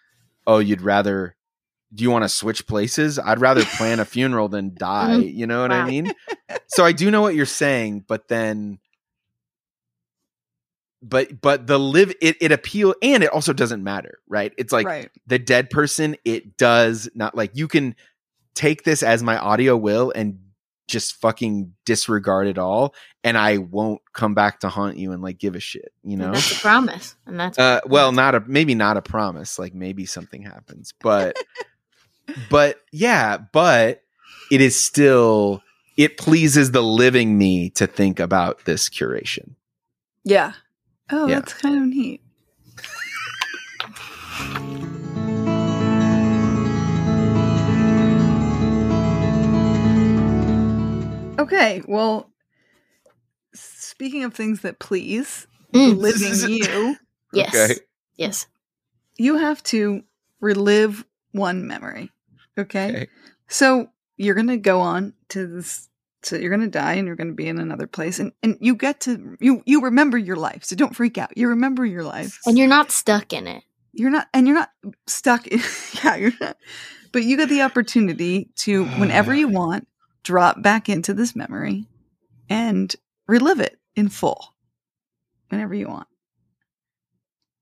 oh, 0.46 0.60
you'd 0.60 0.82
rather 0.82 1.34
do 1.92 2.02
you 2.04 2.10
want 2.12 2.24
to 2.24 2.28
switch 2.28 2.66
places? 2.68 3.18
I'd 3.18 3.40
rather 3.40 3.64
plan 3.64 3.98
a 3.98 4.04
funeral 4.04 4.48
than 4.48 4.74
die. 4.78 5.16
You 5.16 5.48
know 5.48 5.62
what 5.62 5.72
I 5.72 5.84
mean? 5.84 6.12
So 6.68 6.84
I 6.84 6.92
do 6.92 7.10
know 7.10 7.22
what 7.22 7.34
you're 7.34 7.46
saying, 7.46 8.04
but 8.06 8.28
then 8.28 8.78
but 11.08 11.40
but 11.40 11.66
the 11.66 11.78
live 11.78 12.12
it, 12.20 12.36
it 12.40 12.52
appeal 12.52 12.94
and 13.02 13.22
it 13.22 13.30
also 13.30 13.52
doesn't 13.52 13.82
matter, 13.82 14.18
right? 14.28 14.52
It's 14.56 14.72
like 14.72 14.86
right. 14.86 15.10
the 15.26 15.38
dead 15.38 15.70
person, 15.70 16.16
it 16.24 16.56
does 16.56 17.08
not 17.14 17.36
like 17.36 17.52
you 17.54 17.68
can 17.68 17.94
take 18.54 18.84
this 18.84 19.02
as 19.02 19.22
my 19.22 19.36
audio 19.38 19.76
will 19.76 20.12
and 20.14 20.38
just 20.86 21.14
fucking 21.16 21.72
disregard 21.84 22.46
it 22.46 22.58
all, 22.58 22.94
and 23.22 23.38
I 23.38 23.58
won't 23.58 24.02
come 24.12 24.34
back 24.34 24.60
to 24.60 24.68
haunt 24.68 24.96
you 24.96 25.12
and 25.12 25.22
like 25.22 25.38
give 25.38 25.54
a 25.54 25.60
shit, 25.60 25.92
you 26.02 26.12
And 26.12 26.20
know. 26.20 26.32
That's 26.32 26.58
a 26.58 26.60
promise. 26.60 27.16
And 27.26 27.40
that's 27.40 27.58
Uh, 27.58 27.80
well, 27.86 28.12
not 28.12 28.34
a 28.34 28.40
maybe 28.46 28.74
not 28.74 28.96
a 28.96 29.02
promise. 29.02 29.58
Like 29.58 29.74
maybe 29.74 30.06
something 30.06 30.42
happens, 30.42 30.92
but 31.00 31.36
but 32.50 32.78
yeah, 32.92 33.38
but 33.52 34.02
it 34.50 34.60
is 34.60 34.78
still 34.78 35.62
it 35.96 36.18
pleases 36.18 36.70
the 36.70 36.82
living 36.82 37.38
me 37.38 37.70
to 37.70 37.86
think 37.86 38.20
about 38.20 38.64
this 38.64 38.88
curation. 38.88 39.54
Yeah. 40.24 40.52
Oh, 41.10 41.28
Yeah. 41.28 41.36
that's 41.36 41.54
kind 41.54 41.76
of 41.76 41.82
neat. 41.84 42.20
Okay, 51.38 51.82
well, 51.86 52.30
speaking 53.54 54.24
of 54.24 54.34
things 54.34 54.60
that 54.60 54.78
please 54.78 55.46
Mm. 55.72 55.98
living 55.98 56.48
you, 56.50 56.96
yes. 57.32 57.54
Okay. 57.54 57.80
Yes. 58.16 58.46
you 59.16 59.36
have 59.38 59.60
to 59.64 60.04
relive 60.40 61.04
one 61.32 61.66
memory. 61.66 62.12
Okay? 62.56 62.88
Okay. 62.90 63.06
So 63.48 63.88
you're 64.16 64.36
gonna 64.36 64.56
go 64.56 64.80
on 64.80 65.14
to 65.30 65.46
this 65.48 65.88
so 66.24 66.36
you're 66.36 66.50
gonna 66.50 66.68
die 66.68 66.94
and 66.94 67.06
you're 67.06 67.16
gonna 67.16 67.32
be 67.32 67.46
in 67.48 67.58
another 67.58 67.86
place 67.86 68.18
and, 68.18 68.32
and 68.42 68.56
you 68.60 68.74
get 68.74 69.00
to 69.00 69.36
you 69.40 69.62
you 69.66 69.82
remember 69.82 70.16
your 70.18 70.36
life. 70.36 70.64
So 70.64 70.74
don't 70.76 70.96
freak 70.96 71.18
out. 71.18 71.36
You 71.36 71.48
remember 71.48 71.84
your 71.84 72.02
life. 72.04 72.40
And 72.46 72.56
you're 72.58 72.68
not 72.68 72.90
stuck 72.90 73.32
in 73.32 73.46
it. 73.46 73.62
you're 73.92 74.10
not 74.10 74.26
and 74.34 74.46
you're 74.46 74.56
not 74.56 74.70
stuck 75.06 75.46
in 75.46 75.60
yeah 76.04 76.16
you're 76.16 76.32
not 76.40 76.56
but 77.12 77.22
you 77.22 77.36
get 77.36 77.48
the 77.48 77.62
opportunity 77.62 78.50
to 78.56 78.84
whenever 78.98 79.32
you 79.34 79.48
want 79.48 79.86
drop 80.24 80.60
back 80.62 80.88
into 80.88 81.14
this 81.14 81.36
memory 81.36 81.86
and 82.48 82.96
relive 83.28 83.60
it 83.60 83.78
in 83.94 84.08
full 84.08 84.54
whenever 85.50 85.74
you 85.74 85.86
want 85.88 86.08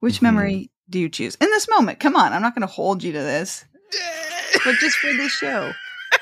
which 0.01 0.19
Mhm. 0.21 0.23
memory 0.23 0.71
do 0.89 0.99
you 0.99 1.09
choose 1.09 1.35
in 1.41 1.49
this 1.51 1.69
moment 1.69 2.01
come 2.01 2.17
on 2.17 2.33
i'm 2.33 2.41
not 2.43 2.55
going 2.55 2.67
to 2.67 2.73
hold 2.73 3.03
you 3.03 3.13
to 3.13 3.19
this 3.19 3.65
but 4.65 4.75
just 4.77 4.97
for 4.99 5.13
this 5.13 5.33
show 5.33 5.73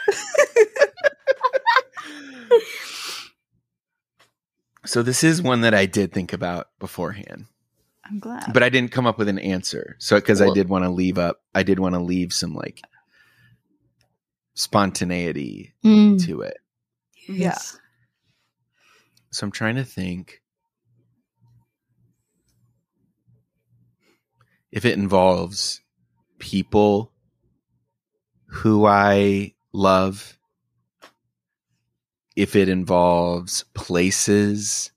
So 4.86 5.02
this 5.02 5.22
is 5.22 5.42
one 5.42 5.60
that 5.60 5.74
I 5.74 5.86
did 5.86 6.12
think 6.12 6.32
about 6.32 6.68
beforehand, 6.78 7.44
I'm 8.04 8.18
glad. 8.18 8.52
but 8.52 8.62
I 8.62 8.70
didn't 8.70 8.92
come 8.92 9.06
up 9.06 9.18
with 9.18 9.28
an 9.28 9.38
answer. 9.38 9.96
So 9.98 10.16
because 10.16 10.40
I 10.40 10.50
did 10.50 10.68
want 10.70 10.84
to 10.84 10.90
leave 10.90 11.18
up, 11.18 11.42
I 11.54 11.62
did 11.62 11.78
want 11.78 11.94
to 11.94 12.00
leave 12.00 12.32
some 12.32 12.54
like 12.54 12.80
spontaneity 14.54 15.74
Mm. 15.84 16.24
to 16.26 16.40
it. 16.42 16.56
yeah. 17.28 17.58
So 19.32 19.44
I'm 19.44 19.52
trying 19.52 19.76
to 19.76 19.84
think 19.84 20.40
if 24.72 24.84
it 24.84 24.98
involves 24.98 25.80
people 26.38 27.12
who 28.46 28.86
I 28.86 29.54
love, 29.72 30.36
if 32.36 32.56
it 32.56 32.68
involves 32.68 33.64
places 33.74 34.90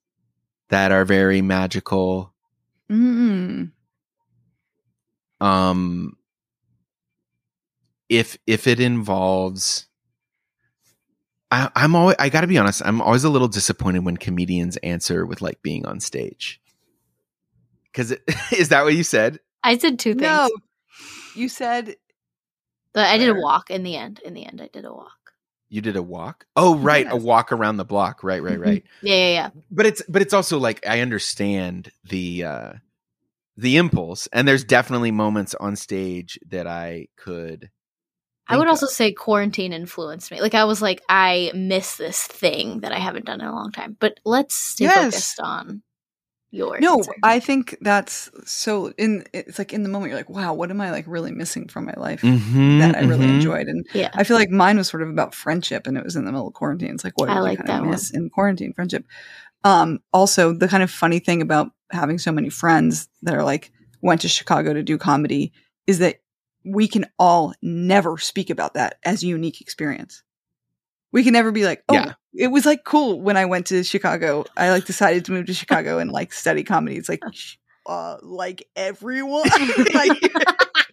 that 0.69 0.91
are 0.91 1.05
very 1.05 1.41
magical, 1.41 2.33
Mm. 2.89 3.71
um 5.41 6.17
if 8.09 8.37
if 8.45 8.67
it 8.67 8.79
involves 8.79 9.87
I, 11.49 11.69
I'm 11.75 11.95
always 11.95 12.15
I 12.19 12.29
gotta 12.29 12.47
be 12.47 12.57
honest, 12.57 12.81
I'm 12.85 13.01
always 13.01 13.23
a 13.23 13.29
little 13.29 13.47
disappointed 13.47 14.05
when 14.05 14.17
comedians 14.17 14.77
answer 14.77 15.25
with 15.25 15.41
like 15.41 15.61
being 15.61 15.85
on 15.85 15.99
stage. 15.99 16.59
Cause 17.93 18.11
it, 18.11 18.23
is 18.51 18.69
that 18.69 18.83
what 18.83 18.95
you 18.95 19.03
said? 19.03 19.39
I 19.63 19.77
said 19.77 19.97
two 19.99 20.11
things. 20.13 20.23
No, 20.23 20.49
you 21.35 21.47
said 21.49 21.95
But 22.93 23.05
I 23.07 23.17
did 23.17 23.29
a 23.29 23.35
walk 23.39 23.71
in 23.71 23.83
the 23.83 23.95
end. 23.95 24.19
In 24.25 24.33
the 24.33 24.45
end, 24.45 24.61
I 24.61 24.67
did 24.73 24.85
a 24.85 24.93
walk. 24.93 25.22
You 25.73 25.81
did 25.81 25.95
a 25.95 26.03
walk? 26.03 26.45
Oh 26.55 26.77
right, 26.77 27.07
a 27.09 27.17
walk 27.17 27.51
around 27.51 27.77
the 27.77 27.83
block. 27.83 28.23
Right, 28.23 28.43
right, 28.43 28.59
right. 28.59 28.83
Yeah, 29.01 29.15
yeah, 29.15 29.31
yeah. 29.31 29.49
but 29.71 29.87
it's 29.87 30.03
but 30.07 30.21
it's 30.21 30.31
also 30.31 30.59
like 30.59 30.85
I 30.87 30.99
understand 30.99 31.91
the 32.03 32.43
uh 32.43 32.73
the 33.57 33.77
impulse 33.77 34.27
and 34.31 34.47
there's 34.47 34.63
definitely 34.63 35.09
moments 35.09 35.55
on 35.55 35.75
stage 35.75 36.37
that 36.49 36.67
I 36.67 37.07
could 37.17 37.71
I 38.47 38.57
would 38.57 38.65
think 38.65 38.69
also 38.69 38.85
say 38.85 39.13
quarantine 39.13 39.73
influenced 39.73 40.29
me. 40.29 40.41
Like 40.41 40.53
I 40.53 40.65
was 40.65 40.79
like, 40.79 41.01
I 41.09 41.51
miss 41.55 41.95
this 41.95 42.21
thing 42.21 42.81
that 42.81 42.91
I 42.91 42.99
haven't 42.99 43.25
done 43.25 43.41
in 43.41 43.47
a 43.47 43.51
long 43.51 43.71
time. 43.71 43.97
But 43.99 44.19
let's 44.25 44.53
stay 44.53 44.85
Yes. 44.85 45.11
focused 45.11 45.39
on 45.39 45.81
your 46.53 46.79
no. 46.79 46.97
answer. 46.97 47.11
I 47.23 47.39
think 47.39 47.75
that's 47.81 48.29
so. 48.45 48.93
In 48.97 49.25
it's 49.33 49.57
like 49.57 49.73
in 49.73 49.81
the 49.83 49.89
moment, 49.89 50.11
you're 50.11 50.19
like, 50.19 50.29
wow, 50.29 50.53
what 50.53 50.69
am 50.69 50.79
I 50.79 50.91
like 50.91 51.05
really 51.07 51.31
missing 51.31 51.67
from 51.67 51.85
my 51.85 51.95
life 51.97 52.21
Mhm, 52.21 52.79
that 52.79 52.95
I 52.95 53.01
really 53.01 53.25
mhm. 53.25 53.35
enjoyed? 53.35 53.67
And 53.67 53.85
yeah. 53.93 54.11
I 54.13 54.23
feel 54.23 54.37
like 54.37 54.49
mine 54.51 54.77
was 54.77 54.87
sort 54.87 55.01
of 55.01 55.09
about 55.09 55.33
friendship, 55.33 55.87
and 55.87 55.97
it 55.97 56.03
was 56.03 56.15
in 56.15 56.25
the 56.25 56.31
middle 56.31 56.47
of 56.47 56.53
quarantine. 56.53 56.93
It's 56.93 57.03
like, 57.03 57.17
what 57.17 57.29
I 57.29 57.33
did 57.33 57.39
you 57.39 57.43
like 57.43 57.57
kind 57.57 57.69
that 57.69 57.75
of 57.79 57.81
one. 57.81 57.91
miss 57.91 58.11
in 58.11 58.29
quarantine? 58.29 58.73
Friendship. 58.73 59.05
Um, 59.63 59.99
also, 60.13 60.53
the 60.53 60.67
kind 60.67 60.83
of 60.83 60.91
funny 60.91 61.19
thing 61.19 61.41
about 61.41 61.71
having 61.91 62.19
so 62.19 62.31
many 62.31 62.49
friends 62.49 63.09
that 63.23 63.33
are 63.33 63.43
like 63.43 63.71
went 64.01 64.21
to 64.21 64.27
Chicago 64.27 64.73
to 64.73 64.83
do 64.83 64.97
comedy 64.97 65.53
is 65.87 65.99
that 65.99 66.17
we 66.65 66.87
can 66.87 67.05
all 67.17 67.53
never 67.61 68.17
speak 68.17 68.49
about 68.49 68.75
that 68.75 68.99
as 69.03 69.23
a 69.23 69.27
unique 69.27 69.59
experience. 69.59 70.23
We 71.13 71.23
can 71.23 71.31
never 71.31 71.51
be 71.51 71.63
like, 71.63 71.83
oh, 71.87 71.93
Yeah. 71.93 72.13
it 72.33 72.47
was 72.47 72.65
like 72.65 72.83
cool 72.83 73.21
when 73.21 73.37
I 73.37 73.45
went 73.45 73.67
to 73.67 73.83
Chicago. 73.83 74.43
I 74.57 74.71
like 74.71 74.85
decided 74.85 75.23
to 75.25 75.31
move 75.31 75.45
to 75.45 75.53
Chicago 75.61 75.99
and 75.99 76.11
like 76.11 76.33
study 76.33 76.63
comedy. 76.63 76.97
It's 76.97 77.07
like, 77.07 77.21
uh, 77.85 78.17
like 78.21 78.67
everyone, 78.75 79.43
like 79.93 80.19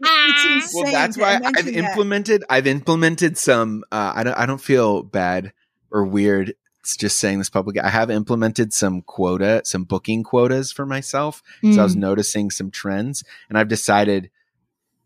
it's 0.03 0.45
insane. 0.45 0.83
well 0.85 0.93
that's 0.93 1.17
why 1.19 1.35
i've 1.45 1.65
that. 1.67 1.69
implemented 1.69 2.43
i've 2.49 2.67
implemented 2.67 3.37
some 3.37 3.85
uh, 3.93 4.13
i 4.15 4.23
don't 4.25 4.35
i 4.39 4.47
don't 4.47 4.61
feel 4.61 5.03
bad 5.03 5.53
or 5.91 6.05
weird 6.07 6.55
it's 6.81 6.97
just 6.97 7.19
saying 7.19 7.37
this 7.39 7.51
publicly 7.51 7.81
i 7.83 7.89
have 7.91 8.11
implemented 8.11 8.73
some 8.73 9.03
quota 9.03 9.61
some 9.65 9.85
booking 9.85 10.23
quotas 10.25 10.73
for 10.73 10.87
myself 10.87 11.43
so 11.63 11.81
i 11.81 11.83
was 11.83 11.95
Mm. 11.97 12.01
noticing 12.01 12.51
some 12.51 12.71
trends 12.71 13.23
and 13.51 13.59
i've 13.59 13.69
decided 13.69 14.31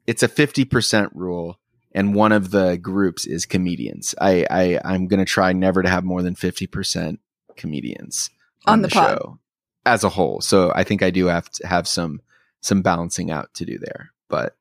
it's 0.07 0.23
a 0.23 0.29
50% 0.29 1.11
rule 1.13 1.59
and 1.95 2.15
one 2.15 2.33
of 2.33 2.51
the 2.51 2.77
groups 2.79 3.27
is 3.27 3.47
comedians 3.47 4.15
i, 4.21 4.45
I 4.51 4.81
i'm 4.85 5.07
going 5.07 5.19
to 5.21 5.25
try 5.25 5.53
never 5.53 5.83
to 5.83 5.89
have 5.89 6.05
more 6.05 6.23
than 6.23 6.35
50% 6.35 7.19
comedians 7.57 8.31
On 8.67 8.83
the 8.83 8.89
pod. 8.89 9.39
as 9.87 10.05
a 10.05 10.09
whole 10.09 10.41
so 10.41 10.73
i 10.75 10.85
think 10.85 11.03
i 11.03 11.11
do 11.11 11.27
have 11.27 11.49
to 11.51 11.67
have 11.67 11.87
some 11.89 12.21
some 12.61 12.83
balancing 12.83 13.31
out 13.31 13.53
to 13.55 13.65
do 13.65 13.79
there 13.79 14.11
but 14.29 14.57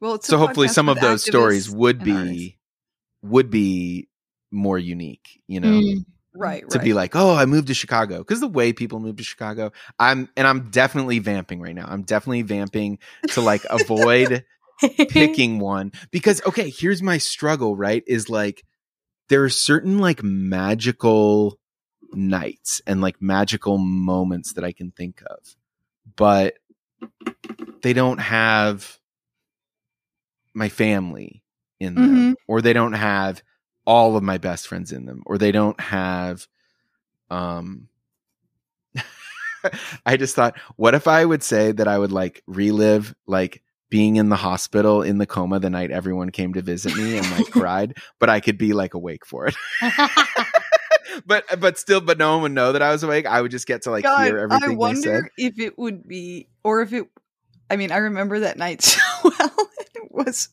Well, 0.00 0.14
it's 0.14 0.26
so 0.26 0.36
hopefully 0.38 0.68
some 0.68 0.88
of 0.88 1.00
those 1.00 1.24
stories 1.24 1.70
would 1.70 2.02
and 2.02 2.10
artists. 2.12 2.36
be 2.36 2.58
would 3.22 3.50
be 3.50 4.08
more 4.50 4.78
unique 4.78 5.40
you 5.46 5.60
know 5.60 5.80
Mm. 5.80 6.04
right, 6.34 6.62
right. 6.62 6.70
to 6.72 6.78
be 6.78 6.92
like 6.92 7.14
oh 7.16 7.34
i 7.34 7.44
moved 7.46 7.68
to 7.68 7.74
chicago 7.74 8.18
because 8.18 8.40
the 8.40 8.48
way 8.48 8.72
people 8.72 8.98
move 9.00 9.16
to 9.16 9.22
chicago 9.24 9.72
i'm 9.98 10.28
and 10.36 10.46
i'm 10.46 10.70
definitely 10.70 11.18
vamping 11.20 11.60
right 11.60 11.74
now 11.74 11.86
i'm 11.88 12.02
definitely 12.02 12.42
vamping 12.42 12.98
to 13.28 13.40
like 13.40 13.62
avoid 13.70 14.44
picking 14.80 15.58
one. 15.60 15.92
Because 16.10 16.42
okay 16.46 16.70
here's 16.70 17.02
my 17.02 17.18
struggle 17.18 17.76
right 17.76 18.02
is 18.06 18.28
like 18.28 18.64
there 19.28 19.44
are 19.44 19.48
certain 19.48 19.98
like 19.98 20.22
magical 20.22 21.58
nights 22.12 22.82
and 22.86 23.00
like 23.00 23.22
magical 23.22 23.78
moments 23.78 24.54
that 24.54 24.64
i 24.64 24.72
can 24.72 24.90
think 24.90 25.22
of 25.26 25.56
but 26.16 26.54
they 27.82 27.92
don't 27.92 28.18
have 28.18 28.98
my 30.54 30.68
family 30.68 31.42
in 31.78 31.94
them 31.94 32.36
or 32.48 32.60
they 32.60 32.72
don't 32.72 32.94
have 32.94 33.42
all 33.86 34.16
of 34.16 34.22
my 34.22 34.38
best 34.38 34.66
friends 34.66 34.92
in 34.92 35.06
them 35.06 35.22
or 35.26 35.38
they 35.38 35.52
don't 35.52 35.80
have 35.80 36.46
um 37.30 37.88
I 40.06 40.16
just 40.16 40.34
thought 40.34 40.58
what 40.76 40.94
if 40.94 41.06
I 41.06 41.24
would 41.24 41.42
say 41.42 41.72
that 41.72 41.86
I 41.86 41.96
would 41.96 42.12
like 42.12 42.42
relive 42.46 43.14
like 43.26 43.62
being 43.90 44.16
in 44.16 44.28
the 44.28 44.36
hospital 44.36 45.02
in 45.02 45.18
the 45.18 45.26
coma 45.26 45.58
the 45.58 45.68
night 45.70 45.90
everyone 45.90 46.30
came 46.30 46.54
to 46.54 46.62
visit 46.62 46.96
me 46.96 47.18
and 47.18 47.30
like 47.32 47.46
cried 47.50 47.96
but 48.18 48.30
I 48.30 48.40
could 48.40 48.56
be 48.56 48.72
like 48.72 48.94
awake 48.94 49.26
for 49.26 49.46
it 49.46 49.56
but 51.26 51.44
but 51.60 51.78
still 51.78 52.00
but 52.00 52.18
no 52.18 52.34
one 52.34 52.42
would 52.42 52.52
know 52.52 52.72
that 52.72 52.82
I 52.82 52.92
was 52.92 53.02
awake 53.02 53.26
I 53.26 53.40
would 53.40 53.50
just 53.50 53.66
get 53.66 53.82
to 53.82 53.90
like 53.90 54.04
God, 54.04 54.26
hear 54.26 54.38
everything 54.38 54.62
I 54.64 54.66
they 54.68 54.72
said 54.72 54.78
wonder 54.78 55.30
if 55.36 55.58
it 55.58 55.78
would 55.78 56.06
be, 56.06 56.48
or 56.64 56.82
if 56.82 56.92
it. 56.92 57.06
I 57.68 57.76
mean, 57.76 57.92
I 57.92 57.98
remember 57.98 58.40
that 58.40 58.58
night 58.58 58.82
so 58.82 59.00
well. 59.22 59.70
It 59.94 60.10
was 60.10 60.48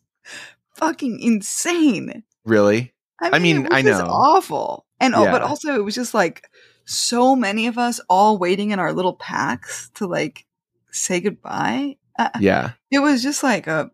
fucking 0.76 1.20
insane. 1.20 2.24
really 2.46 2.94
I 3.20 3.40
mean, 3.40 3.68
I 3.72 3.82
mean, 3.82 3.88
it 3.88 3.92
was 3.92 4.02
I 4.02 4.06
know. 4.06 4.12
awful, 4.12 4.86
and 5.00 5.16
oh, 5.16 5.26
but 5.26 5.42
also 5.42 5.74
it 5.76 5.84
was 5.84 5.96
just 5.96 6.14
like 6.14 6.48
so 6.86 7.36
many 7.36 7.68
of 7.68 7.78
us 7.78 8.00
all 8.10 8.38
waiting 8.38 8.72
in 8.72 8.80
our 8.80 8.94
little 8.94 9.16
packs 9.16 9.90
to 9.96 10.06
like 10.06 10.46
say 10.92 11.20
goodbye. 11.20 11.98
Uh, 12.18 12.30
yeah 12.40 12.72
it 12.92 13.00
was 13.00 13.24
just 13.24 13.44
like 13.44 13.68
a. 13.68 13.92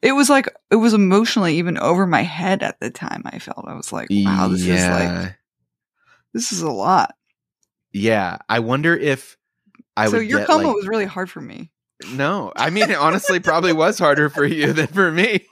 It 0.00 0.12
was 0.12 0.30
like 0.30 0.48
it 0.70 0.76
was 0.76 0.94
emotionally 0.94 1.56
even 1.58 1.76
over 1.76 2.06
my 2.06 2.22
head 2.22 2.62
at 2.62 2.80
the 2.80 2.90
time. 2.90 3.22
I 3.26 3.38
felt 3.38 3.66
I 3.68 3.74
was 3.74 3.92
like, 3.92 4.08
wow, 4.10 4.48
this 4.48 4.62
is 4.62 4.88
like 4.88 5.36
this 6.32 6.52
is 6.52 6.62
a 6.62 6.70
lot. 6.70 7.14
Yeah, 7.92 8.38
I 8.48 8.60
wonder 8.60 8.96
if 8.96 9.36
I 9.96 10.06
so 10.06 10.18
would 10.18 10.26
your 10.26 10.46
coma 10.46 10.68
like, 10.68 10.76
was 10.76 10.88
really 10.88 11.04
hard 11.04 11.30
for 11.30 11.40
me. 11.40 11.70
no. 12.10 12.52
I 12.56 12.70
mean, 12.70 12.90
it 12.90 12.96
honestly, 12.96 13.40
probably 13.40 13.74
was 13.74 13.98
harder 13.98 14.30
for 14.30 14.46
you 14.46 14.72
than 14.72 14.86
for 14.86 15.10
me. 15.12 15.46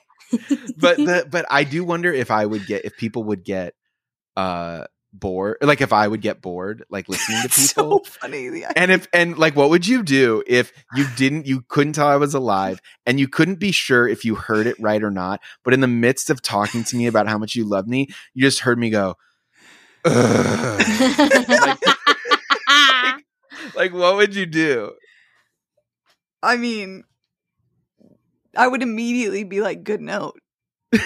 But 0.76 0.96
the 0.96 1.28
but 1.30 1.44
I 1.50 1.64
do 1.64 1.84
wonder 1.84 2.12
if 2.12 2.30
I 2.30 2.46
would 2.46 2.66
get 2.66 2.86
if 2.86 2.96
people 2.96 3.24
would 3.24 3.44
get 3.44 3.74
uh 4.36 4.84
bored, 5.14 5.58
like 5.62 5.80
if 5.80 5.92
I 5.92 6.06
would 6.06 6.20
get 6.20 6.42
bored, 6.42 6.84
like 6.90 7.08
listening 7.08 7.42
to 7.42 7.48
people. 7.48 8.04
so 8.04 8.04
funny. 8.04 8.64
And 8.76 8.90
if 8.90 9.08
and 9.12 9.38
like 9.38 9.56
what 9.56 9.70
would 9.70 9.86
you 9.86 10.02
do 10.02 10.42
if 10.46 10.72
you 10.94 11.06
didn't 11.16 11.46
you 11.46 11.62
couldn't 11.68 11.94
tell 11.94 12.08
I 12.08 12.16
was 12.16 12.34
alive 12.34 12.80
and 13.06 13.18
you 13.18 13.28
couldn't 13.28 13.60
be 13.60 13.72
sure 13.72 14.06
if 14.06 14.24
you 14.24 14.34
heard 14.34 14.66
it 14.66 14.76
right 14.80 15.02
or 15.02 15.10
not, 15.10 15.40
but 15.62 15.72
in 15.72 15.80
the 15.80 15.88
midst 15.88 16.30
of 16.30 16.42
talking 16.42 16.84
to 16.84 16.96
me 16.96 17.06
about 17.06 17.28
how 17.28 17.38
much 17.38 17.54
you 17.54 17.64
love 17.64 17.86
me, 17.86 18.08
you 18.34 18.42
just 18.42 18.60
heard 18.60 18.78
me 18.78 18.90
go 18.90 19.16
"Ugh." 20.04 20.80
like, 21.48 21.78
like 23.74 23.92
what 23.92 24.16
would 24.16 24.34
you 24.34 24.46
do? 24.46 24.92
I 26.42 26.56
mean, 26.56 27.04
I 28.56 28.68
would 28.68 28.82
immediately 28.82 29.44
be 29.44 29.60
like, 29.62 29.84
"Good 29.84 30.02
note." 30.02 30.38
like, 30.92 31.02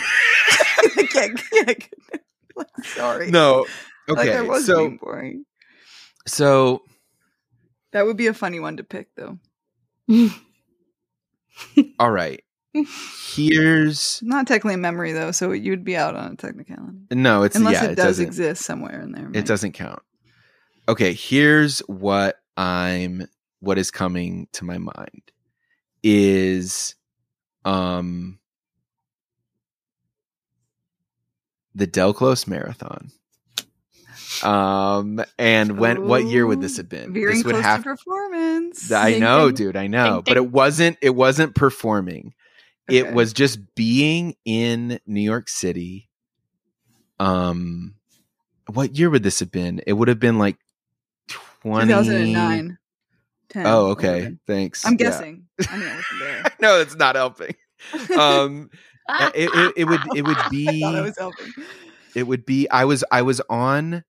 yeah, 1.14 1.28
yeah, 1.52 1.64
good 1.64 1.76
note. 2.12 2.22
Like, 2.56 2.68
sorry. 2.84 3.30
No. 3.30 3.66
Like 4.08 4.28
Okay. 4.28 4.40
Was 4.42 4.66
so 4.66 4.90
boring. 4.90 5.44
so 6.26 6.82
That 7.92 8.06
would 8.06 8.16
be 8.16 8.26
a 8.26 8.34
funny 8.34 8.60
one 8.60 8.76
to 8.78 8.84
pick, 8.84 9.08
though. 9.14 9.38
all 11.98 12.10
right. 12.10 12.42
Here's 13.34 14.20
Not 14.22 14.46
technically 14.46 14.74
a 14.74 14.78
memory, 14.78 15.12
though, 15.12 15.30
so 15.32 15.52
you'd 15.52 15.84
be 15.84 15.96
out 15.96 16.14
on 16.14 16.32
a 16.32 16.36
technicality, 16.36 16.98
no, 17.12 17.42
it's 17.42 17.56
unless 17.56 17.74
yeah, 17.74 17.84
it, 17.84 17.92
it, 17.92 17.96
does 17.96 18.20
exist 18.20 18.64
somewhere 18.64 19.00
in 19.00 19.12
there. 19.12 19.30
it 19.34 19.46
doesn't 19.46 19.72
count. 19.72 20.02
Okay, 20.88 21.12
here's 21.12 21.80
what 21.80 22.36
I'm 22.56 23.26
what 23.60 23.78
is 23.78 23.90
coming 23.90 24.48
to 24.52 24.64
my 24.64 24.78
mind 24.78 25.32
is 26.02 26.94
um 27.64 28.38
the 31.74 31.86
Del 31.86 32.12
Close 32.12 32.46
Marathon. 32.46 33.10
Um, 34.44 35.22
and 35.38 35.78
when 35.78 36.06
what 36.06 36.24
year 36.24 36.46
would 36.46 36.60
this 36.60 36.76
have 36.76 36.88
been? 36.88 37.12
Veering 37.12 37.36
this 37.36 37.44
would 37.44 37.52
close 37.54 37.64
have. 37.64 37.82
to 37.82 37.90
performance. 37.90 38.90
I 38.92 39.18
know, 39.18 39.50
dude. 39.50 39.76
I 39.76 39.86
know, 39.86 40.22
but 40.24 40.36
it 40.36 40.50
wasn't. 40.50 40.98
It 41.02 41.14
wasn't 41.14 41.54
performing. 41.54 42.34
Okay. 42.90 42.98
It 42.98 43.12
was 43.12 43.32
just 43.32 43.58
being 43.74 44.34
in 44.44 44.98
New 45.06 45.20
York 45.20 45.48
City. 45.48 46.08
Um, 47.20 47.94
what 48.72 48.96
year 48.96 49.10
would 49.10 49.22
this 49.22 49.40
have 49.40 49.50
been? 49.50 49.80
It 49.86 49.92
would 49.94 50.08
have 50.08 50.20
been 50.20 50.38
like 50.38 50.56
twenty. 51.28 51.92
2009. 51.92 52.78
10, 53.50 53.66
Oh, 53.66 53.86
okay. 53.92 54.18
11. 54.18 54.40
Thanks. 54.46 54.84
I'm 54.86 54.92
Yeah. 54.92 54.96
guessing. 54.98 55.46
I 55.70 55.76
mean, 55.78 55.90
there. 56.20 56.42
no, 56.60 56.80
it's 56.80 56.94
not 56.96 57.16
helping. 57.16 57.54
Um, 58.18 58.68
it, 59.34 59.48
it, 59.54 59.72
it 59.78 59.84
would 59.86 60.00
it 60.14 60.22
would 60.26 60.36
be 60.50 60.84
I 60.84 61.00
was 61.00 61.16
helping. 61.16 61.52
it 62.14 62.24
would 62.24 62.44
be 62.44 62.68
I 62.70 62.84
was 62.84 63.04
I 63.10 63.22
was 63.22 63.40
on 63.48 64.04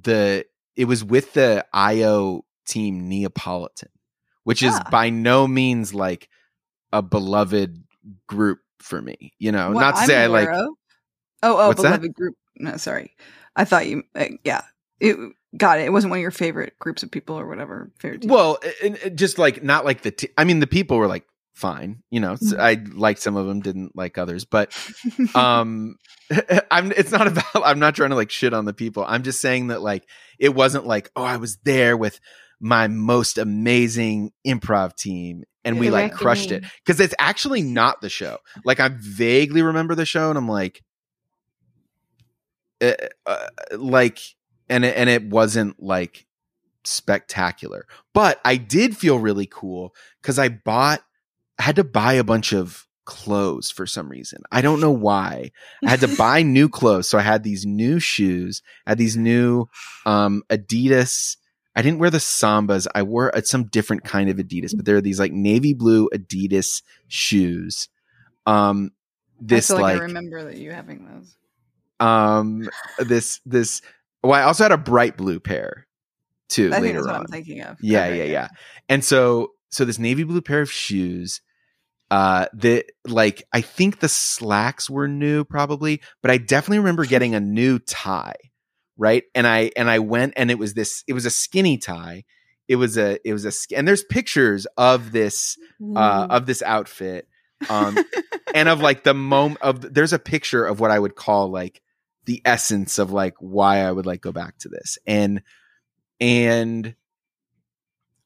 the 0.00 0.44
it 0.76 0.86
was 0.86 1.04
with 1.04 1.32
the 1.34 1.64
IO 1.72 2.44
team 2.66 3.08
Neapolitan, 3.08 3.90
which 4.44 4.62
is 4.62 4.74
Ah. 4.74 4.88
by 4.90 5.10
no 5.10 5.46
means 5.46 5.94
like 5.94 6.28
a 6.92 7.02
beloved 7.02 7.84
group 8.26 8.60
for 8.80 9.00
me. 9.00 9.32
You 9.38 9.52
know, 9.52 9.70
What 9.70 9.80
not 9.80 9.94
to 9.96 10.00
I'm 10.02 10.06
say 10.06 10.22
I 10.22 10.26
like 10.26 10.48
of- 10.48 10.68
Oh, 11.42 11.56
oh, 11.58 11.68
What's 11.68 11.82
that? 11.82 11.88
beloved 12.00 12.14
group. 12.14 12.36
No, 12.56 12.76
sorry. 12.78 13.14
I 13.56 13.64
thought 13.64 13.86
you. 13.86 14.02
Uh, 14.14 14.26
yeah, 14.44 14.62
it 14.98 15.16
got 15.56 15.78
it. 15.78 15.84
It 15.84 15.92
wasn't 15.92 16.10
one 16.10 16.18
of 16.18 16.22
your 16.22 16.30
favorite 16.30 16.72
groups 16.78 17.02
of 17.02 17.10
people 17.10 17.38
or 17.38 17.46
whatever. 17.46 17.90
Favorite. 17.98 18.24
well, 18.24 18.58
it, 18.82 19.04
it 19.04 19.16
just 19.16 19.38
like 19.38 19.62
not 19.62 19.84
like 19.84 20.02
the 20.02 20.10
t- 20.10 20.28
I 20.38 20.44
mean 20.44 20.60
the 20.60 20.66
people 20.66 20.96
were 20.96 21.06
like 21.06 21.24
fine, 21.54 22.02
you 22.10 22.20
know. 22.20 22.34
Mm-hmm. 22.34 22.60
I 22.60 22.84
liked 22.94 23.20
some 23.20 23.36
of 23.36 23.46
them, 23.46 23.60
didn't 23.60 23.96
like 23.96 24.18
others, 24.18 24.44
but 24.44 24.72
um 25.34 25.96
i'm 26.70 26.92
it's 26.92 27.10
not 27.10 27.26
about 27.26 27.44
i'm 27.64 27.78
not 27.78 27.94
trying 27.94 28.10
to 28.10 28.16
like 28.16 28.30
shit 28.30 28.54
on 28.54 28.64
the 28.64 28.72
people 28.72 29.04
i'm 29.06 29.22
just 29.22 29.40
saying 29.40 29.68
that 29.68 29.82
like 29.82 30.08
it 30.38 30.54
wasn't 30.54 30.86
like 30.86 31.10
oh 31.16 31.24
i 31.24 31.36
was 31.36 31.56
there 31.64 31.96
with 31.96 32.20
my 32.60 32.88
most 32.88 33.38
amazing 33.38 34.32
improv 34.46 34.96
team 34.96 35.44
and 35.64 35.78
we 35.78 35.90
like 35.90 36.12
crushed 36.12 36.52
it 36.52 36.64
because 36.84 37.00
it's 37.00 37.14
actually 37.18 37.62
not 37.62 38.00
the 38.00 38.08
show 38.08 38.38
like 38.64 38.80
i 38.80 38.88
vaguely 38.88 39.62
remember 39.62 39.94
the 39.94 40.06
show 40.06 40.28
and 40.28 40.38
i'm 40.38 40.48
like 40.48 40.82
uh, 42.80 42.92
uh, 43.26 43.46
like 43.76 44.18
and 44.68 44.84
it, 44.84 44.96
and 44.96 45.10
it 45.10 45.24
wasn't 45.28 45.80
like 45.82 46.26
spectacular 46.84 47.86
but 48.12 48.40
i 48.44 48.56
did 48.56 48.96
feel 48.96 49.18
really 49.18 49.46
cool 49.46 49.94
because 50.20 50.38
i 50.38 50.48
bought 50.48 51.02
I 51.58 51.62
had 51.62 51.76
to 51.76 51.84
buy 51.84 52.14
a 52.14 52.24
bunch 52.24 52.52
of 52.52 52.86
clothes 53.04 53.70
for 53.70 53.86
some 53.86 54.08
reason. 54.08 54.42
I 54.50 54.62
don't 54.62 54.80
know 54.80 54.90
why. 54.90 55.50
I 55.84 55.90
had 55.90 56.00
to 56.00 56.08
buy 56.16 56.42
new 56.42 56.68
clothes. 56.68 57.08
So 57.08 57.18
I 57.18 57.22
had 57.22 57.42
these 57.42 57.66
new 57.66 57.98
shoes, 58.00 58.62
I 58.86 58.90
had 58.92 58.98
these 58.98 59.16
new 59.16 59.66
um 60.06 60.42
Adidas. 60.50 61.36
I 61.76 61.82
didn't 61.82 61.98
wear 61.98 62.10
the 62.10 62.18
Sambas. 62.18 62.86
I 62.94 63.02
wore 63.02 63.36
uh, 63.36 63.42
some 63.42 63.64
different 63.64 64.04
kind 64.04 64.30
of 64.30 64.36
Adidas, 64.36 64.76
but 64.76 64.84
there 64.84 64.96
are 64.96 65.00
these 65.00 65.18
like 65.18 65.32
navy 65.32 65.74
blue 65.74 66.08
Adidas 66.14 66.82
shoes. 67.08 67.88
Um 68.46 68.90
this 69.40 69.70
I 69.70 69.74
feel 69.74 69.82
like, 69.82 69.94
like 69.94 70.00
I 70.00 70.04
remember 70.04 70.44
that 70.44 70.56
you 70.56 70.70
having 70.72 71.06
those. 71.06 71.36
um 72.00 72.68
this 72.98 73.40
this 73.44 73.82
well, 74.22 74.32
I 74.40 74.44
also 74.44 74.64
had 74.64 74.72
a 74.72 74.78
bright 74.78 75.16
blue 75.16 75.40
pair 75.40 75.86
too 76.48 76.68
I 76.68 76.80
think 76.80 76.82
later 76.82 76.98
that's 76.98 77.06
what 77.06 77.16
on. 77.16 77.20
I'm 77.22 77.26
thinking 77.26 77.60
of. 77.62 77.76
Yeah, 77.82 78.04
Okay, 78.06 78.18
yeah, 78.18 78.24
yeah. 78.24 78.48
And 78.88 79.04
so 79.04 79.52
so 79.70 79.84
this 79.84 79.98
navy 79.98 80.24
blue 80.24 80.40
pair 80.40 80.62
of 80.62 80.70
shoes 80.72 81.40
uh 82.14 82.46
that 82.52 82.84
like 83.04 83.42
I 83.52 83.60
think 83.60 83.98
the 83.98 84.08
slacks 84.08 84.88
were 84.88 85.08
new 85.08 85.42
probably, 85.42 86.00
but 86.22 86.30
I 86.30 86.36
definitely 86.36 86.78
remember 86.78 87.06
getting 87.06 87.34
a 87.34 87.40
new 87.40 87.80
tie, 87.80 88.36
right? 88.96 89.24
And 89.34 89.48
I 89.48 89.72
and 89.76 89.90
I 89.90 89.98
went 89.98 90.34
and 90.36 90.48
it 90.48 90.56
was 90.56 90.74
this 90.74 91.02
it 91.08 91.12
was 91.12 91.26
a 91.26 91.30
skinny 91.30 91.76
tie. 91.76 92.22
It 92.68 92.76
was 92.76 92.96
a 92.96 93.18
it 93.28 93.32
was 93.32 93.44
a 93.44 93.76
and 93.76 93.88
there's 93.88 94.04
pictures 94.04 94.64
of 94.76 95.10
this 95.10 95.58
uh 95.96 96.28
of 96.30 96.46
this 96.46 96.62
outfit 96.62 97.26
um 97.68 97.98
and 98.54 98.68
of 98.68 98.80
like 98.80 99.02
the 99.02 99.12
moment 99.12 99.60
of 99.62 99.92
there's 99.92 100.12
a 100.12 100.18
picture 100.20 100.64
of 100.64 100.78
what 100.78 100.92
I 100.92 101.00
would 101.00 101.16
call 101.16 101.50
like 101.50 101.82
the 102.26 102.40
essence 102.44 103.00
of 103.00 103.10
like 103.10 103.34
why 103.40 103.78
I 103.78 103.90
would 103.90 104.06
like 104.06 104.20
go 104.20 104.30
back 104.30 104.56
to 104.58 104.68
this. 104.68 104.98
And 105.04 105.42
and 106.20 106.94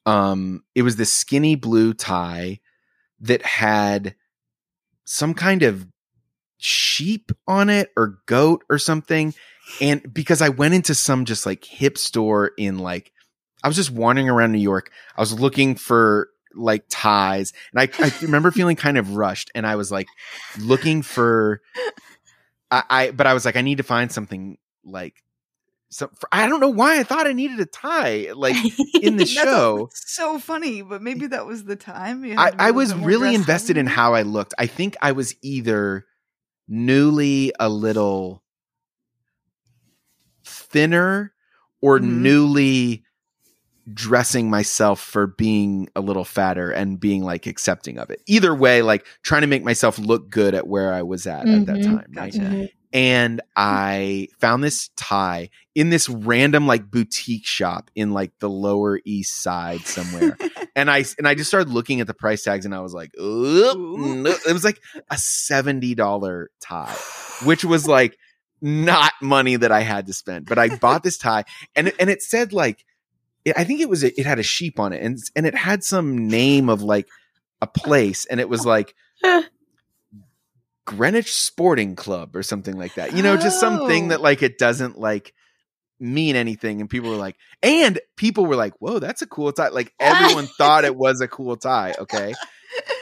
um 0.05 0.63
it 0.75 0.83
was 0.83 0.95
this 0.95 1.11
skinny 1.11 1.55
blue 1.55 1.95
tie 1.95 2.59
that 3.21 3.43
had 3.43 4.15
some 5.05 5.33
kind 5.33 5.63
of 5.63 5.87
sheep 6.57 7.31
on 7.47 7.69
it 7.69 7.89
or 7.97 8.19
goat 8.25 8.63
or 8.69 8.77
something. 8.77 9.33
And 9.81 10.13
because 10.13 10.41
I 10.41 10.49
went 10.49 10.73
into 10.73 10.95
some 10.95 11.25
just 11.25 11.45
like 11.45 11.63
hip 11.63 11.97
store 11.97 12.51
in 12.57 12.79
like 12.79 13.11
I 13.63 13.67
was 13.67 13.77
just 13.77 13.91
wandering 13.91 14.29
around 14.29 14.51
New 14.51 14.59
York. 14.59 14.91
I 15.17 15.21
was 15.21 15.37
looking 15.37 15.75
for 15.75 16.29
like 16.55 16.85
ties. 16.89 17.53
And 17.73 17.81
I, 17.81 18.05
I 18.05 18.11
remember 18.21 18.51
feeling 18.51 18.75
kind 18.75 18.97
of 18.97 19.15
rushed 19.15 19.51
and 19.53 19.65
I 19.67 19.75
was 19.75 19.91
like 19.91 20.07
looking 20.59 21.01
for 21.01 21.61
I, 22.71 22.83
I 22.89 23.11
but 23.11 23.27
I 23.27 23.33
was 23.33 23.45
like 23.45 23.55
I 23.55 23.61
need 23.61 23.77
to 23.77 23.83
find 23.83 24.11
something 24.11 24.57
like 24.83 25.15
some 25.89 26.09
I 26.31 26.47
don't 26.47 26.59
know 26.59 26.69
why 26.69 26.99
I 26.99 27.03
thought 27.03 27.25
I 27.27 27.33
needed 27.33 27.59
a 27.59 27.65
tie 27.65 28.31
like 28.35 28.55
in 29.01 29.17
the 29.17 29.25
show 29.43 29.89
so 29.93 30.37
funny, 30.39 30.81
but 30.81 31.01
maybe 31.01 31.27
that 31.27 31.45
was 31.45 31.63
the 31.63 31.75
time. 31.75 32.23
I, 32.23 32.27
had 32.27 32.51
to 32.51 32.57
be 32.57 32.63
a 32.63 32.67
I 32.67 32.71
was 32.71 32.93
really 32.93 33.33
invested 33.35 33.75
in 33.77 33.87
how 33.87 34.13
I 34.13 34.21
looked. 34.21 34.53
I 34.59 34.67
think 34.67 34.95
I 35.01 35.11
was 35.13 35.35
either 35.41 36.05
newly 36.67 37.51
a 37.59 37.69
little 37.69 38.43
thinner 40.43 41.33
or 41.81 41.99
Mhm. 41.99 42.03
newly 42.21 43.03
dressing 43.91 44.49
myself 44.51 44.99
for 44.99 45.25
being 45.25 45.89
a 45.95 46.01
little 46.01 46.25
fatter 46.25 46.69
and 46.69 46.99
being 46.99 47.23
like 47.23 47.47
accepting 47.47 47.97
of 47.97 48.11
it. 48.11 48.21
Either 48.27 48.53
way, 48.53 48.83
like 48.83 49.05
trying 49.23 49.41
to 49.41 49.47
make 49.47 49.63
myself 49.63 49.97
look 49.97 50.29
good 50.29 50.53
at 50.53 50.67
where 50.67 50.93
I 50.93 51.01
was 51.01 51.25
at 51.25 51.47
at 51.47 51.65
that 51.65 51.77
Mhm. 51.77 51.83
time. 51.83 51.95
Right? 52.13 52.31
Gotcha. 52.33 52.39
Mhm. 52.45 52.69
And 52.91 53.41
hmm. 53.41 53.49
I 53.55 54.27
found 54.39 54.63
this 54.63 54.89
tie 54.95 55.49
in 55.75 55.89
this 55.89 56.09
random 56.09 56.67
like 56.67 56.89
boutique 56.89 57.45
shop 57.45 57.89
in 57.95 58.11
like 58.11 58.31
the 58.39 58.49
lower 58.49 58.99
east 59.05 59.41
side 59.41 59.81
somewhere. 59.81 60.37
and 60.75 60.89
I 60.89 61.05
and 61.17 61.27
I 61.27 61.35
just 61.35 61.49
started 61.49 61.69
looking 61.69 62.01
at 62.01 62.07
the 62.07 62.13
price 62.13 62.43
tags 62.43 62.65
and 62.65 62.73
I 62.73 62.81
was 62.81 62.93
like, 62.93 63.11
"Oop, 63.17 63.77
Ooh. 63.77 64.15
no." 64.15 64.35
it 64.47 64.53
was 64.53 64.63
like 64.63 64.81
a 65.09 65.15
$70 65.15 66.47
tie, 66.59 66.95
which 67.43 67.63
was 67.63 67.87
like 67.87 68.17
not 68.61 69.13
money 69.21 69.55
that 69.55 69.71
I 69.71 69.81
had 69.81 70.07
to 70.07 70.13
spend. 70.13 70.47
But 70.47 70.57
I 70.57 70.75
bought 70.75 71.03
this 71.03 71.17
tie 71.17 71.45
and 71.75 71.89
it, 71.89 71.95
and 71.99 72.09
it 72.09 72.21
said 72.21 72.53
like 72.53 72.85
it, 73.45 73.57
I 73.57 73.63
think 73.63 73.79
it 73.81 73.89
was 73.89 74.03
a, 74.03 74.19
it 74.19 74.25
had 74.25 74.39
a 74.39 74.43
sheep 74.43 74.79
on 74.79 74.93
it 74.93 75.01
and 75.01 75.17
and 75.35 75.45
it 75.45 75.55
had 75.55 75.83
some 75.83 76.27
name 76.27 76.69
of 76.69 76.81
like 76.81 77.07
a 77.61 77.67
place 77.67 78.25
and 78.25 78.39
it 78.39 78.49
was 78.49 78.65
like 78.65 78.95
Greenwich 80.89 81.31
Sporting 81.33 81.95
Club 81.95 82.35
or 82.35 82.41
something 82.43 82.77
like 82.77 82.95
that. 82.95 83.15
You 83.15 83.21
know, 83.23 83.37
just 83.37 83.59
something 83.59 84.05
Oh. 84.05 84.09
that 84.09 84.21
like 84.21 84.41
it 84.41 84.57
doesn't 84.57 84.99
like 84.99 85.33
mean 85.99 86.35
anything. 86.35 86.81
And 86.81 86.89
people 86.89 87.11
were 87.11 87.15
like, 87.15 87.35
and 87.61 87.99
people 88.15 88.45
were 88.45 88.55
like, 88.55 88.73
whoa, 88.79 88.97
that's 88.99 89.21
a 89.21 89.27
cool 89.27 89.51
tie. 89.51 89.67
Like 89.69 89.93
everyone 89.99 90.47
thought 90.47 90.85
it 90.85 90.95
was 91.05 91.21
a 91.21 91.27
cool 91.27 91.57
tie. 91.57 91.93
Okay. 91.99 92.33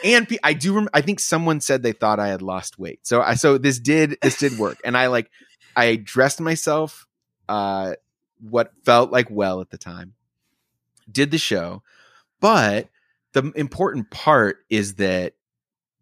And 0.03 0.27
I 0.43 0.53
do, 0.53 0.73
rem- 0.73 0.89
I 0.93 1.01
think 1.01 1.19
someone 1.21 1.61
said 1.61 1.81
they 1.81 1.91
thought 1.93 2.19
I 2.19 2.27
had 2.27 2.41
lost 2.41 2.77
weight. 2.77 3.05
So 3.07 3.21
I, 3.21 3.35
so 3.35 3.57
this 3.57 3.79
did, 3.79 4.17
this 4.21 4.37
did 4.37 4.57
work. 4.57 4.79
And 4.83 4.97
I 4.97 5.07
like, 5.07 5.29
I 5.75 5.95
dressed 5.95 6.41
myself, 6.41 7.07
uh, 7.47 7.93
what 8.41 8.71
felt 8.83 9.11
like 9.11 9.29
well 9.29 9.61
at 9.61 9.69
the 9.69 9.77
time, 9.77 10.13
did 11.11 11.31
the 11.31 11.37
show. 11.37 11.83
But 12.41 12.89
the 13.33 13.51
important 13.55 14.09
part 14.11 14.57
is 14.69 14.95
that, 14.95 15.33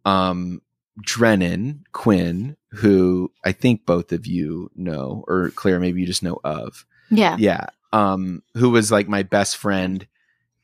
um, 0.04 0.62
Drennan 1.02 1.84
Quinn, 1.92 2.56
who 2.72 3.32
I 3.44 3.52
think 3.52 3.86
both 3.86 4.12
of 4.12 4.26
you 4.26 4.70
know, 4.76 5.24
or 5.28 5.50
Claire, 5.56 5.80
maybe 5.80 6.02
you 6.02 6.08
just 6.08 6.24
know 6.24 6.40
of. 6.44 6.86
Yeah. 7.12 7.36
Yeah. 7.40 7.68
Um, 7.94 8.44
who 8.56 8.70
was 8.70 8.92
like 8.92 9.08
my 9.08 9.24
best 9.24 9.58
friend 9.58 10.06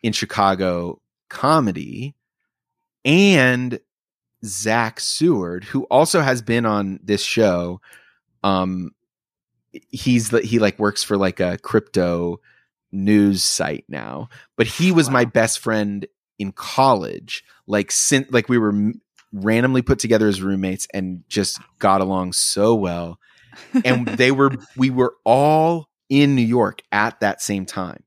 in 0.03 0.13
Chicago 0.13 1.01
comedy, 1.29 2.15
and 3.05 3.79
Zach 4.43 4.99
Seward, 4.99 5.63
who 5.63 5.83
also 5.85 6.21
has 6.21 6.41
been 6.41 6.65
on 6.65 6.99
this 7.03 7.23
show. 7.23 7.79
Um, 8.43 8.91
he's 9.89 10.29
the- 10.29 10.41
he 10.41 10.59
like 10.59 10.79
works 10.79 11.03
for 11.03 11.17
like 11.17 11.39
a 11.39 11.57
crypto 11.59 12.39
news 12.91 13.43
site 13.43 13.85
now, 13.87 14.29
but 14.57 14.67
he 14.67 14.91
was 14.91 15.09
my 15.09 15.23
best 15.25 15.59
friend 15.59 16.05
in 16.39 16.51
college. 16.51 17.43
Like 17.67 17.91
since 17.91 18.29
like 18.31 18.49
we 18.49 18.57
were 18.57 18.73
randomly 19.33 19.81
put 19.81 19.99
together 19.99 20.27
as 20.27 20.41
roommates 20.41 20.87
and 20.93 21.23
just 21.29 21.59
got 21.79 22.01
along 22.01 22.33
so 22.33 22.75
well 22.75 23.19
and 23.85 24.07
they 24.17 24.31
were 24.31 24.51
we 24.75 24.89
were 24.89 25.15
all 25.23 25.89
in 26.09 26.35
New 26.35 26.41
York 26.41 26.81
at 26.91 27.19
that 27.21 27.41
same 27.41 27.65
time. 27.65 28.03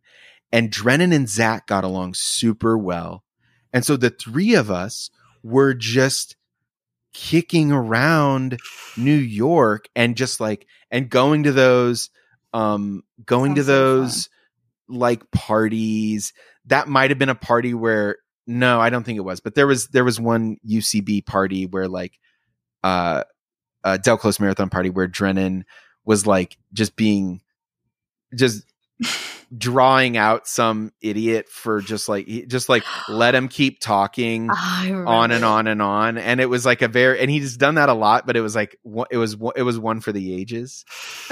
And 0.53 0.71
Drennan 0.71 1.13
and 1.13 1.29
Zach 1.29 1.67
got 1.67 1.85
along 1.85 2.15
super 2.15 2.79
well. 2.79 3.25
And 3.73 3.85
so 3.85 3.97
the 3.97 4.11
three 4.11 4.55
of 4.55 4.71
us 4.71 5.11
were 5.43 5.75
just 5.75 6.37
kicking 7.13 7.73
around 7.73 8.59
New 8.97 9.15
York 9.15 9.89
and 9.97 10.17
just 10.17 10.41
like 10.41 10.67
and 10.91 11.09
going 11.09 11.45
to 11.45 11.53
those 11.53 12.11
um 12.53 13.03
going 13.25 13.55
to 13.57 13.65
so 13.65 13.73
those 13.73 14.29
like 14.89 15.31
parties 15.31 16.33
that 16.67 16.89
might 16.89 17.11
have 17.11 17.19
been 17.19 17.29
a 17.29 17.35
party 17.35 17.73
where 17.75 18.19
no 18.47 18.81
i 18.81 18.91
don't 18.91 19.05
think 19.05 19.17
it 19.17 19.23
was 19.23 19.41
but 19.41 19.55
there 19.55 19.67
was 19.67 19.89
there 19.89 20.05
was 20.05 20.21
one 20.21 20.57
ucb 20.69 21.25
party 21.25 21.67
where 21.67 21.89
like 21.89 22.19
uh 22.83 23.23
uh 23.85 23.97
del 23.99 24.19
close 24.19 24.39
marathon 24.41 24.69
party 24.69 24.91
where 24.91 25.07
drennan 25.07 25.65
was 26.05 26.27
like 26.27 26.57
just 26.73 26.97
being 26.97 27.41
just 28.35 28.65
drawing 29.57 30.17
out 30.17 30.49
some 30.49 30.91
idiot 31.01 31.49
for 31.49 31.81
just 31.81 32.09
like 32.09 32.27
he- 32.27 32.47
just 32.47 32.69
like 32.69 32.83
let 33.09 33.35
him 33.35 33.47
keep 33.49 33.79
talking 33.79 34.49
remember 34.83 35.07
on 35.07 35.31
and 35.31 35.45
on 35.45 35.67
and 35.67 35.81
on 35.81 36.19
and 36.19 36.41
it 36.41 36.47
was 36.47 36.67
like 36.67 36.83
a 36.83 36.89
very 36.89 37.21
and 37.21 37.31
he's 37.31 37.57
done 37.57 37.77
that 37.77 37.89
a 37.89 37.95
lot 37.95 38.27
but 38.27 38.37
it 38.37 38.41
was 38.41 38.57
like 38.57 38.77
it 39.11 39.17
was 39.17 39.37
it 39.55 39.63
was 39.63 39.79
one 39.79 40.01
for 40.01 40.13
the 40.13 40.35
ages. 40.35 40.85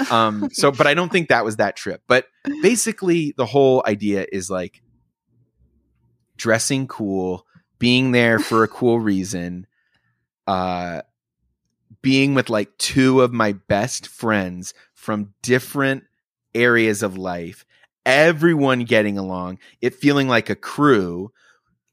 Um 0.09 0.49
so 0.53 0.71
but 0.71 0.87
i 0.87 0.93
don't 0.93 1.11
think 1.11 1.29
that 1.29 1.43
was 1.43 1.57
that 1.57 1.75
trip 1.75 2.01
but 2.07 2.27
basically 2.61 3.33
the 3.35 3.45
whole 3.45 3.83
idea 3.85 4.25
is 4.31 4.49
like 4.49 4.81
dressing 6.37 6.87
cool 6.87 7.45
being 7.79 8.11
there 8.11 8.39
for 8.39 8.63
a 8.63 8.67
cool 8.67 8.99
reason 9.11 9.67
uh 10.47 11.01
being 12.01 12.33
with 12.33 12.49
like 12.49 12.77
two 12.77 13.21
of 13.21 13.31
my 13.31 13.53
best 13.53 14.07
friends 14.07 14.73
from 14.93 15.33
different 15.41 16.03
areas 16.53 17.01
of 17.01 17.17
life 17.17 17.65
everyone 18.05 18.83
getting 18.83 19.17
along 19.17 19.57
it 19.81 19.95
feeling 19.95 20.27
like 20.27 20.49
a 20.49 20.55
crew 20.55 21.31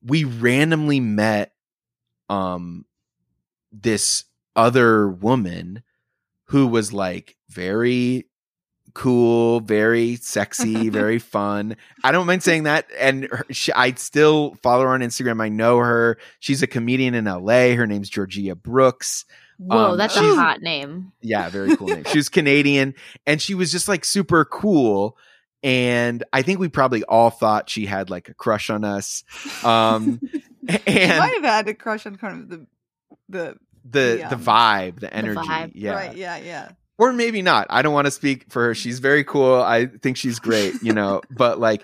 we 0.03 0.25
randomly 0.25 1.01
met 1.01 1.53
um 2.29 2.85
this 3.73 4.25
other 4.57 5.09
woman 5.09 5.83
who 6.47 6.67
was 6.67 6.93
like 6.93 7.37
very 7.49 8.27
cool, 8.95 9.61
very 9.61 10.17
sexy, 10.17 10.89
very 10.91 11.19
fun. 11.19 11.77
I 12.05 12.13
don't 12.13 12.27
mind 12.27 12.43
saying 12.43 12.65
that. 12.65 12.87
And 12.99 13.25
her, 13.25 13.45
she, 13.51 13.73
I 13.73 13.93
still 13.95 14.55
follow 14.63 14.83
her 14.85 14.91
on 14.91 15.01
Instagram. 15.01 15.43
I 15.43 15.49
know 15.49 15.79
her. 15.79 16.19
She's 16.39 16.63
a 16.63 16.67
comedian 16.67 17.15
in 17.15 17.25
LA. 17.25 17.75
Her 17.75 17.87
name's 17.87 18.09
Georgia 18.09 18.55
Brooks. 18.55 19.25
Whoa, 19.59 19.93
um, 19.93 19.99
that's 19.99 20.17
a 20.17 20.21
hot 20.21 20.63
name. 20.63 21.13
Yeah, 21.21 21.49
very 21.51 21.77
cool 21.77 21.89
name. 21.89 22.05
She 22.05 22.17
was 22.17 22.31
Canadian 22.31 22.95
and 23.27 23.43
she 23.43 23.55
was 23.55 23.71
just 23.71 23.89
like 23.89 24.07
super 24.07 24.45
cool. 24.47 25.19
And 25.63 26.25
I 26.33 26.41
think 26.41 26.59
we 26.61 26.69
probably 26.71 27.05
all 27.05 27.29
thought 27.29 27.69
she 27.69 27.85
had 27.85 28.09
like 28.09 28.31
a 28.31 28.35
crush 28.35 28.71
on 28.71 28.85
us. 28.85 29.23
Um, 29.63 30.19
and 30.69 31.19
might 31.19 31.35
have 31.35 31.45
had 31.45 31.69
a 31.69 31.75
crush 31.75 32.07
on 32.07 32.17
kind 32.17 32.41
of 32.41 32.49
the 32.49 32.67
the 33.29 33.57
the 33.85 34.17
Yeah. 34.21 34.29
the 34.31 34.37
vibe, 34.37 35.01
the 35.01 35.13
energy. 35.13 35.39
vibe. 35.41 35.73
Yeah. 35.75 35.93
right, 35.93 36.17
yeah, 36.17 36.39
yeah. 36.39 36.69
Or 37.01 37.13
maybe 37.15 37.41
not. 37.41 37.67
I 37.71 37.81
don't 37.83 37.95
want 37.95 38.05
to 38.07 38.11
speak 38.11 38.45
for 38.51 38.67
her. 38.67 38.75
She's 38.75 38.99
very 38.99 39.25
cool. 39.25 39.55
I 39.55 39.87
think 39.87 40.19
she's 40.19 40.39
great, 40.39 40.75
you 40.83 40.93
know. 40.93 41.23
but 41.31 41.59
like 41.59 41.83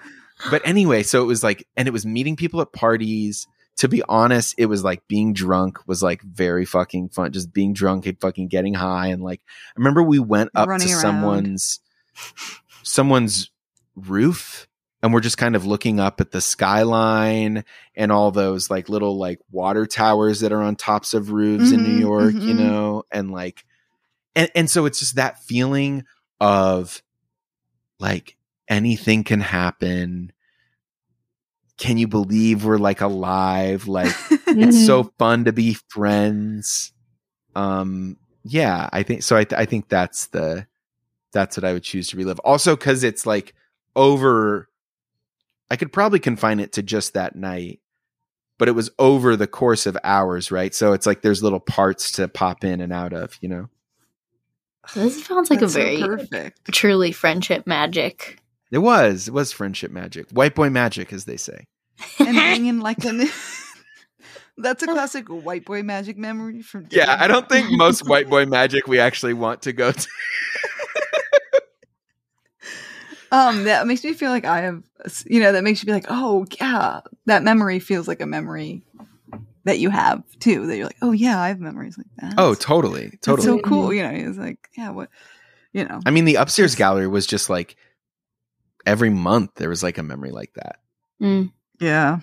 but 0.51 0.61
anyway, 0.67 1.03
so 1.03 1.23
it 1.23 1.27
was 1.27 1.43
like 1.43 1.67
and 1.77 1.89
it 1.89 1.91
was 1.91 2.05
meeting 2.05 2.37
people 2.37 2.61
at 2.61 2.73
parties. 2.73 3.47
To 3.79 3.89
be 3.89 4.03
honest, 4.09 4.55
it 4.59 4.67
was 4.67 4.85
like 4.85 5.07
being 5.09 5.33
drunk 5.33 5.79
was 5.87 6.03
like 6.03 6.21
very 6.23 6.65
fucking 6.67 7.09
fun. 7.11 7.33
Just 7.33 7.53
being 7.53 7.73
drunk 7.73 8.05
and 8.07 8.21
fucking 8.21 8.49
getting 8.49 8.75
high 8.75 9.07
and 9.09 9.23
like 9.23 9.41
I 9.47 9.73
remember 9.81 10.03
we 10.03 10.19
went 10.19 10.51
up 10.55 10.69
Running 10.69 10.89
to 10.89 10.93
around. 10.93 11.01
someone's 11.03 11.81
someone's 12.83 13.51
roof 13.95 14.67
and 15.03 15.13
we're 15.13 15.21
just 15.21 15.39
kind 15.39 15.57
of 15.57 15.67
looking 15.67 16.01
up 16.01 16.21
at 16.21 16.31
the 16.31 16.41
skyline 16.41 17.65
and 17.95 18.11
all 18.13 18.31
those 18.31 18.71
like 18.71 18.89
little 18.89 19.19
like 19.19 19.41
water 19.51 19.87
towers 19.87 20.41
that 20.41 20.53
are 20.53 20.63
on 20.63 20.77
tops 20.77 21.15
of 21.15 21.31
roofs 21.31 21.71
in 21.73 21.83
New 21.83 21.97
Mhm, 21.99 22.01
York, 22.01 22.35
you 22.35 22.55
mhm. 22.55 22.59
know, 22.59 23.03
and 23.11 23.31
like 23.31 23.65
and 24.37 24.51
and 24.55 24.71
so 24.71 24.85
it's 24.87 25.01
just 25.01 25.17
that 25.17 25.43
feeling 25.43 26.05
of 26.41 27.03
like 27.99 28.37
anything 28.69 29.25
can 29.25 29.41
happen. 29.41 30.31
Can 31.79 31.99
you 31.99 32.07
believe 32.07 32.65
we're 32.65 32.77
like 32.79 33.01
alive? 33.01 33.89
Like 33.89 34.15
it's 34.47 34.87
so 34.87 35.05
fun 35.19 35.47
to 35.47 35.53
be 35.53 35.77
friends. 35.89 36.93
Um 37.57 38.19
yeah, 38.45 38.89
I 38.93 39.03
think 39.03 39.23
so 39.25 39.37
I 39.37 39.45
th- 39.45 39.59
I 39.59 39.65
think 39.65 39.89
that's 39.89 40.27
the 40.27 40.67
that's 41.33 41.57
what 41.57 41.65
I 41.65 41.73
would 41.73 41.83
choose 41.83 42.09
to 42.09 42.17
relive. 42.17 42.39
Also 42.41 42.77
cuz 42.77 43.03
it's 43.03 43.27
like 43.27 43.55
over 43.97 44.69
I 45.71 45.77
could 45.77 45.93
probably 45.93 46.21
confine 46.21 46.61
it 46.61 46.73
to 46.73 46.83
just 46.83 47.15
that 47.15 47.35
night. 47.35 47.81
But 48.59 48.69
it 48.69 48.73
was 48.73 48.91
over 48.99 49.37
the 49.37 49.47
course 49.47 49.85
of 49.85 49.99
hours, 50.03 50.51
right? 50.51 50.75
So 50.75 50.93
it's 50.95 51.05
like 51.07 51.21
there's 51.21 51.43
little 51.43 51.61
parts 51.61 52.13
to 52.13 52.27
pop 52.29 52.65
in 52.65 52.81
and 52.81 52.91
out 52.93 53.13
of, 53.13 53.37
you 53.43 53.49
know. 53.51 53.69
This 54.95 55.25
sounds 55.25 55.51
like 55.51 55.61
That's 55.61 55.73
a 55.73 55.75
so 55.75 55.81
very 55.81 55.99
perfect. 56.03 56.73
truly 56.73 57.13
friendship 57.13 57.67
magic. 57.67 58.39
It 58.71 58.79
was. 58.79 59.29
It 59.29 59.35
was 59.35 59.53
friendship 59.53 59.91
magic. 59.91 60.31
White 60.31 60.55
boy 60.55 60.71
magic, 60.71 61.13
as 61.13 61.25
they 61.25 61.37
say. 61.37 61.67
And 62.19 62.35
bringing 62.37 62.81
like 62.81 63.05
an 63.05 63.29
That's 64.59 64.83
a 64.83 64.87
classic 64.87 65.29
white 65.29 65.65
boy 65.65 65.83
magic 65.83 66.17
memory 66.17 66.63
from 66.63 66.87
Yeah, 66.91 67.17
I 67.19 67.27
don't 67.27 67.49
think 67.49 67.71
most 67.71 68.09
white 68.09 68.29
boy 68.31 68.47
magic 68.47 68.87
we 68.87 68.99
actually 68.99 69.35
want 69.35 69.63
to 69.63 69.73
go 69.73 69.93
to. 69.93 70.09
Um, 73.33 73.65
that 73.65 73.87
makes 73.89 74.05
me 74.05 74.13
feel 74.13 74.31
like 74.31 74.45
I 74.45 74.61
have, 74.63 74.83
you 75.27 75.41
know, 75.41 75.51
that 75.53 75.65
makes 75.65 75.83
you 75.83 75.87
be 75.87 75.93
like, 75.93 76.07
oh 76.09 76.47
yeah, 76.61 77.01
that 77.27 77.43
memory 77.43 77.81
feels 77.81 78.07
like 78.07 78.21
a 78.21 78.27
memory 78.27 78.83
that 79.67 79.79
you 79.79 79.91
have 79.91 80.23
too. 80.41 80.67
That 80.67 80.77
you're 80.77 80.87
like, 80.87 80.97
oh 81.03 81.13
yeah, 81.13 81.41
I 81.41 81.49
have 81.49 81.61
memories 81.61 81.99
like 81.99 82.07
that. 82.19 82.35
Oh, 82.39 82.55
totally. 82.55 83.09
That's 83.09 83.21
Totally. 83.27 83.47
so 83.47 83.59
cool. 83.61 83.93
You 83.93 84.03
know, 84.03 84.11
it's 84.11 84.39
like, 84.39 84.71
yeah, 84.77 84.91
what, 84.91 85.11
you 85.73 85.85
know, 85.85 86.01
I 86.07 86.11
mean, 86.11 86.25
the 86.25 86.37
upstairs 86.37 86.75
gallery 86.75 87.07
was 87.07 87.27
just 87.27 87.51
like 87.51 87.77
every 88.87 89.11
month 89.11 89.51
there 89.57 89.69
was 89.69 89.83
like 89.83 89.99
a 89.99 90.03
memory 90.03 90.31
like 90.31 90.55
that. 90.55 90.79
Mm, 91.21 91.53
yeah, 91.81 92.21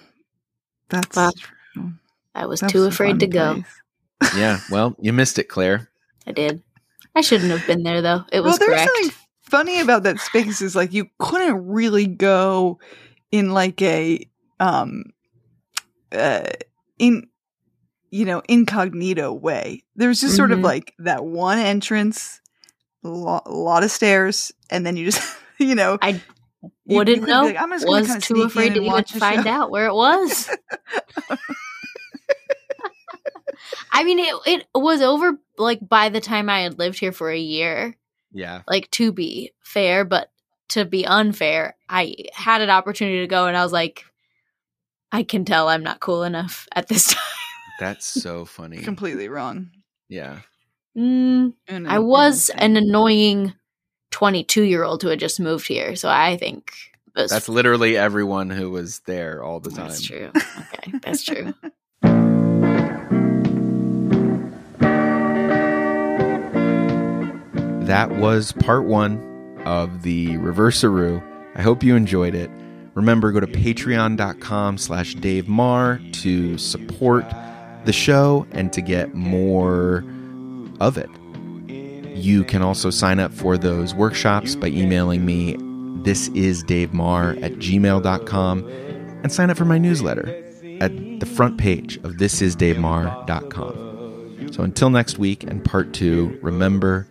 that's 0.89 1.15
Wow. 1.15 1.31
true. 1.75 1.93
I 2.35 2.45
was 2.47 2.61
That's 2.61 2.73
too 2.73 2.85
afraid 2.85 3.11
fun 3.11 3.19
to 3.19 3.27
go. 3.27 3.53
place. 3.53 4.33
Yeah. 4.37 4.59
Well, 4.71 4.95
you 4.99 5.11
missed 5.13 5.37
it, 5.37 5.49
Claire. 5.49 5.89
I 6.25 6.31
did. 6.31 6.63
I 7.15 7.21
shouldn't 7.21 7.51
have 7.51 7.67
been 7.67 7.83
there 7.83 8.01
though. 8.01 8.23
It 8.31 8.39
was 8.39 8.51
well, 8.51 8.57
there's 8.57 8.79
correct. 8.81 8.89
something 8.95 9.15
funny 9.41 9.81
about 9.81 10.03
that 10.03 10.19
space 10.19 10.61
is 10.61 10.75
like 10.75 10.93
you 10.93 11.07
couldn't 11.19 11.67
really 11.67 12.07
go 12.07 12.79
in 13.31 13.51
like 13.51 13.81
a 13.81 14.25
um 14.59 15.03
uh 16.13 16.43
in 16.99 17.27
you 18.13 18.25
know 18.25 18.41
incognito 18.47 19.33
way. 19.33 19.83
There's 19.95 20.21
just 20.21 20.35
sort 20.35 20.51
of 20.51 20.59
Mhm. 20.59 20.63
like 20.63 20.93
that 20.99 21.25
one 21.25 21.57
entrance, 21.57 22.39
a 23.03 23.07
lot, 23.09 23.49
lot 23.51 23.83
of 23.83 23.89
stairs, 23.91 24.51
and 24.69 24.85
then 24.85 24.95
you 24.97 25.05
just 25.05 25.35
you 25.57 25.73
know 25.75 25.97
I 26.01 26.09
you- 26.09 26.19
you 26.85 26.95
Wouldn't 26.97 27.19
could 27.19 27.25
be 27.25 27.31
know. 27.31 27.41
like, 27.43 27.57
I'm 27.57 27.71
just 27.71 27.85
was 27.87 28.17
too 28.25 28.43
afraid 28.43 28.75
to 28.75 28.81
even 28.83 29.03
find 29.03 29.43
show." 29.43 29.49
out 29.49 29.69
where 29.71 29.87
it 29.87 29.93
was. 29.95 30.49
I 33.91 34.03
mean, 34.03 34.19
it 34.19 34.35
it 34.45 34.65
was 34.73 35.01
over 35.01 35.37
like 35.57 35.79
by 35.87 36.09
the 36.09 36.21
time 36.21 36.49
I 36.49 36.61
had 36.61 36.79
lived 36.79 36.99
here 36.99 37.11
for 37.11 37.29
a 37.29 37.37
year. 37.39 37.95
Yeah. 38.31 38.61
Like 38.67 38.89
to 38.91 39.11
be 39.11 39.51
fair, 39.61 40.05
but 40.05 40.29
to 40.69 40.85
be 40.85 41.05
unfair, 41.05 41.75
I 41.89 42.15
had 42.33 42.61
an 42.61 42.69
opportunity 42.69 43.19
to 43.21 43.27
go, 43.27 43.45
and 43.47 43.55
I 43.55 43.63
was 43.63 43.71
like, 43.73 44.05
I 45.11 45.23
can 45.23 45.45
tell 45.45 45.67
I'm 45.69 45.83
not 45.83 45.99
cool 45.99 46.23
enough 46.23 46.67
at 46.75 46.87
this 46.87 47.07
time. 47.13 47.21
That's 47.79 48.05
so 48.05 48.45
funny. 48.45 48.77
Completely 48.77 49.29
wrong. 49.29 49.69
Yeah. 50.09 50.39
Mm, 50.97 51.53
in 51.67 51.87
I 51.87 51.99
was 51.99 52.49
a 52.49 52.63
an 52.63 52.77
annoying 52.77 53.53
22 54.11 54.63
year 54.63 54.83
old 54.83 55.01
who 55.01 55.09
had 55.09 55.19
just 55.19 55.39
moved 55.39 55.67
here, 55.67 55.95
so 55.95 56.09
I 56.09 56.37
think 56.37 56.71
it 57.15 57.21
was 57.21 57.31
That's 57.31 57.49
literally 57.49 57.97
everyone 57.97 58.49
who 58.49 58.69
was 58.69 58.99
there 59.01 59.43
all 59.43 59.59
the 59.59 59.71
time. 59.71 59.87
That's 59.87 60.01
true. 60.01 60.31
Okay, 60.75 60.93
that's 61.01 61.23
true. 61.23 61.53
That 67.83 68.11
was 68.11 68.53
part 68.53 68.85
one 68.85 69.61
of 69.65 70.03
the 70.03 70.29
Reverseroo. 70.37 71.21
I 71.53 71.61
hope 71.61 71.83
you 71.83 71.97
enjoyed 71.97 72.33
it. 72.33 72.49
Remember, 72.95 73.31
go 73.33 73.41
to 73.41 73.45
patreon.com 73.45 74.77
slash 74.77 75.15
Dave 75.15 75.49
Maher 75.49 75.99
to 76.13 76.57
support 76.57 77.25
the 77.85 77.93
show 77.93 78.45
and 78.51 78.73
to 78.73 78.81
get 78.81 79.13
more 79.13 80.03
of 80.79 80.97
it. 80.97 81.09
You 82.15 82.43
can 82.43 82.61
also 82.61 82.89
sign 82.89 83.19
up 83.19 83.33
for 83.33 83.57
those 83.57 83.95
workshops 83.95 84.55
by 84.55 84.67
emailing 84.67 85.25
me 85.25 85.57
this 86.03 86.27
is 86.29 86.63
Dave 86.63 86.93
Maher 86.93 87.31
at 87.41 87.53
gmail.com 87.53 88.67
and 89.23 89.31
sign 89.31 89.49
up 89.49 89.57
for 89.57 89.65
my 89.65 89.77
newsletter 89.77 90.27
at 90.81 90.91
the 91.19 91.25
front 91.25 91.57
page 91.57 91.97
of 91.97 92.15
thisisdavemaher.com. 92.15 94.51
So 94.51 94.63
until 94.63 94.89
next 94.89 95.17
week 95.17 95.43
and 95.43 95.63
part 95.63 95.93
two, 95.93 96.37
remember 96.41 97.07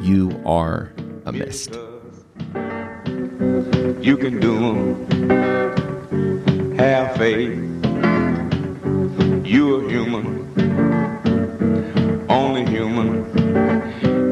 you 0.00 0.38
are 0.44 0.92
a 1.24 1.32
mist. 1.32 1.72
You 4.02 4.18
can 4.18 4.40
do 4.40 4.56
'em. 4.56 5.06
Have 6.76 7.16
faith. 7.16 7.73
You're 9.54 9.88
human, 9.88 10.26
only 12.28 12.66
human. 12.66 13.24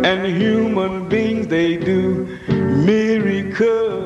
And 0.05 0.27
human 0.27 1.09
beings, 1.09 1.47
they 1.47 1.77
do 1.77 2.27
miracles. 2.49 4.02